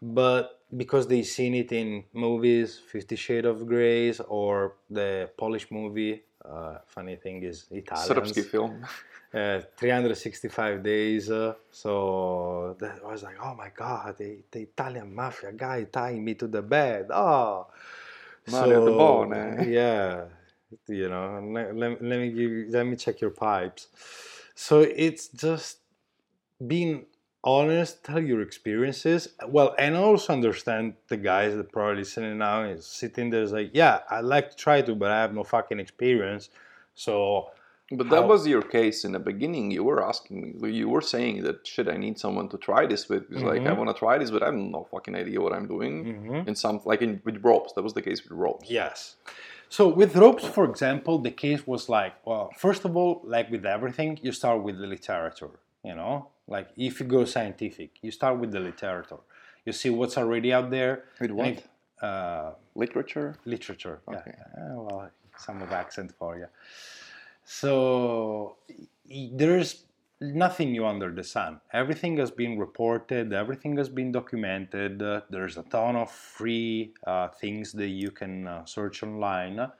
but 0.00 0.62
because 0.74 1.06
they've 1.06 1.26
seen 1.26 1.54
it 1.54 1.72
in 1.72 2.04
movies, 2.14 2.80
Fifty 2.90 3.16
Shades 3.16 3.46
of 3.46 3.66
Greys 3.66 4.18
or 4.20 4.76
the 4.88 5.30
Polish 5.36 5.70
movie. 5.70 6.22
Uh, 6.48 6.78
funny 6.86 7.16
thing 7.16 7.42
is 7.42 7.66
Italians 7.70 8.32
Serbski 8.32 8.44
film. 8.44 8.86
uh, 9.34 9.60
365 9.76 10.82
days. 10.82 11.30
Uh, 11.30 11.54
so 11.70 12.76
that 12.78 13.00
I 13.04 13.12
was 13.12 13.22
like, 13.22 13.36
oh 13.42 13.54
my 13.54 13.70
god, 13.74 14.16
the, 14.18 14.38
the 14.50 14.60
Italian 14.60 15.14
mafia 15.14 15.52
guy 15.52 15.84
tying 15.84 16.24
me 16.24 16.34
to 16.34 16.46
the 16.46 16.62
bed. 16.62 17.06
Oh, 17.10 17.66
Mario 18.50 18.84
De 18.84 18.92
Bone. 18.92 19.66
yeah, 19.68 20.24
you 20.86 21.08
know. 21.08 21.40
Let, 21.52 21.76
let, 21.76 22.02
let 22.02 22.18
me 22.20 22.28
give 22.28 22.50
you, 22.50 22.66
let 22.70 22.86
me 22.86 22.96
check 22.96 23.20
your 23.20 23.30
pipes. 23.30 23.88
So 24.54 24.80
it's 24.80 25.28
just 25.28 25.78
being 26.64 27.06
honest, 27.46 28.04
tell 28.04 28.20
your 28.20 28.42
experiences. 28.42 29.20
Well, 29.46 29.74
and 29.78 29.96
also 29.96 30.32
understand 30.32 30.94
the 31.08 31.16
guys 31.16 31.54
that 31.56 31.70
probably 31.72 32.04
sitting 32.04 32.38
now 32.38 32.64
is 32.64 32.84
sitting 32.86 33.30
there 33.30 33.42
is 33.42 33.52
like, 33.52 33.70
yeah, 33.72 34.00
I'd 34.10 34.24
like 34.24 34.50
to 34.50 34.56
try 34.56 34.82
to, 34.82 34.94
but 34.94 35.10
I 35.10 35.20
have 35.22 35.32
no 35.32 35.44
fucking 35.44 35.80
experience. 35.80 36.50
So 36.94 37.50
But 37.92 38.10
that 38.10 38.22
How- 38.22 38.26
was 38.34 38.48
your 38.48 38.62
case 38.62 38.98
in 39.04 39.12
the 39.12 39.20
beginning. 39.20 39.70
You 39.70 39.84
were 39.84 40.02
asking 40.12 40.36
me, 40.60 40.72
you 40.80 40.88
were 40.88 41.00
saying 41.14 41.44
that 41.44 41.64
shit, 41.72 41.86
I 41.94 41.96
need 41.96 42.18
someone 42.18 42.48
to 42.54 42.58
try 42.68 42.82
this 42.92 43.02
with. 43.08 43.22
It's 43.32 43.44
like 43.52 43.60
I 43.60 43.72
Mhm. 43.72 43.76
want 43.80 43.90
to 43.94 43.98
try 44.04 44.14
this, 44.18 44.32
but 44.34 44.42
I 44.42 44.46
have 44.46 44.60
no 44.78 44.82
fucking 44.92 45.14
idea 45.14 45.38
what 45.44 45.52
I'm 45.56 45.68
doing. 45.76 45.94
mhm. 46.04 46.48
In 46.48 46.54
some 46.64 46.76
like 46.90 47.00
in 47.06 47.12
with 47.26 47.36
ropes, 47.48 47.70
that 47.74 47.84
was 47.88 47.94
the 47.98 48.02
case 48.08 48.18
with 48.24 48.32
ropes. 48.44 48.66
Yes. 48.80 48.98
So 49.76 49.82
with 50.00 50.10
ropes, 50.24 50.44
for 50.56 50.64
example, 50.72 51.14
the 51.28 51.34
case 51.44 51.62
was 51.72 51.82
like, 51.98 52.14
well, 52.28 52.50
first 52.64 52.82
of 52.88 52.92
all, 52.96 53.12
like 53.36 53.46
with 53.54 53.64
everything, 53.76 54.10
you 54.24 54.32
start 54.32 54.58
with 54.66 54.76
the 54.82 54.88
literature. 54.96 55.52
You 55.88 55.94
know, 56.00 56.14
like 56.48 56.68
if 56.76 57.00
you 57.00 57.06
go 57.06 57.24
scientific, 57.24 57.90
you 58.02 58.10
start 58.10 58.38
with 58.38 58.52
the 58.52 58.60
literature. 58.60 59.18
You 59.64 59.72
see 59.72 59.90
what's 59.90 60.16
already 60.16 60.52
out 60.52 60.70
there. 60.70 61.04
With 61.20 61.32
what? 61.32 61.62
uh, 62.00 62.52
Literature. 62.74 63.36
literature. 63.44 64.00
Okay. 64.08 64.34
Yeah. 64.36 64.62
Uh, 64.62 64.82
well, 64.82 65.10
some 65.38 65.62
of 65.62 65.72
accent 65.72 66.12
for 66.18 66.36
you. 66.38 66.46
So 67.44 68.56
there's 69.08 69.84
nothing 70.20 70.72
new 70.72 70.86
under 70.86 71.10
the 71.10 71.24
sun. 71.24 71.60
Everything 71.72 72.16
has 72.18 72.30
been 72.30 72.58
reported. 72.58 73.32
Everything 73.32 73.76
has 73.76 73.88
been 73.88 74.12
documented. 74.12 75.02
Uh, 75.02 75.20
there's 75.30 75.56
a 75.56 75.62
ton 75.64 75.96
of 75.96 76.10
free 76.10 76.92
uh, 77.06 77.28
things 77.28 77.72
that 77.72 77.88
you 77.88 78.10
can 78.10 78.46
uh, 78.46 78.64
search 78.64 79.02
online. 79.02 79.70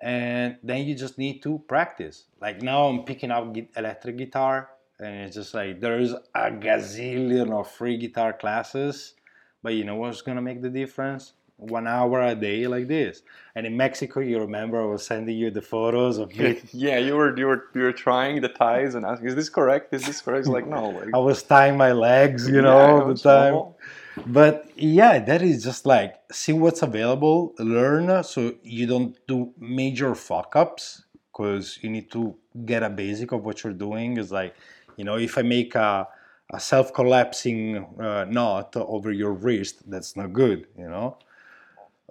And 0.00 0.56
then 0.62 0.86
you 0.86 0.94
just 0.94 1.18
need 1.18 1.42
to 1.42 1.62
practice. 1.66 2.24
Like 2.40 2.62
now, 2.62 2.86
I'm 2.86 3.04
picking 3.04 3.30
up 3.30 3.56
electric 3.76 4.16
guitar, 4.16 4.70
and 5.00 5.14
it's 5.26 5.34
just 5.34 5.54
like 5.54 5.80
there's 5.80 6.12
a 6.12 6.50
gazillion 6.50 7.52
of 7.52 7.70
free 7.70 7.96
guitar 7.96 8.32
classes. 8.32 9.14
But 9.62 9.74
you 9.74 9.84
know 9.84 9.96
what's 9.96 10.22
gonna 10.22 10.42
make 10.42 10.62
the 10.62 10.70
difference? 10.70 11.32
One 11.56 11.86
hour 11.86 12.20
a 12.20 12.34
day 12.34 12.66
like 12.66 12.88
this. 12.88 13.22
And 13.54 13.64
in 13.66 13.76
Mexico, 13.76 14.20
you 14.20 14.40
remember 14.40 14.82
I 14.82 14.86
was 14.86 15.06
sending 15.06 15.36
you 15.36 15.50
the 15.50 15.62
photos 15.62 16.18
of 16.18 16.34
me. 16.36 16.60
yeah, 16.72 16.98
you 16.98 17.16
were 17.16 17.36
you 17.36 17.46
were 17.46 17.64
you 17.74 17.82
were 17.82 17.92
trying 17.92 18.40
the 18.40 18.48
ties 18.48 18.94
and 18.94 19.06
asking, 19.06 19.28
is 19.28 19.34
this 19.34 19.48
correct? 19.48 19.94
Is 19.94 20.04
this 20.04 20.20
correct? 20.20 20.40
It's 20.40 20.48
like 20.48 20.66
no, 20.66 20.88
like 21.00 21.14
I 21.14 21.18
was 21.18 21.42
tying 21.42 21.76
my 21.76 21.92
legs, 21.92 22.48
you 22.48 22.56
yeah, 22.56 22.60
know, 22.62 22.78
all 22.78 23.08
the 23.08 23.14
time. 23.14 23.52
normal. 23.52 23.78
But 24.26 24.70
yeah, 24.76 25.18
that 25.18 25.42
is 25.42 25.64
just 25.64 25.86
like 25.86 26.14
see 26.30 26.52
what's 26.52 26.82
available, 26.82 27.54
learn 27.58 28.22
so 28.24 28.54
you 28.62 28.86
don't 28.86 29.16
do 29.26 29.52
major 29.58 30.14
fuck 30.14 30.54
ups 30.54 31.04
because 31.32 31.78
you 31.82 31.90
need 31.90 32.10
to 32.12 32.36
get 32.64 32.82
a 32.82 32.90
basic 32.90 33.32
of 33.32 33.44
what 33.44 33.64
you're 33.64 33.72
doing. 33.72 34.16
Is 34.16 34.30
like, 34.30 34.54
you 34.96 35.04
know, 35.04 35.16
if 35.16 35.38
I 35.38 35.42
make 35.42 35.74
a, 35.74 36.08
a 36.50 36.60
self 36.60 36.92
collapsing 36.92 37.84
uh, 38.00 38.24
knot 38.28 38.76
over 38.76 39.12
your 39.12 39.32
wrist, 39.32 39.88
that's 39.90 40.16
not 40.16 40.32
good, 40.32 40.66
you 40.78 40.88
know. 40.88 41.18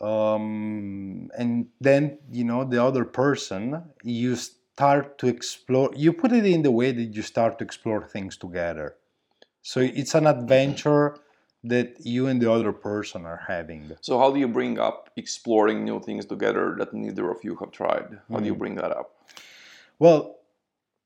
Um, 0.02 1.30
and 1.38 1.68
then, 1.80 2.18
you 2.32 2.44
know, 2.44 2.64
the 2.64 2.84
other 2.84 3.06
person, 3.06 3.84
you 4.04 4.36
start 4.36 5.18
to 5.20 5.28
explore, 5.28 5.92
you 5.96 6.12
put 6.14 6.32
it 6.32 6.46
in 6.46 6.64
the 6.64 6.72
way 6.72 6.92
that 6.92 7.16
you 7.16 7.22
start 7.22 7.60
to 7.60 7.64
explore 7.64 8.04
things 8.08 8.36
together. 8.38 8.96
So 9.62 9.80
it's 9.80 10.16
an 10.16 10.28
adventure 10.28 11.16
that 11.64 12.06
you 12.06 12.28
and 12.28 12.42
the 12.42 12.52
other 12.52 12.74
person 12.74 13.26
are 13.26 13.42
having. 13.48 13.92
So 14.02 14.20
how 14.20 14.32
do 14.32 14.40
you 14.40 14.48
bring 14.50 14.80
up 14.80 15.10
exploring 15.16 15.86
new 15.86 16.02
things 16.02 16.26
together 16.26 16.76
that 16.80 16.94
neither 16.94 17.30
of 17.32 17.44
you 17.44 17.56
have 17.58 17.72
tried? 17.72 18.20
How 18.32 18.40
do 18.40 18.46
you 18.46 18.54
Hmm. 18.54 18.60
bring 18.60 18.76
that 18.76 18.92
up? 18.92 19.16
Well, 20.00 20.40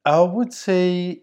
I 0.06 0.22
would 0.22 0.54
say 0.54 1.22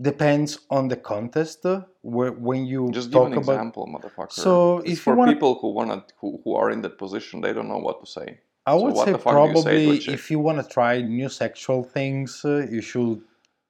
depends 0.00 0.58
on 0.70 0.88
the 0.88 0.96
contest. 0.96 1.64
uh, 1.66 1.82
Where 2.02 2.32
when 2.32 2.64
you 2.66 2.90
Just 2.92 3.10
give 3.10 3.20
talk 3.20 3.32
an 3.32 3.38
about 3.38 3.52
example, 3.54 3.86
motherfucker. 3.86 4.32
So 4.32 4.78
It's 4.78 4.92
if 4.92 5.00
for 5.02 5.14
wanna- 5.14 5.32
people 5.32 5.54
who 5.60 5.68
wanna 5.78 6.04
who, 6.20 6.40
who 6.44 6.54
are 6.54 6.70
in 6.70 6.80
that 6.82 6.96
position, 6.98 7.40
they 7.40 7.52
don't 7.52 7.68
know 7.68 7.78
what 7.88 8.00
to 8.00 8.06
say. 8.06 8.28
I 8.66 8.74
would 8.74 8.94
what 8.94 9.06
say 9.06 9.12
the 9.12 9.18
fuck 9.18 9.34
do 9.34 9.40
you 9.40 9.56
say 9.56 9.62
probably 9.62 10.14
if 10.16 10.30
you 10.30 10.38
want 10.38 10.58
to 10.62 10.66
try 10.78 11.00
new 11.00 11.28
sexual 11.28 11.82
things, 11.82 12.44
uh, 12.44 12.66
you 12.70 12.82
should 12.82 13.20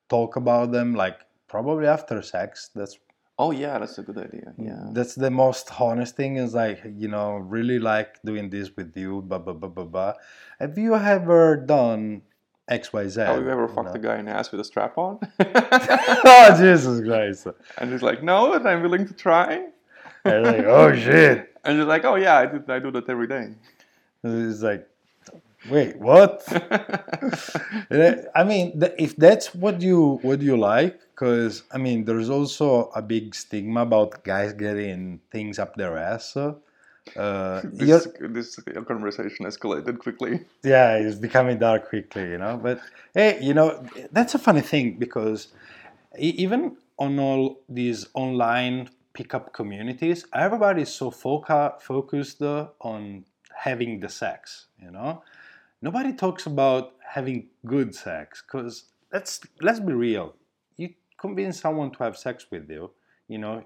talk 0.08 0.36
about 0.36 0.72
them 0.72 0.94
like 0.94 1.18
probably 1.46 1.86
after 1.86 2.20
sex. 2.22 2.70
That's 2.74 2.98
Oh 3.40 3.52
yeah, 3.52 3.78
that's 3.78 3.96
a 3.98 4.02
good 4.02 4.18
idea. 4.18 4.52
Mm, 4.58 4.66
Yeah. 4.68 4.84
that's 4.96 5.14
the 5.14 5.30
most 5.30 5.66
honest 5.80 6.16
thing. 6.16 6.32
Is 6.44 6.54
like 6.54 6.80
you 7.02 7.08
know 7.14 7.28
really 7.56 7.78
like 7.78 8.10
doing 8.24 8.50
this 8.50 8.68
with 8.76 8.96
you. 8.96 9.22
Blah 9.22 9.38
blah 9.38 9.54
blah 9.60 9.68
blah 9.76 9.84
blah. 9.94 10.12
Have 10.58 10.76
you 10.84 10.92
ever 11.16 11.56
done 11.56 12.22
X 12.68 12.92
Y 12.92 13.08
Z? 13.08 13.20
Have 13.20 13.42
you 13.42 13.50
ever 13.50 13.62
you 13.62 13.68
fucked 13.68 13.88
know? 13.88 13.94
a 13.94 13.98
guy 13.98 14.18
in 14.18 14.26
the 14.26 14.32
ass 14.32 14.50
with 14.50 14.60
a 14.60 14.64
strap 14.64 14.96
on? 14.98 15.18
oh 15.40 16.56
Jesus 16.58 17.00
Christ! 17.06 17.46
and 17.78 17.92
he's 17.92 18.02
like, 18.02 18.22
no, 18.22 18.54
and 18.54 18.68
I'm 18.68 18.82
willing 18.82 19.06
to 19.06 19.14
try. 19.14 19.66
And 20.24 20.44
like, 20.44 20.64
oh 20.64 20.94
shit! 21.04 21.56
And 21.64 21.76
you're 21.76 21.86
like, 21.86 22.04
oh 22.04 22.16
yeah, 22.16 22.36
I 22.38 22.46
do, 22.46 22.62
I 22.68 22.78
do 22.78 22.90
that 22.92 23.08
every 23.08 23.26
day. 23.26 23.54
It's 24.24 24.62
like, 24.62 24.88
wait, 25.70 25.96
what? 25.98 26.42
I 27.90 28.44
mean, 28.44 28.80
if 28.98 29.16
that's 29.16 29.54
what 29.54 29.80
you 29.80 30.18
what 30.22 30.40
you 30.42 30.56
like, 30.56 31.00
because 31.14 31.62
I 31.72 31.78
mean, 31.78 32.04
there's 32.04 32.30
also 32.30 32.90
a 32.94 33.02
big 33.02 33.34
stigma 33.34 33.82
about 33.82 34.24
guys 34.24 34.52
getting 34.52 35.20
things 35.30 35.58
up 35.58 35.76
their 35.76 35.96
ass. 35.96 36.36
uh, 36.36 36.54
Uh, 37.16 37.62
This, 37.72 38.06
this 38.20 38.56
conversation 38.86 39.46
escalated 39.46 39.98
quickly. 39.98 40.40
yeah, 40.62 40.96
it's 40.96 41.16
becoming 41.16 41.58
dark 41.58 41.88
quickly, 41.88 42.22
you 42.30 42.38
know. 42.38 42.58
But 42.62 42.80
hey, 43.14 43.38
you 43.42 43.54
know, 43.54 43.84
that's 44.12 44.34
a 44.34 44.38
funny 44.38 44.60
thing 44.60 44.98
because 44.98 45.48
even 46.18 46.76
on 46.98 47.18
all 47.18 47.60
these 47.68 48.06
online 48.14 48.88
pickup 49.12 49.52
communities, 49.52 50.24
everybody 50.34 50.82
is 50.82 50.92
so 50.92 51.10
foca- 51.10 51.80
focused 51.80 52.42
uh, 52.42 52.68
on 52.80 53.24
having 53.54 54.00
the 54.00 54.08
sex, 54.08 54.66
you 54.82 54.90
know. 54.90 55.22
Nobody 55.80 56.12
talks 56.12 56.46
about 56.46 56.94
having 57.14 57.46
good 57.66 57.94
sex 57.94 58.42
because 58.42 58.84
let's 59.12 59.40
let's 59.60 59.80
be 59.80 59.92
real. 59.92 60.34
You 60.76 60.94
convince 61.18 61.60
someone 61.60 61.90
to 61.92 61.98
have 62.04 62.16
sex 62.16 62.46
with 62.50 62.68
you, 62.70 62.90
you 63.28 63.38
know, 63.38 63.64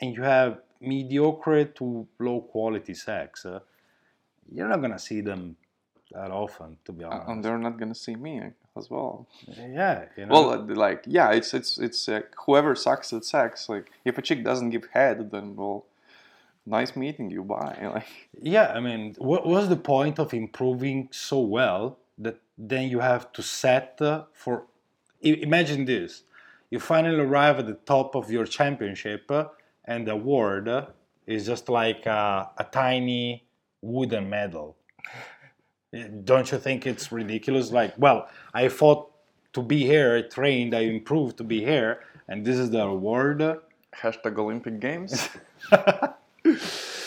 and 0.00 0.14
you 0.16 0.22
have 0.22 0.60
mediocre 0.80 1.64
to 1.64 2.06
low 2.18 2.40
quality 2.40 2.94
sex. 2.94 3.44
Uh, 3.46 3.60
you're 4.52 4.68
not 4.68 4.80
gonna 4.80 4.98
see 4.98 5.20
them 5.20 5.56
that 6.12 6.30
often, 6.30 6.76
to 6.84 6.92
be 6.92 7.04
honest. 7.04 7.28
and 7.28 7.44
they're 7.44 7.58
not 7.58 7.78
gonna 7.78 7.94
see 7.94 8.14
me 8.14 8.40
as 8.76 8.88
well. 8.90 9.26
yeah, 9.46 10.04
you 10.16 10.26
know. 10.26 10.32
Well, 10.32 10.50
uh, 10.50 10.74
like, 10.74 11.02
yeah, 11.06 11.32
it's 11.32 11.52
it's 11.54 11.78
it's 11.78 12.08
uh, 12.08 12.20
whoever 12.44 12.74
sucks 12.74 13.12
at 13.12 13.24
sex. 13.24 13.68
Like, 13.68 13.90
if 14.04 14.16
a 14.18 14.22
chick 14.22 14.44
doesn't 14.44 14.70
give 14.70 14.86
head, 14.92 15.30
then 15.32 15.56
well, 15.56 15.86
nice 16.64 16.94
meeting 16.96 17.30
you. 17.30 17.42
Bye. 17.42 17.78
Like, 17.94 18.06
yeah, 18.40 18.72
I 18.74 18.80
mean, 18.80 19.14
what 19.18 19.46
was 19.46 19.68
the 19.68 19.76
point 19.76 20.18
of 20.18 20.32
improving 20.34 21.08
so 21.10 21.40
well 21.40 21.98
that 22.18 22.38
then 22.56 22.88
you 22.88 23.00
have 23.00 23.32
to 23.32 23.42
set 23.42 23.98
uh, 24.00 24.24
for? 24.32 24.64
i- 25.24 25.40
Imagine 25.48 25.84
this: 25.86 26.22
you 26.70 26.78
finally 26.78 27.20
arrive 27.20 27.58
at 27.58 27.66
the 27.66 27.78
top 27.94 28.14
of 28.14 28.30
your 28.30 28.46
championship, 28.46 29.30
uh, 29.30 29.46
and 29.86 30.06
the 30.06 30.12
award 30.12 30.68
uh, 30.68 30.86
is 31.26 31.46
just 31.46 31.68
like 31.68 32.06
a, 32.06 32.50
a 32.58 32.64
tiny 32.64 33.44
wooden 33.80 34.28
medal. 34.28 34.76
Don't 36.24 36.50
you 36.52 36.58
think 36.58 36.86
it's 36.86 37.10
ridiculous? 37.10 37.70
Like, 37.70 37.94
well, 37.96 38.28
I 38.52 38.68
fought 38.68 39.10
to 39.54 39.62
be 39.62 39.84
here, 39.84 40.16
I 40.16 40.22
trained, 40.22 40.74
I 40.74 40.80
improved 40.80 41.38
to 41.38 41.44
be 41.44 41.64
here, 41.64 42.00
and 42.28 42.44
this 42.44 42.58
is 42.58 42.70
the 42.70 42.82
award. 42.82 43.40
hashtag 43.94 44.38
Olympic 44.38 44.80
Games. 44.80 45.28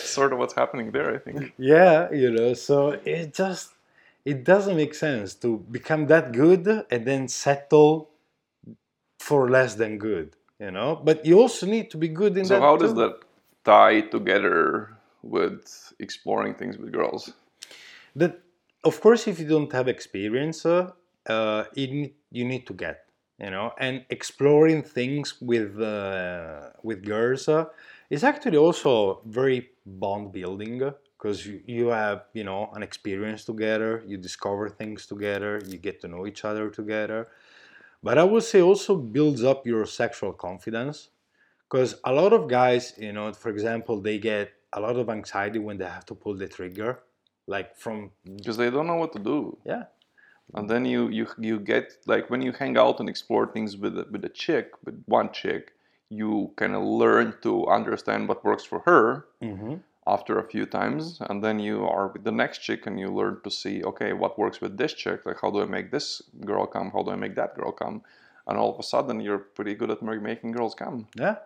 sort 0.09 0.33
of 0.33 0.39
what's 0.39 0.53
happening 0.53 0.91
there, 0.91 1.13
I 1.13 1.19
think. 1.19 1.53
Yeah, 1.57 2.11
you 2.11 2.31
know, 2.31 2.53
so 2.53 2.99
it 3.05 3.33
just 3.33 3.73
it 4.25 4.43
doesn't 4.43 4.75
make 4.75 4.93
sense 4.93 5.33
to 5.35 5.57
become 5.71 6.07
that 6.07 6.31
good 6.31 6.67
and 6.91 7.05
then 7.05 7.27
settle 7.27 8.09
for 9.19 9.49
less 9.49 9.75
than 9.75 9.97
good, 9.97 10.35
you 10.59 10.71
know. 10.71 10.99
But 11.03 11.25
you 11.25 11.39
also 11.39 11.65
need 11.65 11.89
to 11.91 11.97
be 11.97 12.07
good 12.07 12.37
in 12.37 12.43
that. 12.43 12.47
So 12.47 12.53
that. 12.55 12.61
how 12.61 12.77
does 12.77 12.93
that 12.95 13.19
tie 13.63 14.01
together 14.01 14.89
with 15.21 15.93
exploring 15.99 16.55
things 16.55 16.77
with 16.77 16.91
girls? 16.91 17.33
That 18.15 18.39
of 18.83 19.01
course, 19.01 19.27
if 19.27 19.39
you 19.39 19.47
don't 19.47 19.71
have 19.71 19.87
experience, 19.87 20.65
uh, 20.65 20.91
uh, 21.27 21.63
you 21.73 21.87
need 21.87 22.13
you 22.31 22.45
need 22.45 22.67
to 22.67 22.73
get, 22.73 23.05
you 23.39 23.49
know, 23.49 23.73
and 23.79 24.05
exploring 24.09 24.83
things 24.83 25.35
with 25.41 25.79
uh, 25.79 26.69
with 26.83 27.05
girls 27.05 27.47
uh, 27.47 27.65
is 28.09 28.23
actually 28.23 28.57
also 28.57 29.21
very 29.25 29.69
bond 29.85 30.31
building 30.31 30.91
because 31.17 31.45
you, 31.45 31.61
you 31.65 31.87
have 31.87 32.23
you 32.33 32.43
know 32.43 32.69
an 32.73 32.83
experience 32.83 33.43
together, 33.45 34.03
you 34.07 34.17
discover 34.17 34.69
things 34.69 35.05
together, 35.05 35.61
you 35.65 35.77
get 35.77 36.01
to 36.01 36.07
know 36.07 36.25
each 36.25 36.45
other 36.45 36.69
together. 36.69 37.27
But 38.01 38.17
I 38.17 38.23
would 38.23 38.43
say 38.43 38.61
also 38.61 38.95
builds 38.95 39.43
up 39.43 39.65
your 39.67 39.85
sexual 39.85 40.31
confidence 40.33 41.09
because 41.69 41.95
a 42.05 42.13
lot 42.13 42.33
of 42.33 42.47
guys, 42.47 42.93
you 42.97 43.11
know, 43.13 43.31
for 43.33 43.49
example, 43.49 44.01
they 44.01 44.17
get 44.17 44.51
a 44.73 44.79
lot 44.79 44.95
of 44.95 45.09
anxiety 45.09 45.59
when 45.59 45.77
they 45.77 45.85
have 45.85 46.05
to 46.05 46.15
pull 46.15 46.35
the 46.35 46.47
trigger, 46.47 46.99
like 47.47 47.75
from 47.75 48.11
Because 48.23 48.57
they 48.57 48.69
don't 48.69 48.87
know 48.87 48.95
what 48.95 49.13
to 49.13 49.19
do. 49.19 49.57
yeah. 49.65 49.83
And 50.55 50.67
then 50.67 50.83
you 50.83 51.09
you 51.09 51.27
you 51.37 51.59
get 51.59 51.93
like 52.07 52.29
when 52.31 52.41
you 52.41 52.51
hang 52.53 52.75
out 52.77 52.99
and 52.99 53.07
explore 53.07 53.45
things 53.45 53.77
with 53.77 53.95
a, 53.99 54.07
with 54.09 54.25
a 54.25 54.29
chick 54.29 54.71
with 54.83 55.03
one 55.05 55.31
chick 55.31 55.73
you 56.09 56.51
kind 56.55 56.73
of 56.73 56.81
learn 56.83 57.35
to 57.43 57.67
understand 57.67 58.27
what 58.27 58.43
works 58.43 58.63
for 58.63 58.79
her. 58.79 59.25
Hmm 59.43 59.75
after 60.13 60.39
a 60.39 60.47
few 60.53 60.65
times 60.65 61.17
and 61.29 61.43
then 61.43 61.57
you 61.59 61.85
are 61.85 62.07
with 62.13 62.23
the 62.23 62.35
next 62.43 62.57
chick 62.59 62.87
and 62.87 62.99
you 62.99 63.09
learn 63.19 63.35
to 63.45 63.51
see 63.61 63.75
okay 63.83 64.11
what 64.13 64.39
works 64.43 64.59
with 64.61 64.77
this 64.77 64.93
chick? 64.93 65.19
Like 65.25 65.39
how 65.41 65.49
do 65.51 65.61
i 65.61 65.65
make 65.77 65.91
this 65.91 66.07
girl 66.49 66.65
come? 66.75 66.87
How 66.95 67.03
do 67.03 67.11
i 67.11 67.19
make 67.25 67.35
that 67.35 67.55
girl 67.59 67.71
come? 67.71 68.01
And 68.47 68.57
all 68.57 68.71
of 68.73 68.79
a 68.79 68.87
sudden 68.93 69.19
you're 69.25 69.43
pretty 69.57 69.75
good 69.75 69.91
at 69.91 70.01
making 70.01 70.51
girls 70.57 70.73
come. 70.83 71.07
Yeah. 71.15 71.37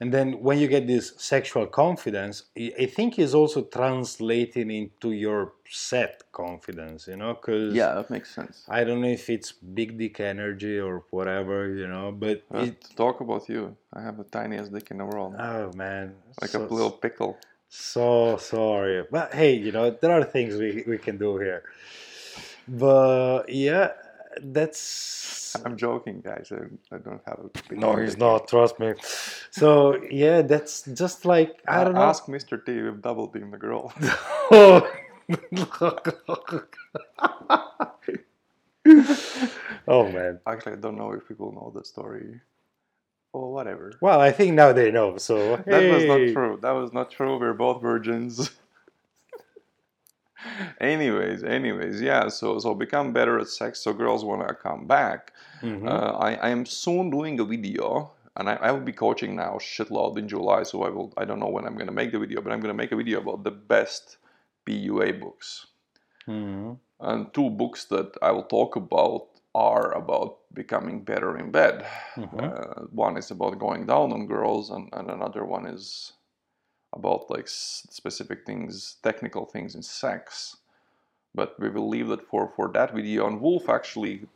And 0.00 0.12
then 0.12 0.42
when 0.42 0.58
you 0.58 0.68
get 0.68 0.86
this 0.86 1.12
sexual 1.16 1.66
confidence, 1.66 2.44
I 2.56 2.86
think 2.86 3.18
is 3.18 3.34
also 3.34 3.62
translating 3.62 4.70
into 4.70 5.12
your 5.12 5.52
set 5.70 6.24
confidence, 6.32 7.06
you 7.06 7.16
know, 7.16 7.34
because 7.34 7.74
yeah, 7.74 7.94
that 7.94 8.10
makes 8.10 8.34
sense. 8.34 8.64
I 8.68 8.84
don't 8.84 9.00
know 9.00 9.08
if 9.08 9.30
it's 9.30 9.52
big 9.52 9.96
dick 9.96 10.18
energy 10.20 10.78
or 10.78 11.04
whatever, 11.10 11.72
you 11.72 11.86
know, 11.86 12.12
but 12.12 12.42
Uh, 12.52 12.66
it, 12.68 12.84
talk 12.96 13.20
about 13.20 13.48
you. 13.48 13.76
I 13.92 14.00
have 14.02 14.16
the 14.18 14.24
tiniest 14.24 14.72
dick 14.72 14.90
in 14.90 14.98
the 14.98 15.04
world. 15.04 15.36
Oh 15.38 15.70
man, 15.74 16.14
like 16.40 16.50
so, 16.50 16.62
a 16.62 16.66
little 16.66 16.96
pickle 17.04 17.38
so 17.76 18.36
sorry, 18.36 19.04
but 19.10 19.34
hey, 19.34 19.54
you 19.54 19.72
know, 19.72 19.90
there 19.90 20.12
are 20.12 20.24
things 20.24 20.56
we, 20.56 20.84
we 20.86 20.98
can 20.98 21.18
do 21.18 21.38
here, 21.38 21.64
but 22.68 23.48
yeah, 23.48 23.92
that's 24.42 25.56
i'm 25.64 25.76
joking 25.76 26.20
guys 26.20 26.50
i, 26.50 26.56
I 26.94 26.98
don't 26.98 27.20
have 27.24 27.38
a 27.38 27.74
no, 27.74 27.94
he's 27.96 28.16
not. 28.16 28.48
Trust 28.48 28.80
me. 28.80 28.94
So 29.50 30.02
yeah, 30.10 30.42
that's 30.42 30.82
just 30.82 31.24
like 31.24 31.62
I 31.68 31.84
don't 31.84 31.94
know. 31.94 32.02
ask 32.02 32.26
mr 32.26 32.64
t 32.64 32.72
if 32.72 33.00
double 33.00 33.28
team 33.28 33.50
the 33.52 33.58
girl 33.58 33.92
oh 39.88 40.10
man. 40.10 40.40
Actually, 40.46 40.72
I 40.72 40.76
don't 40.76 40.96
know 40.96 41.12
if 41.12 41.26
people 41.26 41.52
know 41.52 41.72
the 41.74 41.84
story. 41.84 42.40
Oh, 43.36 43.48
whatever. 43.48 43.92
Well, 44.00 44.20
I 44.20 44.30
think 44.30 44.54
now 44.54 44.72
they 44.72 44.92
know. 44.92 45.16
So 45.18 45.56
That 45.66 45.90
was 45.92 46.04
not 46.04 46.32
true. 46.32 46.58
That 46.62 46.70
was 46.70 46.92
not 46.92 47.10
true. 47.10 47.36
We're 47.38 47.52
both 47.52 47.82
virgins. 47.82 48.50
anyways, 50.80 51.42
anyways, 51.42 52.00
yeah. 52.00 52.28
So, 52.28 52.58
so 52.58 52.74
become 52.74 53.12
better 53.12 53.38
at 53.38 53.48
sex. 53.48 53.80
So 53.80 53.92
girls 53.92 54.24
want 54.24 54.46
to 54.46 54.54
come 54.54 54.86
back. 54.86 55.32
Mhm. 55.62 55.88
Uh, 55.88 56.16
I, 56.18 56.34
I 56.34 56.48
am 56.50 56.66
soon 56.66 57.10
doing 57.10 57.40
a 57.40 57.44
video, 57.44 58.12
and 58.36 58.48
I, 58.48 58.54
I 58.54 58.70
will 58.70 58.80
be 58.80 58.92
coaching 58.92 59.34
now 59.34 59.54
shitload 59.58 60.18
in 60.18 60.28
July. 60.28 60.62
So 60.62 60.82
I 60.84 60.90
will. 60.90 61.12
I 61.16 61.24
don't 61.24 61.40
know 61.40 61.48
when 61.48 61.64
I'm 61.66 61.74
going 61.74 61.86
to 61.86 61.92
make 62.00 62.12
the 62.12 62.18
video, 62.18 62.40
but 62.40 62.52
I'm 62.52 62.60
going 62.60 62.74
to 62.76 62.82
make 62.82 62.92
a 62.92 62.96
video 62.96 63.20
about 63.20 63.42
the 63.42 63.50
best 63.50 64.18
PUA 64.66 65.20
books. 65.20 65.66
Mhm. 66.28 66.78
And 67.00 67.34
two 67.34 67.50
books 67.50 67.84
that 67.86 68.16
I 68.22 68.30
will 68.30 68.44
talk 68.44 68.76
about 68.76 69.26
are 69.54 69.92
about 69.92 70.38
becoming 70.54 71.04
better 71.04 71.36
in 71.38 71.50
bed. 71.50 71.86
Mhm. 72.16 72.40
Uh, 72.40 72.84
one 72.92 73.16
is 73.16 73.30
about 73.30 73.58
going 73.58 73.86
down 73.86 74.12
on 74.12 74.26
girls, 74.26 74.70
and, 74.70 74.88
and 74.92 75.10
another 75.10 75.44
one 75.44 75.66
is 75.66 76.12
about 76.94 77.30
like 77.30 77.44
s- 77.44 77.86
specific 77.90 78.46
things, 78.46 78.96
technical 79.02 79.46
things 79.46 79.74
in 79.74 79.82
sex. 79.82 80.56
But 81.34 81.58
we 81.60 81.70
will 81.70 81.88
leave 81.88 82.08
that 82.08 82.22
for 82.28 82.48
for 82.56 82.68
that 82.72 82.94
video. 82.94 83.26
And 83.26 83.40
Wolf 83.40 83.68
actually 83.68 84.26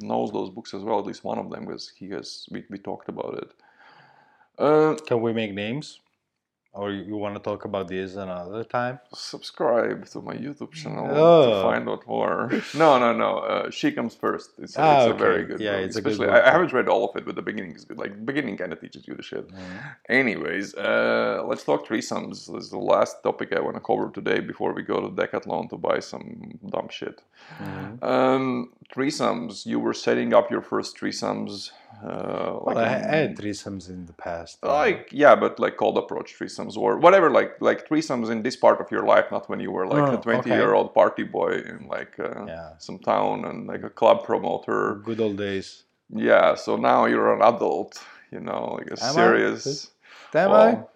knows 0.00 0.32
those 0.32 0.50
books 0.50 0.74
as 0.74 0.82
well, 0.82 0.98
at 1.00 1.06
least 1.06 1.24
one 1.24 1.38
of 1.38 1.50
them, 1.50 1.66
because 1.66 1.90
he 1.90 2.08
has 2.10 2.46
we, 2.50 2.64
we 2.70 2.78
talked 2.78 3.08
about 3.08 3.34
it. 3.42 3.52
Uh, 4.58 4.94
Can 5.06 5.20
we 5.22 5.32
make 5.32 5.52
names? 5.54 6.00
Or 6.76 6.90
you, 6.90 7.16
want 7.16 7.36
to 7.36 7.40
talk 7.40 7.64
about 7.64 7.86
this 7.88 8.16
another 8.16 8.64
time? 8.64 8.98
subscribe 9.14 10.06
to 10.12 10.20
my 10.20 10.34
YouTube 10.34 10.72
channel 10.72 11.06
Oh. 11.08 11.44
to 11.54 11.62
find 11.62 11.88
out 11.88 12.04
more. 12.06 12.50
No, 12.74 12.98
no, 12.98 13.12
no. 13.12 13.30
Uh, 13.38 13.70
she 13.70 13.92
comes 13.92 14.14
first. 14.16 14.50
It's, 14.58 14.76
a- 14.76 14.80
Ah, 14.82 15.04
it's 15.04 15.14
a 15.14 15.16
very 15.26 15.44
good 15.44 15.60
Yeah, 15.60 15.76
book. 15.76 15.84
it's 15.86 15.96
a 15.96 16.02
good 16.02 16.18
book, 16.18 16.30
I, 16.30 16.40
I 16.48 16.50
haven't 16.50 16.72
read 16.72 16.88
all 16.88 17.04
of 17.08 17.14
it, 17.16 17.24
but 17.24 17.36
the 17.36 17.42
beginning 17.50 17.74
is 17.76 17.84
good. 17.84 17.98
Like 18.04 18.12
beginning 18.26 18.56
kind 18.56 18.72
of 18.72 18.80
teaches 18.80 19.06
you 19.06 19.14
the 19.14 19.22
shit. 19.22 19.46
Anyways, 20.08 20.74
uh, 20.74 21.42
let's 21.46 21.62
talk 21.64 21.86
threesomes. 21.86 22.36
This 22.52 22.64
is 22.64 22.70
the 22.70 22.78
last 22.94 23.22
topic 23.22 23.52
I 23.56 23.60
want 23.60 23.76
to 23.76 23.80
cover 23.80 24.10
today 24.10 24.40
before 24.40 24.72
we 24.74 24.82
go 24.82 25.00
to 25.00 25.08
Decathlon 25.08 25.70
to 25.70 25.76
buy 25.76 26.00
some 26.00 26.58
dumb 26.74 26.88
shit. 26.90 27.22
Mhm. 27.62 28.02
Um, 28.02 28.72
threesomes. 28.94 29.64
You 29.64 29.78
were 29.78 29.94
setting 29.94 30.34
up 30.34 30.50
your 30.50 30.62
first 30.62 30.98
threesomes. 30.98 31.70
Uh, 32.02 32.58
Well, 32.64 32.78
I 32.78 32.88
had 32.88 33.36
threesomes 33.36 33.88
in 33.88 34.06
the 34.06 34.12
past. 34.12 34.58
uh, 34.62 34.72
like 34.72 35.08
yeah, 35.12 35.34
but 35.36 35.58
like 35.58 35.76
cold 35.76 35.96
approach 35.98 36.34
threesomes 36.38 36.76
or 36.76 36.98
whatever. 36.98 37.30
Like 37.30 37.52
like 37.60 37.88
threesomes 37.88 38.30
in 38.30 38.42
this 38.42 38.56
part 38.56 38.80
of 38.80 38.90
your 38.90 39.04
life, 39.04 39.26
not 39.30 39.48
when 39.48 39.60
you 39.60 39.70
were 39.72 39.86
like 39.86 40.06
Oh, 40.08 40.14
a 40.18 40.20
twenty 40.22 40.50
year 40.50 40.72
old 40.74 40.92
party 40.94 41.24
boy 41.24 41.52
in 41.70 41.88
like 41.88 42.18
uh, 42.18 42.46
Yeah. 42.46 42.70
some 42.78 42.98
town 42.98 43.44
and 43.44 43.66
like 43.66 43.82
a 43.86 43.90
club 43.90 44.24
promoter. 44.24 45.00
good 45.04 45.20
old 45.20 45.36
days. 45.38 45.84
Yeah, 46.10 46.54
so 46.54 46.76
now 46.76 47.06
you're 47.06 47.32
an 47.34 47.42
adult, 47.42 47.92
you 48.30 48.40
know, 48.40 48.76
like 48.78 48.88
a 48.90 48.96
Am 49.02 49.10
I? 49.10 49.12
serious. 49.14 49.90
Am 50.34 50.50
I? 50.50 50.52
well, 50.52 50.90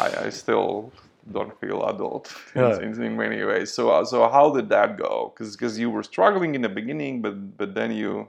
I? 0.00 0.26
I 0.26 0.30
still 0.30 0.92
don't 1.32 1.54
feel 1.60 1.84
adult 1.84 2.34
Yeah. 2.56 2.78
in, 2.80 3.02
in 3.02 3.16
many 3.16 3.42
ways. 3.44 3.72
So 3.72 3.90
uh, 3.90 4.04
so 4.04 4.28
how 4.28 4.50
did 4.56 4.68
that 4.70 4.96
go? 4.96 5.32
Because 5.32 5.56
Because 5.56 5.78
you 5.78 5.90
were 5.90 6.02
struggling 6.02 6.54
in 6.54 6.62
the 6.62 6.68
beginning, 6.80 7.22
but 7.22 7.34
but 7.58 7.74
then 7.74 7.90
you 7.92 8.28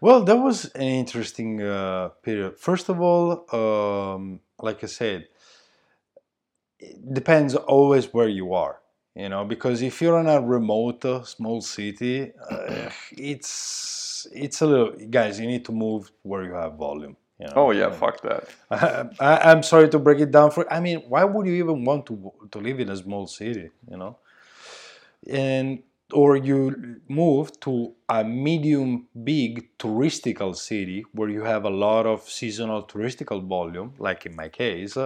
Well, 0.00 0.22
that 0.24 0.36
was 0.36 0.66
an 0.74 0.82
interesting 0.82 1.62
uh, 1.62 2.08
period. 2.22 2.58
First 2.58 2.88
of 2.88 3.00
all, 3.00 3.46
um, 3.54 4.40
like 4.60 4.82
I 4.84 4.86
said, 4.86 5.28
it 6.78 7.14
depends 7.14 7.54
always 7.54 8.12
where 8.12 8.28
you 8.28 8.52
are 8.54 8.80
you 9.14 9.28
know 9.28 9.44
because 9.44 9.80
if 9.82 10.02
you're 10.02 10.18
in 10.18 10.26
a 10.26 10.40
remote 10.40 11.04
uh, 11.04 11.22
small 11.22 11.60
city 11.60 12.32
uh, 12.50 12.90
it's 13.12 14.26
it's 14.32 14.60
a 14.60 14.66
little 14.66 14.92
guys 15.10 15.38
you 15.38 15.46
need 15.46 15.64
to 15.64 15.72
move 15.72 16.10
where 16.22 16.42
you 16.44 16.52
have 16.52 16.74
volume 16.74 17.16
you 17.38 17.46
know? 17.46 17.52
Oh 17.56 17.70
yeah, 17.72 17.90
fuck 18.02 18.20
that. 18.22 18.48
I, 19.18 19.50
am 19.50 19.64
sorry 19.64 19.88
to 19.88 19.98
break 19.98 20.20
it 20.20 20.30
down 20.30 20.52
for. 20.52 20.72
I 20.72 20.78
mean, 20.78 21.02
why 21.08 21.24
would 21.24 21.46
you 21.48 21.54
even 21.54 21.84
want 21.84 22.06
to 22.06 22.32
to 22.52 22.58
live 22.60 22.78
in 22.78 22.88
a 22.90 22.96
small 22.96 23.26
city? 23.26 23.70
You 23.90 23.96
know, 23.96 24.18
and 25.28 25.82
or 26.14 26.36
you 26.36 27.00
move 27.08 27.58
to 27.60 27.94
a 28.08 28.24
medium 28.24 29.08
big 29.24 29.68
touristical 29.78 30.56
city 30.56 31.04
where 31.12 31.28
you 31.28 31.42
have 31.42 31.64
a 31.64 31.70
lot 31.70 32.06
of 32.06 32.22
seasonal 32.22 32.84
touristical 32.84 33.44
volume, 33.46 33.92
like 33.98 34.24
in 34.26 34.36
my 34.36 34.48
case, 34.48 34.96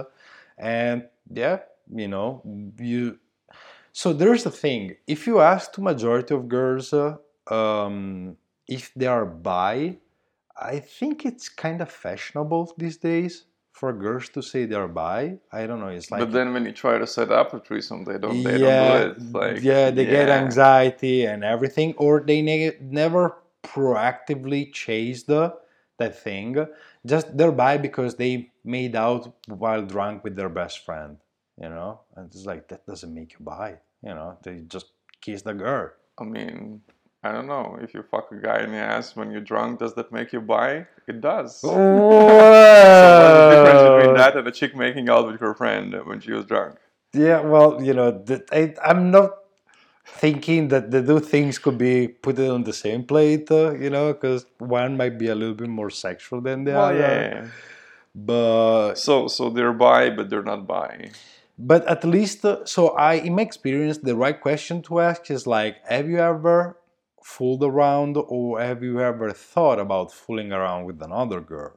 and 0.57 1.07
yeah, 1.33 1.59
you 1.93 2.07
know, 2.07 2.41
you. 2.79 3.19
So 3.91 4.13
there's 4.13 4.43
the 4.43 4.51
thing. 4.51 4.95
If 5.07 5.27
you 5.27 5.39
ask 5.41 5.73
the 5.73 5.81
majority 5.81 6.35
of 6.35 6.47
girls 6.47 6.93
um, 7.47 8.37
if 8.67 8.93
they 8.95 9.07
are 9.07 9.25
bi, 9.25 9.97
I 10.57 10.79
think 10.79 11.25
it's 11.25 11.49
kind 11.49 11.81
of 11.81 11.91
fashionable 11.91 12.73
these 12.77 12.97
days 12.97 13.45
for 13.71 13.93
girls 13.93 14.29
to 14.29 14.41
say 14.41 14.65
they're 14.65 14.87
bi. 14.87 15.37
I 15.51 15.65
don't 15.67 15.79
know. 15.79 15.87
It's 15.87 16.11
like. 16.11 16.19
But 16.19 16.31
then 16.31 16.53
when 16.53 16.65
you 16.65 16.71
try 16.71 16.97
to 16.97 17.07
set 17.07 17.31
up 17.31 17.53
a 17.53 17.59
threesome, 17.59 18.03
they 18.03 18.17
don't. 18.17 18.43
They 18.43 18.59
yeah, 18.59 18.97
don't 18.97 19.19
do 19.19 19.37
it. 19.37 19.53
Like, 19.53 19.63
yeah, 19.63 19.89
they 19.91 20.05
yeah. 20.05 20.11
get 20.11 20.29
anxiety 20.29 21.25
and 21.25 21.43
everything, 21.43 21.93
or 21.97 22.19
they 22.21 22.41
ne- 22.41 22.77
never 22.81 23.37
proactively 23.63 24.71
chase 24.73 25.23
the 25.23 25.55
that 25.97 26.21
thing. 26.21 26.65
Just 27.05 27.37
they're 27.37 27.51
bi 27.51 27.77
because 27.77 28.15
they 28.15 28.51
made 28.63 28.95
out 28.95 29.33
while 29.47 29.81
drunk 29.81 30.23
with 30.23 30.35
their 30.35 30.49
best 30.49 30.85
friend. 30.85 31.17
You 31.61 31.69
know, 31.69 32.01
and 32.15 32.27
it's 32.27 32.45
like 32.45 32.69
that 32.69 32.85
doesn't 32.85 33.13
make 33.13 33.33
you 33.33 33.39
bi. 33.41 33.77
You 34.03 34.13
know, 34.13 34.37
they 34.43 34.61
just 34.67 34.87
kiss 35.21 35.41
the 35.41 35.53
girl. 35.53 35.91
I 36.17 36.23
mean, 36.23 36.81
I 37.21 37.33
don't 37.33 37.47
know. 37.47 37.77
If 37.81 37.93
you 37.93 38.01
fuck 38.03 38.31
a 38.31 38.35
guy 38.35 38.63
in 38.63 38.71
the 38.71 38.77
ass 38.77 39.15
when 39.15 39.29
you're 39.31 39.41
drunk, 39.41 39.79
does 39.79 39.93
that 39.95 40.11
make 40.11 40.31
you 40.31 40.39
bi? 40.39 40.85
It 41.05 41.19
does. 41.19 41.59
so 41.61 41.67
what's 41.67 41.77
the 43.37 43.49
difference 43.51 43.97
between 43.97 44.15
that 44.15 44.37
and 44.37 44.47
a 44.47 44.51
chick 44.51 44.75
making 44.75 45.09
out 45.09 45.27
with 45.27 45.39
her 45.41 45.53
friend 45.53 45.93
when 46.05 46.21
she 46.21 46.31
was 46.31 46.45
drunk? 46.45 46.77
Yeah, 47.11 47.41
well, 47.41 47.81
you 47.83 47.93
know, 47.93 48.23
I, 48.51 48.73
I'm 48.85 49.11
not 49.11 49.31
thinking 50.05 50.69
that 50.69 50.91
the 50.91 51.03
two 51.03 51.19
things 51.19 51.59
could 51.59 51.77
be 51.77 52.07
put 52.07 52.39
on 52.39 52.63
the 52.63 52.73
same 52.73 53.03
plate, 53.03 53.51
uh, 53.51 53.73
you 53.73 53.89
know, 53.89 54.13
because 54.13 54.45
one 54.59 54.95
might 54.95 55.17
be 55.17 55.27
a 55.27 55.35
little 55.35 55.55
bit 55.55 55.69
more 55.69 55.89
sexual 55.89 56.39
than 56.41 56.63
the 56.63 56.71
well, 56.71 56.85
other. 56.85 56.97
Yeah. 56.99 57.47
But 58.15 58.95
so 58.95 59.27
so 59.27 59.49
they're 59.49 59.73
bi, 59.73 60.09
but 60.09 60.29
they're 60.29 60.43
not 60.43 60.65
bi. 60.67 61.11
But 61.57 61.85
at 61.87 62.05
least, 62.05 62.45
uh, 62.45 62.65
so 62.65 62.89
I, 62.89 63.15
in 63.15 63.35
my 63.35 63.41
experience, 63.41 63.97
the 63.97 64.15
right 64.15 64.39
question 64.39 64.81
to 64.83 65.01
ask 65.01 65.29
is 65.29 65.45
like, 65.45 65.75
have 65.87 66.07
you 66.07 66.19
ever 66.19 66.78
fooled 67.23 67.63
around 67.63 68.17
or 68.17 68.61
have 68.61 68.83
you 68.83 69.01
ever 69.01 69.31
thought 69.31 69.79
about 69.79 70.11
fooling 70.11 70.51
around 70.51 70.85
with 70.85 71.01
another 71.01 71.41
girl 71.41 71.73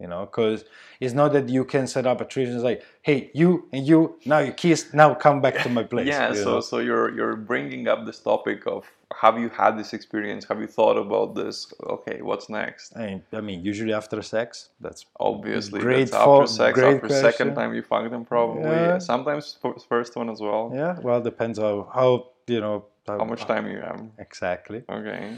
you 0.00 0.08
know 0.08 0.20
because 0.26 0.64
it's 0.98 1.14
not 1.14 1.32
that 1.32 1.48
you 1.48 1.64
can 1.64 1.86
set 1.86 2.06
up 2.06 2.20
a 2.20 2.40
and 2.40 2.62
like 2.62 2.82
hey 3.02 3.30
you 3.34 3.68
and 3.72 3.86
you 3.86 4.16
now 4.24 4.38
you 4.38 4.52
kiss 4.52 4.92
now 4.94 5.14
come 5.14 5.40
back 5.40 5.62
to 5.62 5.68
my 5.68 5.82
place 5.92 6.06
yeah 6.06 6.32
so 6.32 6.54
know? 6.54 6.60
so 6.60 6.78
you're 6.78 7.14
you're 7.14 7.36
bringing 7.36 7.86
up 7.86 8.06
this 8.06 8.18
topic 8.18 8.66
of 8.66 8.84
have 9.20 9.38
you 9.38 9.48
had 9.50 9.76
this 9.78 9.92
experience 9.92 10.44
have 10.44 10.60
you 10.60 10.66
thought 10.66 10.96
about 10.96 11.34
this 11.34 11.72
okay 11.84 12.22
what's 12.22 12.48
next 12.48 12.96
i 12.96 13.06
mean, 13.06 13.22
I 13.32 13.40
mean 13.40 13.62
usually 13.62 13.92
after 13.92 14.22
sex 14.22 14.70
that's 14.80 15.04
obviously 15.18 15.80
great 15.80 16.10
that's 16.10 16.14
after 16.14 16.46
sex 16.46 16.74
great 16.78 16.94
after 16.94 17.06
question. 17.08 17.32
second 17.32 17.54
time 17.54 17.74
you 17.74 17.82
fuck 17.82 18.10
them 18.10 18.24
probably 18.24 18.62
yeah. 18.62 18.98
sometimes 18.98 19.58
first 19.88 20.16
one 20.16 20.30
as 20.30 20.40
well 20.40 20.72
yeah 20.74 20.98
well 21.00 21.20
depends 21.20 21.58
how 21.58 21.90
how 21.92 22.28
you 22.46 22.60
know 22.60 22.84
how 23.06 23.24
much 23.24 23.44
time 23.46 23.70
you 23.70 23.80
have? 23.80 24.02
Exactly. 24.18 24.84
Okay. 24.88 25.36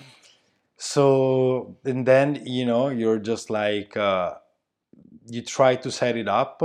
So 0.77 1.77
and 1.85 2.07
then 2.07 2.43
you 2.45 2.67
know 2.67 2.89
you're 2.89 3.19
just 3.19 3.51
like 3.51 3.97
uh, 3.97 4.35
you 5.27 5.43
try 5.43 5.77
to 5.77 5.91
set 5.91 6.17
it 6.17 6.29
up. 6.29 6.63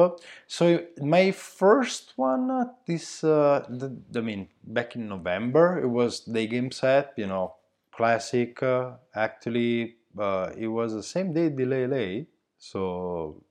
So 0.48 0.84
my 1.02 1.32
first 1.32 2.14
one, 2.16 2.50
uh, 2.50 2.66
this 2.86 3.24
uh, 3.24 3.66
the, 3.70 3.96
I 4.16 4.22
mean 4.22 4.50
back 4.64 4.96
in 4.96 5.08
November, 5.08 5.80
it 5.80 5.88
was 5.88 6.22
day 6.22 6.48
game 6.48 6.72
set. 6.72 7.14
You 7.18 7.28
know, 7.28 7.56
classic. 7.92 8.62
Uh, 8.64 8.94
actually, 9.16 9.98
uh, 10.18 10.52
it 10.58 10.68
was 10.68 10.94
the 10.94 11.04
same 11.04 11.34
day 11.34 11.50
delay 11.50 11.88
lay. 11.88 12.28
So 12.58 13.44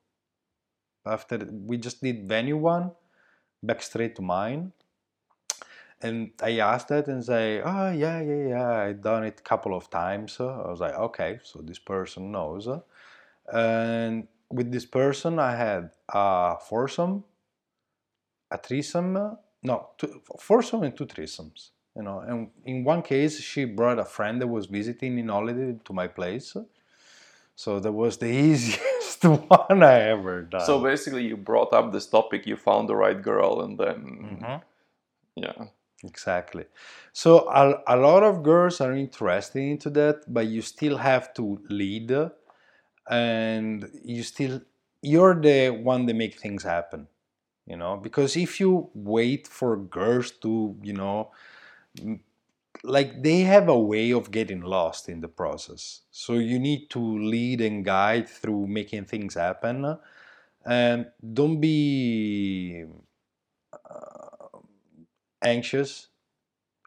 after 1.07 1.39
we 1.53 1.79
just 1.79 2.03
did 2.03 2.29
venue 2.29 2.57
one, 2.57 2.91
back 3.63 3.83
straight 3.83 4.17
to 4.17 4.23
mine 4.23 4.73
and 6.03 6.31
I 6.43 6.59
asked 6.59 6.89
that 6.89 7.09
and 7.09 7.25
say, 7.25 7.61
oh 7.61 7.91
yeah, 7.91 8.21
yeah, 8.21 8.49
yeah, 8.49 8.71
I've 8.71 9.03
done 9.03 9.25
it 9.25 9.41
a 9.41 9.43
couple 9.43 9.75
of 9.75 9.89
times. 9.89 10.37
I 10.41 10.69
was 10.71 10.81
like, 10.81 10.95
okay, 10.95 11.41
so 11.43 11.61
this 11.61 11.79
person 11.79 12.33
knows. 12.33 12.69
Uh, 12.69 12.81
and 13.53 14.29
with 14.51 14.71
this 14.71 14.85
person, 14.85 15.39
I 15.39 15.57
had 15.57 15.91
a 16.09 16.57
foursome, 16.69 17.25
a 18.51 18.59
threesome, 18.59 19.17
uh, 19.17 19.31
no, 19.63 19.89
two, 19.99 20.21
foursome 20.39 20.83
and 20.83 20.97
two 20.97 21.07
threesomes. 21.07 21.71
You 21.97 22.03
know, 22.03 22.21
and 22.21 22.51
in 22.67 22.85
one 22.85 23.01
case, 23.01 23.41
she 23.41 23.65
brought 23.65 23.99
a 23.99 24.05
friend 24.05 24.41
that 24.43 24.47
was 24.47 24.67
visiting 24.67 25.19
in 25.19 25.29
holiday 25.29 25.79
to 25.83 25.93
my 25.95 26.07
place. 26.07 26.55
Uh, 26.55 26.65
so 27.55 27.81
that 27.81 27.93
was 27.93 28.19
the 28.19 28.27
easiest 28.45 29.25
one 29.25 29.83
I 29.83 30.11
ever 30.11 30.43
done. 30.43 30.67
So 30.67 30.79
basically, 30.79 31.27
you 31.27 31.39
brought 31.39 31.73
up 31.73 31.93
this 31.93 32.07
topic, 32.07 32.47
you 32.47 32.57
found 32.57 32.91
the 32.91 32.97
right 32.97 33.21
girl, 33.21 33.63
and 33.63 33.79
then, 33.79 34.39
mm-hmm. 34.43 34.57
yeah. 35.37 35.65
Exactly. 36.05 36.65
So 37.13 37.49
a, 37.49 37.83
a 37.87 37.97
lot 37.97 38.23
of 38.23 38.43
girls 38.43 38.81
are 38.81 38.93
interested 38.95 39.61
into 39.63 39.91
that, 39.91 40.23
but 40.29 40.47
you 40.47 40.61
still 40.63 40.99
have 40.99 41.33
to 41.35 41.59
lead, 41.71 42.13
and 43.11 43.89
you 44.05 44.23
still 44.23 44.61
you're 45.03 45.41
the 45.41 45.71
one 45.71 46.07
that 46.07 46.15
make 46.17 46.39
things 46.41 46.65
happen. 46.65 47.09
You 47.67 47.77
know, 47.77 47.97
because 47.99 48.37
if 48.37 48.61
you 48.61 48.91
wait 48.95 49.49
for 49.49 49.77
girls 49.77 50.33
to, 50.43 50.77
you 50.83 50.95
know, 50.95 51.31
like 52.85 53.23
they 53.23 53.41
have 53.41 53.69
a 53.69 53.79
way 53.79 54.13
of 54.13 54.31
getting 54.31 54.61
lost 54.61 55.09
in 55.09 55.21
the 55.21 55.29
process. 55.29 56.03
So 56.11 56.35
you 56.35 56.59
need 56.59 56.91
to 56.91 57.01
lead 57.01 57.61
and 57.61 57.85
guide 57.85 58.29
through 58.29 58.67
making 58.67 59.07
things 59.07 59.35
happen, 59.35 59.97
and 60.67 61.07
don't 61.35 61.61
be. 61.61 62.85
Uh, 63.73 64.36
anxious 65.43 66.09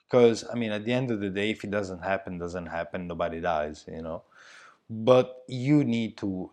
because 0.06 0.44
I 0.52 0.56
mean, 0.56 0.72
at 0.72 0.86
the 0.86 0.94
end 0.94 1.12
of 1.12 1.20
the 1.20 1.30
day, 1.30 1.52
if 1.52 1.64
it 1.64 1.72
doesn't 1.72 2.00
happen, 2.04 2.38
doesn't 2.40 2.66
happen. 2.68 3.08
Nobody 3.08 3.40
dies, 3.40 3.86
you 3.88 4.02
know. 4.02 4.24
But 4.90 5.44
you 5.48 5.84
need 5.84 6.18
to 6.18 6.52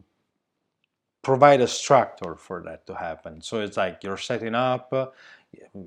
provide 1.23 1.61
a 1.61 1.67
structure 1.67 2.37
for 2.37 2.63
that 2.63 2.87
to 2.87 2.95
happen. 2.95 3.41
So 3.41 3.61
it's 3.61 3.77
like 3.77 4.03
you're 4.03 4.19
setting 4.19 4.55
up. 4.55 4.93
Uh, 4.93 5.07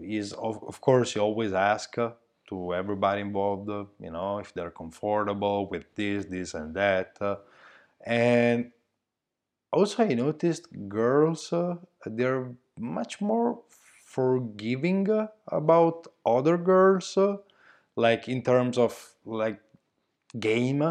is 0.01 0.33
of, 0.33 0.63
of 0.63 0.81
course 0.81 1.15
you 1.15 1.21
always 1.21 1.53
ask 1.53 1.97
uh, 1.97 2.11
to 2.47 2.73
everybody 2.73 3.21
involved, 3.21 3.69
uh, 3.69 3.85
you 3.99 4.09
know, 4.09 4.39
if 4.39 4.53
they're 4.53 4.71
comfortable 4.71 5.67
with 5.69 5.83
this, 5.95 6.25
this, 6.25 6.53
and 6.55 6.73
that. 6.73 7.15
Uh, 7.21 7.35
and 8.05 8.71
also, 9.71 10.03
I 10.03 10.13
noticed 10.15 10.67
girls 10.87 11.53
uh, 11.53 11.75
they're 12.05 12.51
much 12.79 13.21
more 13.21 13.59
forgiving 14.09 15.07
about 15.47 16.07
other 16.25 16.57
girls 16.57 17.17
like 17.95 18.27
in 18.27 18.41
terms 18.41 18.77
of 18.77 18.93
like 19.25 19.59
game. 20.39 20.81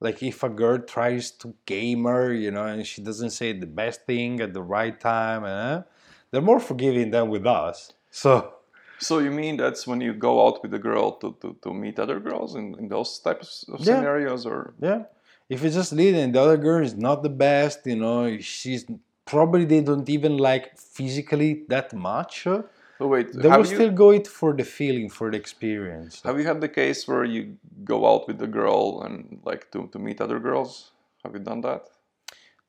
Like 0.00 0.22
if 0.22 0.42
a 0.42 0.48
girl 0.48 0.78
tries 0.78 1.30
to 1.42 1.54
gamer 1.66 2.32
you 2.32 2.50
know 2.50 2.66
and 2.66 2.86
she 2.86 3.02
doesn't 3.02 3.30
say 3.30 3.52
the 3.52 3.66
best 3.66 4.06
thing 4.06 4.40
at 4.40 4.52
the 4.52 4.62
right 4.62 4.98
time 5.00 5.44
eh, 5.44 5.82
they're 6.30 6.42
more 6.42 6.60
forgiving 6.60 7.10
than 7.10 7.28
with 7.28 7.46
us. 7.46 7.92
So 8.10 8.54
so 8.98 9.18
you 9.18 9.30
mean 9.30 9.56
that's 9.56 9.86
when 9.86 10.00
you 10.00 10.12
go 10.12 10.46
out 10.46 10.62
with 10.62 10.72
a 10.74 10.78
girl 10.78 11.12
to, 11.20 11.36
to, 11.40 11.56
to 11.62 11.74
meet 11.74 11.98
other 11.98 12.20
girls 12.20 12.54
in, 12.54 12.76
in 12.78 12.88
those 12.88 13.18
types 13.18 13.64
of 13.68 13.80
yeah. 13.80 13.96
scenarios 13.96 14.46
or? 14.46 14.74
Yeah. 14.80 15.02
If 15.48 15.64
it's 15.64 15.74
just 15.74 15.92
leading 15.92 16.32
the 16.32 16.40
other 16.40 16.56
girl 16.56 16.84
is 16.84 16.94
not 16.94 17.22
the 17.22 17.34
best 17.48 17.80
you 17.86 17.96
know 17.96 18.38
she's 18.38 18.84
probably 19.24 19.64
they 19.64 19.80
don't 19.80 20.08
even 20.08 20.36
like 20.36 20.78
physically 20.78 21.64
that 21.68 21.92
much. 21.94 22.46
But 22.98 23.08
wait, 23.08 23.32
they 23.32 23.48
will 23.48 23.58
you, 23.58 23.64
still 23.64 23.90
go 23.90 24.10
it 24.10 24.26
for 24.28 24.52
the 24.52 24.64
feeling, 24.64 25.10
for 25.10 25.30
the 25.30 25.36
experience. 25.36 26.22
Have 26.24 26.38
you 26.38 26.46
had 26.46 26.60
the 26.60 26.68
case 26.68 27.08
where 27.08 27.24
you 27.24 27.56
go 27.84 28.06
out 28.06 28.28
with 28.28 28.38
the 28.38 28.46
girl 28.46 29.02
and 29.02 29.40
like 29.44 29.70
to, 29.72 29.88
to 29.88 29.98
meet 29.98 30.20
other 30.20 30.38
girls? 30.38 30.92
Have 31.24 31.34
you 31.34 31.40
done 31.40 31.60
that? 31.62 31.88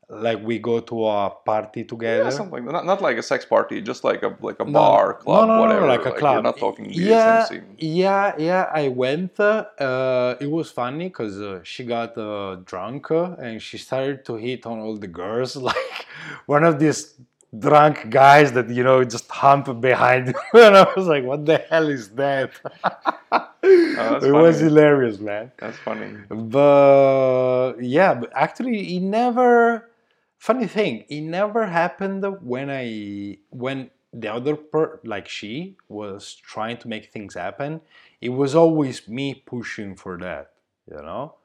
Like 0.10 0.42
we 0.44 0.60
go 0.60 0.80
to 0.80 1.06
a 1.08 1.30
party 1.46 1.84
together. 1.84 2.26
Yeah, 2.26 2.30
something 2.30 2.66
like 2.66 2.74
not, 2.74 2.86
not 2.86 3.02
like 3.02 3.18
a 3.18 3.24
sex 3.24 3.46
party, 3.46 3.82
just 3.82 4.04
like 4.04 4.22
a 4.24 4.36
like 4.40 4.60
a 4.60 4.66
no, 4.66 4.72
bar, 4.72 5.14
club, 5.16 5.48
no, 5.48 5.56
no, 5.56 5.62
whatever. 5.62 5.82
No, 5.82 5.88
like 5.88 6.06
a 6.06 6.10
like 6.10 6.18
club. 6.20 6.34
You're 6.36 6.44
not 6.44 6.58
talking 6.58 6.92
yeah, 6.92 7.48
Yeah, 7.78 8.36
yeah. 8.38 8.70
I 8.74 8.90
went. 8.90 9.40
Uh, 9.40 10.36
it 10.40 10.50
was 10.50 10.72
funny 10.72 11.08
because 11.08 11.42
uh, 11.42 11.62
she 11.64 11.86
got 11.86 12.18
uh, 12.18 12.58
drunk 12.66 13.10
uh, 13.12 13.36
and 13.40 13.62
she 13.62 13.78
started 13.78 14.24
to 14.26 14.36
hit 14.36 14.66
on 14.66 14.80
all 14.80 14.98
the 14.98 15.08
girls. 15.08 15.56
Like 15.66 16.06
one 16.46 16.64
of 16.64 16.80
these 16.80 17.16
drunk 17.58 18.10
guys 18.10 18.52
that 18.52 18.70
you 18.70 18.84
know 18.84 19.04
just 19.04 19.30
hump 19.32 19.82
behind 19.82 20.28
you. 20.28 20.34
and 20.62 20.78
I 20.78 20.94
was 20.96 21.08
like, 21.08 21.24
what 21.24 21.46
the 21.46 21.58
hell 21.58 21.90
is 21.90 22.10
that? 22.12 22.52
Oh, 23.68 24.20
it 24.22 24.32
was 24.32 24.60
hilarious, 24.60 25.20
man. 25.20 25.52
That's 25.58 25.78
funny. 25.80 26.16
But 26.30 27.78
yeah, 27.80 28.14
but 28.14 28.32
actually, 28.36 28.96
it 28.96 29.02
never. 29.02 29.90
Funny 30.38 30.68
thing, 30.68 31.06
it 31.10 31.22
never 31.22 31.66
happened 31.68 32.24
when 32.42 32.70
I 32.70 33.38
when 33.50 33.90
the 34.14 34.32
other 34.32 34.56
per 34.56 35.00
like 35.04 35.28
she 35.28 35.78
was 35.90 36.36
trying 36.36 36.78
to 36.78 36.88
make 36.88 37.12
things 37.12 37.34
happen. 37.34 37.82
It 38.22 38.30
was 38.30 38.56
always 38.56 39.08
me 39.08 39.34
pushing 39.34 39.96
for 39.96 40.18
that, 40.20 40.52
you 40.90 40.98
know. 40.98 41.36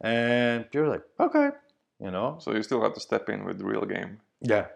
And 0.00 0.66
you're 0.72 0.88
like, 0.88 1.02
okay, 1.20 1.50
you 2.00 2.10
know. 2.10 2.38
So 2.40 2.52
you 2.54 2.62
still 2.62 2.82
have 2.82 2.94
to 2.94 3.00
step 3.00 3.28
in 3.28 3.44
with 3.44 3.58
the 3.58 3.64
real 3.64 3.84
game. 3.84 4.20
Yeah, 4.40 4.66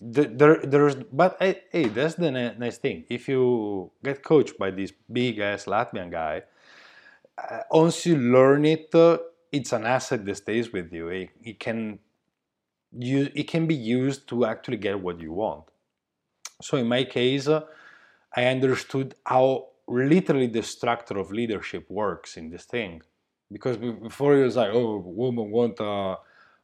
there, 0.00 0.60
there's, 0.64 0.94
but 0.94 1.36
hey, 1.40 1.62
hey, 1.70 1.88
that's 1.88 2.14
the 2.14 2.30
nice 2.30 2.78
thing. 2.78 3.04
If 3.10 3.28
you 3.28 3.90
get 4.02 4.22
coached 4.22 4.58
by 4.58 4.70
this 4.70 4.92
big 5.12 5.38
ass 5.38 5.66
Latvian 5.66 6.10
guy, 6.10 6.42
uh, 7.36 7.60
once 7.70 8.06
you 8.06 8.16
learn 8.16 8.64
it, 8.64 8.94
uh, 8.94 9.18
it's 9.52 9.72
an 9.72 9.84
asset 9.84 10.24
that 10.24 10.36
stays 10.36 10.72
with 10.72 10.92
you. 10.92 11.08
It, 11.08 11.30
it 11.42 11.60
can, 11.60 11.98
you, 12.98 13.30
it 13.34 13.48
can 13.48 13.66
be 13.66 13.74
used 13.74 14.28
to 14.28 14.44
actually 14.44 14.76
get 14.76 15.00
what 15.00 15.20
you 15.20 15.32
want. 15.32 15.64
So 16.62 16.76
in 16.76 16.88
my 16.88 17.04
case, 17.04 17.48
uh, 17.48 17.62
I 18.34 18.46
understood 18.46 19.14
how 19.24 19.68
literally 19.88 20.46
the 20.46 20.62
structure 20.62 21.18
of 21.18 21.30
leadership 21.30 21.90
works 21.90 22.36
in 22.36 22.50
this 22.50 22.64
thing. 22.64 23.02
Because 23.52 23.76
before 23.76 24.36
it 24.36 24.44
was 24.44 24.56
like, 24.56 24.70
oh, 24.72 24.98
woman 24.98 25.50
want 25.50 25.80
a 25.80 26.16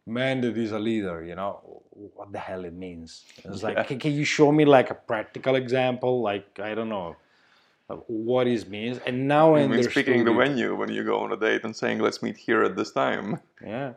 man 0.07 0.41
that 0.43 0.57
is 0.57 0.71
a 0.71 0.79
leader, 0.79 1.25
you 1.25 1.35
know, 1.35 1.83
what 1.91 2.33
the 2.33 2.39
hell 2.39 2.65
it 2.65 2.75
means. 2.75 3.25
It's 3.45 3.63
Yeah. 3.63 3.69
like, 3.69 3.89
can, 3.89 3.99
can 3.99 4.13
you 4.13 4.25
show 4.25 4.53
me 4.53 4.65
like 4.65 4.91
a 4.91 4.95
practical 4.95 5.57
example? 5.57 6.23
Like, 6.23 6.61
I 6.61 6.75
don't 6.75 6.89
know 6.89 7.17
what 8.07 8.47
it 8.47 8.69
means. 8.69 8.99
And 9.07 9.27
now 9.27 9.57
I 9.57 9.67
mean, 9.67 9.83
speaking 9.91 10.25
the 10.25 10.33
venue 10.33 10.75
when 10.77 10.91
you 10.93 11.03
go 11.05 11.19
on 11.21 11.33
a 11.33 11.37
date 11.37 11.65
and 11.65 11.75
saying, 11.75 11.99
let's 11.99 12.23
meet 12.23 12.37
here 12.37 12.63
at 12.63 12.77
this 12.77 12.93
time. 12.93 13.41
Yeah. 13.61 13.95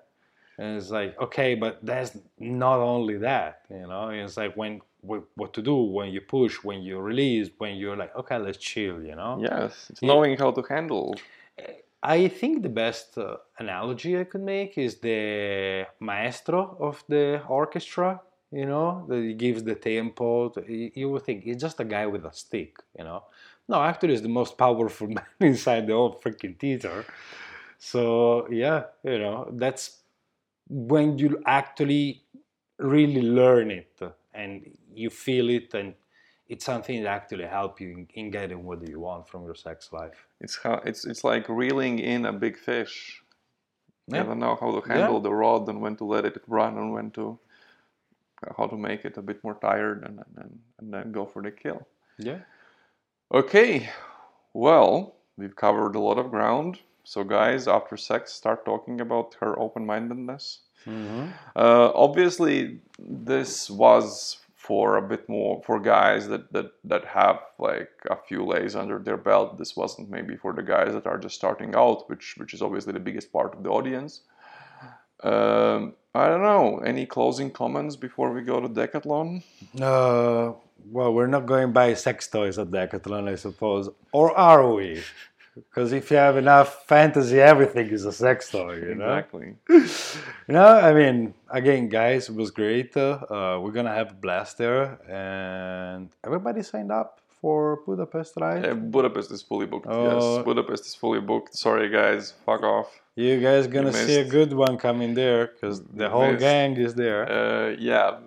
And 0.60 0.76
it's 0.78 0.90
like, 0.90 1.18
okay, 1.22 1.56
but 1.56 1.80
that's 1.82 2.18
not 2.38 2.80
only 2.80 3.18
that, 3.20 3.62
you 3.70 3.88
know, 3.88 4.10
it's 4.10 4.36
like 4.36 4.58
when, 4.58 4.82
what, 5.00 5.24
what 5.36 5.54
to 5.54 5.62
do 5.62 5.76
when 5.76 6.10
you 6.10 6.20
push, 6.20 6.56
when 6.66 6.82
you 6.82 7.00
release, 7.00 7.50
when 7.60 7.78
you're 7.78 7.96
like, 7.96 8.14
okay, 8.18 8.38
let's 8.38 8.58
chill, 8.58 9.02
you 9.02 9.16
know? 9.16 9.40
Yes, 9.42 9.88
it's 9.90 10.02
knowing 10.02 10.38
how 10.38 10.52
to 10.52 10.62
handle. 10.62 11.16
I 12.04 12.28
think 12.28 12.62
the 12.62 12.70
best 12.84 13.18
uh, 13.18 13.38
analogy 13.58 14.20
I 14.20 14.26
could 14.26 14.42
make 14.42 14.78
is 14.78 15.00
the 15.00 15.88
maestro 16.02 16.76
of 16.80 17.04
the 17.08 17.42
orchestra, 17.48 18.22
you 18.52 18.66
know, 18.66 19.06
that 19.08 19.22
he 19.22 19.34
gives 19.34 19.64
the 19.64 19.76
tempo. 19.76 20.54
You 20.68 20.92
you 20.94 21.10
would 21.10 21.24
think 21.24 21.44
he's 21.44 21.62
just 21.62 21.80
a 21.80 21.86
guy 21.86 22.06
with 22.06 22.26
a 22.26 22.34
stick, 22.34 22.74
you 22.98 23.06
know. 23.06 23.24
No, 23.68 23.82
actually, 23.82 24.14
he's 24.14 24.22
the 24.22 24.30
most 24.42 24.58
powerful 24.58 25.08
man 25.18 25.36
inside 25.40 25.88
the 25.88 25.94
whole 25.94 26.20
freaking 26.24 26.58
theater. 26.58 27.06
So, 27.78 28.48
yeah, 28.50 28.84
you 29.04 29.20
know, 29.20 29.48
that's 29.54 30.00
when 30.70 31.20
you 31.20 31.42
actually 31.48 32.24
really 32.80 33.24
learn 33.24 33.72
it 33.72 34.02
and 34.34 34.66
you 34.94 35.10
feel 35.12 35.50
it 35.50 35.74
and 35.76 35.96
it's 36.50 36.66
something 36.66 37.04
that 37.04 37.10
actually 37.10 37.46
help 37.46 37.82
you 37.82 37.92
in, 37.92 38.08
in 38.16 38.32
getting 38.32 38.66
what 38.66 38.88
you 38.88 39.00
want 39.00 39.28
from 39.30 39.46
your 39.46 39.56
sex 39.56 39.92
life. 39.94 40.28
It's 40.42 40.58
how 40.64 40.82
it's 40.86 41.06
it's 41.06 41.24
like 41.24 41.50
reeling 41.50 42.00
in 42.00 42.26
a 42.26 42.34
big 42.34 42.58
fish. 42.58 43.24
You 44.08 44.14
Yeah. 44.14 44.24
gotta 44.24 44.36
know 44.36 44.58
how 44.60 44.72
to 44.80 44.88
handle 44.88 45.22
the 45.22 45.34
rod 45.34 45.70
and 45.70 45.82
when 45.82 45.96
to 45.98 46.06
let 46.06 46.26
it 46.26 46.42
run 46.48 46.78
and 46.78 46.94
when 46.94 47.12
to 47.12 47.40
uh, 48.48 48.54
how 48.58 48.68
to 48.68 48.78
make 48.78 49.06
it 49.06 49.18
a 49.18 49.22
bit 49.24 49.44
more 49.44 49.56
tired 49.56 50.04
and 50.06 50.20
and, 50.38 50.60
and 50.80 50.94
then 50.94 51.12
go 51.12 51.26
for 51.26 51.42
the 51.44 51.52
kill. 51.52 51.88
Yeah. 52.20 52.40
Okay, 53.34 53.90
well 54.54 55.16
we've 55.38 55.56
covered 55.56 55.96
a 55.96 56.02
lot 56.02 56.20
of 56.20 56.32
ground. 56.32 56.80
So 57.10 57.24
guys, 57.24 57.68
after 57.68 57.98
sex, 57.98 58.32
start 58.32 58.66
talking 58.66 59.02
about 59.02 59.36
her 59.40 59.58
open-mindedness. 59.60 60.60
Mm-hmm. 60.86 61.30
Uh, 61.56 61.90
obviously, 61.96 62.82
this 63.00 63.68
was 63.68 64.38
for 64.56 64.98
a 64.98 65.02
bit 65.02 65.28
more 65.28 65.60
for 65.66 65.80
guys 65.80 66.28
that, 66.28 66.54
that 66.54 66.68
that 66.84 67.06
have 67.06 67.40
like 67.58 67.90
a 68.12 68.18
few 68.28 68.46
lays 68.46 68.76
under 68.76 69.00
their 69.00 69.18
belt. 69.18 69.58
This 69.58 69.76
wasn't 69.76 70.12
maybe 70.12 70.36
for 70.38 70.54
the 70.54 70.62
guys 70.62 70.94
that 70.94 71.08
are 71.08 71.18
just 71.18 71.34
starting 71.34 71.74
out, 71.74 72.08
which 72.10 72.36
which 72.38 72.54
is 72.54 72.62
obviously 72.62 72.94
the 72.94 73.06
biggest 73.10 73.34
part 73.34 73.56
of 73.56 73.64
the 73.64 73.72
audience. 73.72 74.22
Um, 75.24 75.94
I 76.14 76.28
don't 76.28 76.44
know. 76.44 76.78
Any 76.86 77.08
closing 77.08 77.50
comments 77.50 77.96
before 77.96 78.32
we 78.32 78.42
go 78.44 78.60
to 78.60 78.70
Decathlon? 78.70 79.42
Uh, 79.82 80.54
well, 80.92 81.12
we're 81.14 81.34
not 81.36 81.48
going 81.48 81.72
buy 81.72 81.96
sex 81.96 82.28
toys 82.28 82.60
at 82.60 82.68
Decathlon, 82.68 83.28
I 83.28 83.36
suppose, 83.36 83.90
or 84.12 84.38
are 84.38 84.72
we? 84.76 85.02
Because 85.56 85.92
if 85.94 86.10
you 86.12 86.18
have 86.18 86.38
enough 86.38 86.86
fantasy, 86.86 87.40
everything 87.40 87.88
is 87.88 88.06
a 88.06 88.12
sex 88.12 88.50
toy, 88.50 88.76
you 88.76 88.96
know. 88.96 89.14
Exactly. 89.16 89.56
You 90.48 90.54
know, 90.54 90.66
I 90.66 90.94
mean, 90.94 91.36
again, 91.50 91.90
guys, 91.90 92.28
it 92.30 92.36
was 92.36 92.50
great. 92.50 92.98
Uh, 92.98 93.20
uh, 93.30 93.60
we're 93.62 93.72
gonna 93.72 93.94
have 93.94 94.10
a 94.12 94.16
blast 94.16 94.58
there, 94.58 94.98
and 95.08 96.10
everybody 96.26 96.64
signed 96.64 96.92
up 96.92 97.20
for 97.40 97.82
Budapest, 97.86 98.34
right? 98.38 98.64
Yeah, 98.66 98.74
Budapest 98.74 99.32
is 99.32 99.44
fully 99.44 99.68
booked. 99.68 99.86
Oh. 99.88 100.38
yes, 100.38 100.46
Budapest 100.46 100.88
is 100.88 100.96
fully 100.96 101.22
booked. 101.22 101.56
Sorry, 101.56 101.88
guys. 101.90 102.34
Fuck 102.46 102.64
off. 102.64 103.00
You 103.16 103.40
guys 103.40 103.68
gonna 103.68 103.94
see 103.94 104.16
a 104.16 104.26
good 104.26 104.54
one 104.54 104.78
coming 104.78 105.14
there 105.14 105.48
because 105.48 105.84
the 105.84 106.10
whole 106.10 106.32
missed. 106.32 106.40
gang 106.40 106.78
is 106.78 106.96
there. 106.96 107.30
Uh, 107.30 107.76
yeah, 107.78 108.18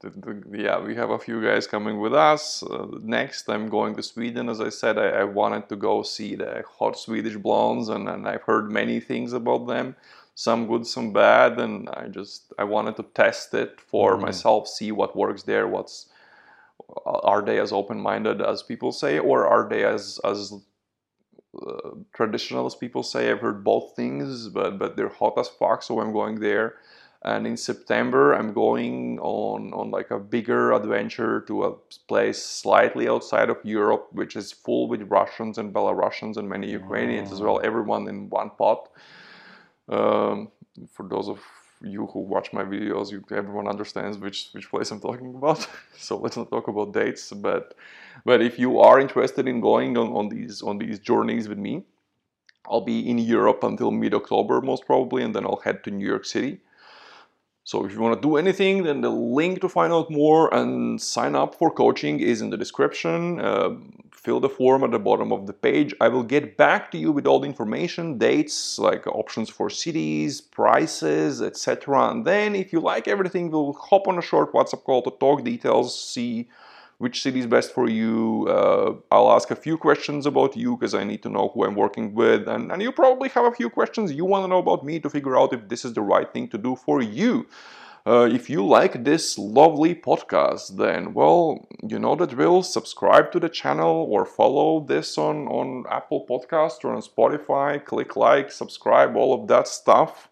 the, 0.00 0.10
the, 0.10 0.58
yeah, 0.58 0.80
we 0.80 0.94
have 0.94 1.10
a 1.10 1.18
few 1.18 1.42
guys 1.42 1.66
coming 1.66 2.00
with 2.00 2.14
us. 2.14 2.62
Uh, 2.62 2.86
next, 3.02 3.48
I'm 3.48 3.68
going 3.68 3.94
to 3.96 4.02
Sweden. 4.02 4.48
As 4.48 4.60
I 4.60 4.70
said, 4.70 4.98
I, 4.98 5.08
I 5.08 5.24
wanted 5.24 5.68
to 5.68 5.76
go 5.76 6.02
see 6.02 6.36
the 6.36 6.64
hot 6.78 6.98
Swedish 6.98 7.36
blondes, 7.36 7.88
and, 7.88 8.08
and 8.08 8.26
I've 8.26 8.42
heard 8.42 8.70
many 8.70 9.00
things 9.00 9.32
about 9.32 9.66
them. 9.66 9.96
Some 10.34 10.66
good, 10.66 10.86
some 10.86 11.12
bad, 11.12 11.58
and 11.60 11.88
I 11.90 12.08
just 12.08 12.52
I 12.58 12.64
wanted 12.64 12.96
to 12.96 13.02
test 13.14 13.52
it 13.54 13.80
for 13.80 14.16
Mhm. 14.16 14.22
myself, 14.22 14.68
see 14.68 14.90
what 14.92 15.16
works 15.16 15.42
there. 15.42 15.68
What's 15.68 16.08
are 17.04 17.42
they 17.42 17.60
as 17.60 17.72
open-minded 17.72 18.40
as 18.42 18.62
people 18.62 18.92
say, 18.92 19.18
or 19.18 19.46
are 19.46 19.68
they 19.68 19.84
as 19.84 20.18
as 20.24 20.52
uh, 21.66 21.90
traditional 22.14 22.66
as 22.66 22.74
people 22.74 23.02
say? 23.02 23.30
I've 23.30 23.40
heard 23.40 23.64
both 23.64 23.96
things, 23.96 24.48
but 24.48 24.78
but 24.78 24.96
they're 24.96 25.08
hot 25.08 25.38
as 25.38 25.48
fuck, 25.48 25.82
so 25.82 26.00
I'm 26.00 26.12
going 26.12 26.40
there 26.40 26.76
and 27.22 27.46
in 27.46 27.56
September 27.56 28.32
I'm 28.32 28.52
going 28.52 29.18
on 29.20 29.72
on 29.74 29.90
like 29.90 30.10
a 30.10 30.18
bigger 30.18 30.72
adventure 30.72 31.42
to 31.42 31.64
a 31.64 31.72
place 32.08 32.42
slightly 32.42 33.08
outside 33.08 33.50
of 33.50 33.58
Europe, 33.62 34.08
which 34.12 34.36
is 34.36 34.52
full 34.52 34.88
with 34.88 35.02
Russians 35.02 35.58
and 35.58 35.72
Belarusians 35.72 36.36
and 36.38 36.48
many 36.48 36.70
Ukrainians 36.70 37.30
as 37.32 37.40
well. 37.40 37.60
Everyone 37.62 38.08
in 38.08 38.30
one 38.30 38.50
pot. 38.50 38.88
Um, 39.88 40.50
for 40.92 41.06
those 41.08 41.28
of 41.28 41.40
you 41.82 42.06
who 42.06 42.20
watch 42.20 42.52
my 42.52 42.62
videos, 42.62 43.10
you, 43.10 43.24
everyone 43.30 43.66
understands 43.66 44.16
which 44.18 44.48
which 44.52 44.70
place 44.70 44.90
I'm 44.90 45.00
talking 45.00 45.34
about. 45.34 45.66
so 45.98 46.16
let's 46.16 46.36
not 46.36 46.50
talk 46.50 46.68
about 46.68 46.94
dates, 46.94 47.32
but 47.32 47.74
but 48.24 48.40
if 48.40 48.58
you 48.58 48.80
are 48.80 49.00
interested 49.00 49.46
in 49.46 49.60
going 49.60 49.96
on, 49.98 50.08
on 50.12 50.28
these 50.28 50.62
on 50.62 50.78
these 50.78 50.98
journeys 50.98 51.48
with 51.48 51.58
me, 51.58 51.84
I'll 52.66 52.80
be 52.80 53.08
in 53.08 53.18
Europe 53.18 53.62
until 53.62 53.90
mid 53.90 54.14
October 54.14 54.60
most 54.60 54.86
probably, 54.86 55.22
and 55.22 55.34
then 55.34 55.44
I'll 55.44 55.60
head 55.64 55.84
to 55.84 55.90
New 55.90 56.06
York 56.06 56.24
City. 56.24 56.60
So 57.64 57.84
if 57.84 57.92
you 57.92 58.00
want 58.00 58.20
to 58.20 58.28
do 58.28 58.36
anything, 58.36 58.82
then 58.84 59.00
the 59.00 59.10
link 59.10 59.60
to 59.60 59.68
find 59.68 59.92
out 59.92 60.10
more 60.10 60.52
and 60.52 61.00
sign 61.00 61.34
up 61.34 61.54
for 61.54 61.70
coaching 61.70 62.20
is 62.20 62.40
in 62.40 62.50
the 62.50 62.56
description. 62.56 63.40
Uh, 63.40 63.76
fill 64.12 64.40
the 64.40 64.48
form 64.48 64.84
at 64.84 64.90
the 64.90 64.98
bottom 64.98 65.32
of 65.32 65.46
the 65.46 65.52
page. 65.52 65.94
I 66.00 66.08
will 66.08 66.22
get 66.22 66.56
back 66.56 66.90
to 66.90 66.98
you 66.98 67.10
with 67.10 67.26
all 67.26 67.40
the 67.40 67.46
information, 67.46 68.18
dates, 68.18 68.78
like 68.78 69.06
options 69.06 69.48
for 69.48 69.70
cities, 69.70 70.40
prices, 70.40 71.40
etc. 71.40 72.10
And 72.10 72.24
then 72.26 72.54
if 72.54 72.72
you 72.72 72.80
like 72.80 73.08
everything, 73.08 73.50
we'll 73.50 73.72
hop 73.72 74.08
on 74.08 74.18
a 74.18 74.22
short 74.22 74.52
WhatsApp 74.52 74.84
call 74.84 75.02
to 75.02 75.10
talk 75.10 75.44
details, 75.44 75.98
see 75.98 76.48
which 77.00 77.22
city 77.22 77.40
is 77.40 77.46
best 77.46 77.72
for 77.72 77.88
you. 77.88 78.46
Uh, 78.46 78.92
I'll 79.10 79.32
ask 79.32 79.50
a 79.50 79.56
few 79.56 79.78
questions 79.78 80.26
about 80.26 80.54
you 80.54 80.76
because 80.76 80.94
I 80.94 81.02
need 81.02 81.22
to 81.22 81.30
know 81.30 81.50
who 81.52 81.64
I'm 81.64 81.74
working 81.74 82.14
with, 82.14 82.46
and, 82.46 82.70
and 82.70 82.82
you 82.82 82.92
probably 82.92 83.30
have 83.30 83.46
a 83.46 83.52
few 83.52 83.70
questions 83.70 84.12
you 84.12 84.26
want 84.26 84.44
to 84.44 84.48
know 84.48 84.58
about 84.58 84.84
me 84.84 85.00
to 85.00 85.08
figure 85.08 85.38
out 85.38 85.54
if 85.54 85.68
this 85.68 85.84
is 85.86 85.94
the 85.94 86.02
right 86.02 86.30
thing 86.30 86.46
to 86.48 86.58
do 86.58 86.76
for 86.76 87.00
you. 87.00 87.46
Uh, 88.06 88.28
if 88.30 88.48
you 88.48 88.66
like 88.66 89.04
this 89.04 89.38
lovely 89.38 89.94
podcast, 89.94 90.76
then 90.76 91.12
well, 91.12 91.68
you 91.86 91.98
know 91.98 92.16
the 92.16 92.26
drill. 92.26 92.62
Subscribe 92.62 93.30
to 93.32 93.38
the 93.38 93.48
channel 93.48 94.06
or 94.10 94.24
follow 94.24 94.80
this 94.80 95.18
on 95.18 95.46
on 95.48 95.84
Apple 95.90 96.26
Podcast 96.28 96.82
or 96.84 96.94
on 96.94 97.02
Spotify. 97.02 97.84
Click 97.84 98.16
like, 98.16 98.50
subscribe, 98.50 99.16
all 99.16 99.34
of 99.34 99.48
that 99.48 99.68
stuff 99.68 100.29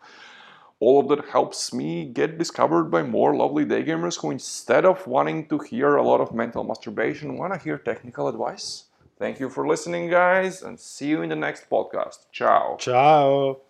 all 0.81 1.01
of 1.01 1.09
that 1.09 1.31
helps 1.31 1.72
me 1.72 2.05
get 2.05 2.39
discovered 2.39 2.85
by 2.85 3.03
more 3.03 3.35
lovely 3.35 3.64
day 3.64 3.83
gamers 3.83 4.20
who 4.20 4.31
instead 4.31 4.85
of 4.85 5.07
wanting 5.07 5.49
to 5.49 5.59
hear 5.59 5.97
a 5.97 6.03
lot 6.03 6.20
of 6.20 6.33
mental 6.33 6.64
masturbation 6.64 7.37
want 7.37 7.53
to 7.53 7.59
hear 7.59 7.79
technical 7.79 8.29
advice. 8.29 8.85
Thank 9.18 9.41
you 9.41 9.51
for 9.51 9.66
listening 9.66 10.09
guys 10.09 10.62
and 10.62 10.79
see 10.79 11.09
you 11.09 11.22
in 11.22 11.31
the 11.31 11.37
next 11.37 11.68
podcast. 11.68 12.26
Ciao. 12.31 12.76
Ciao. 12.79 13.61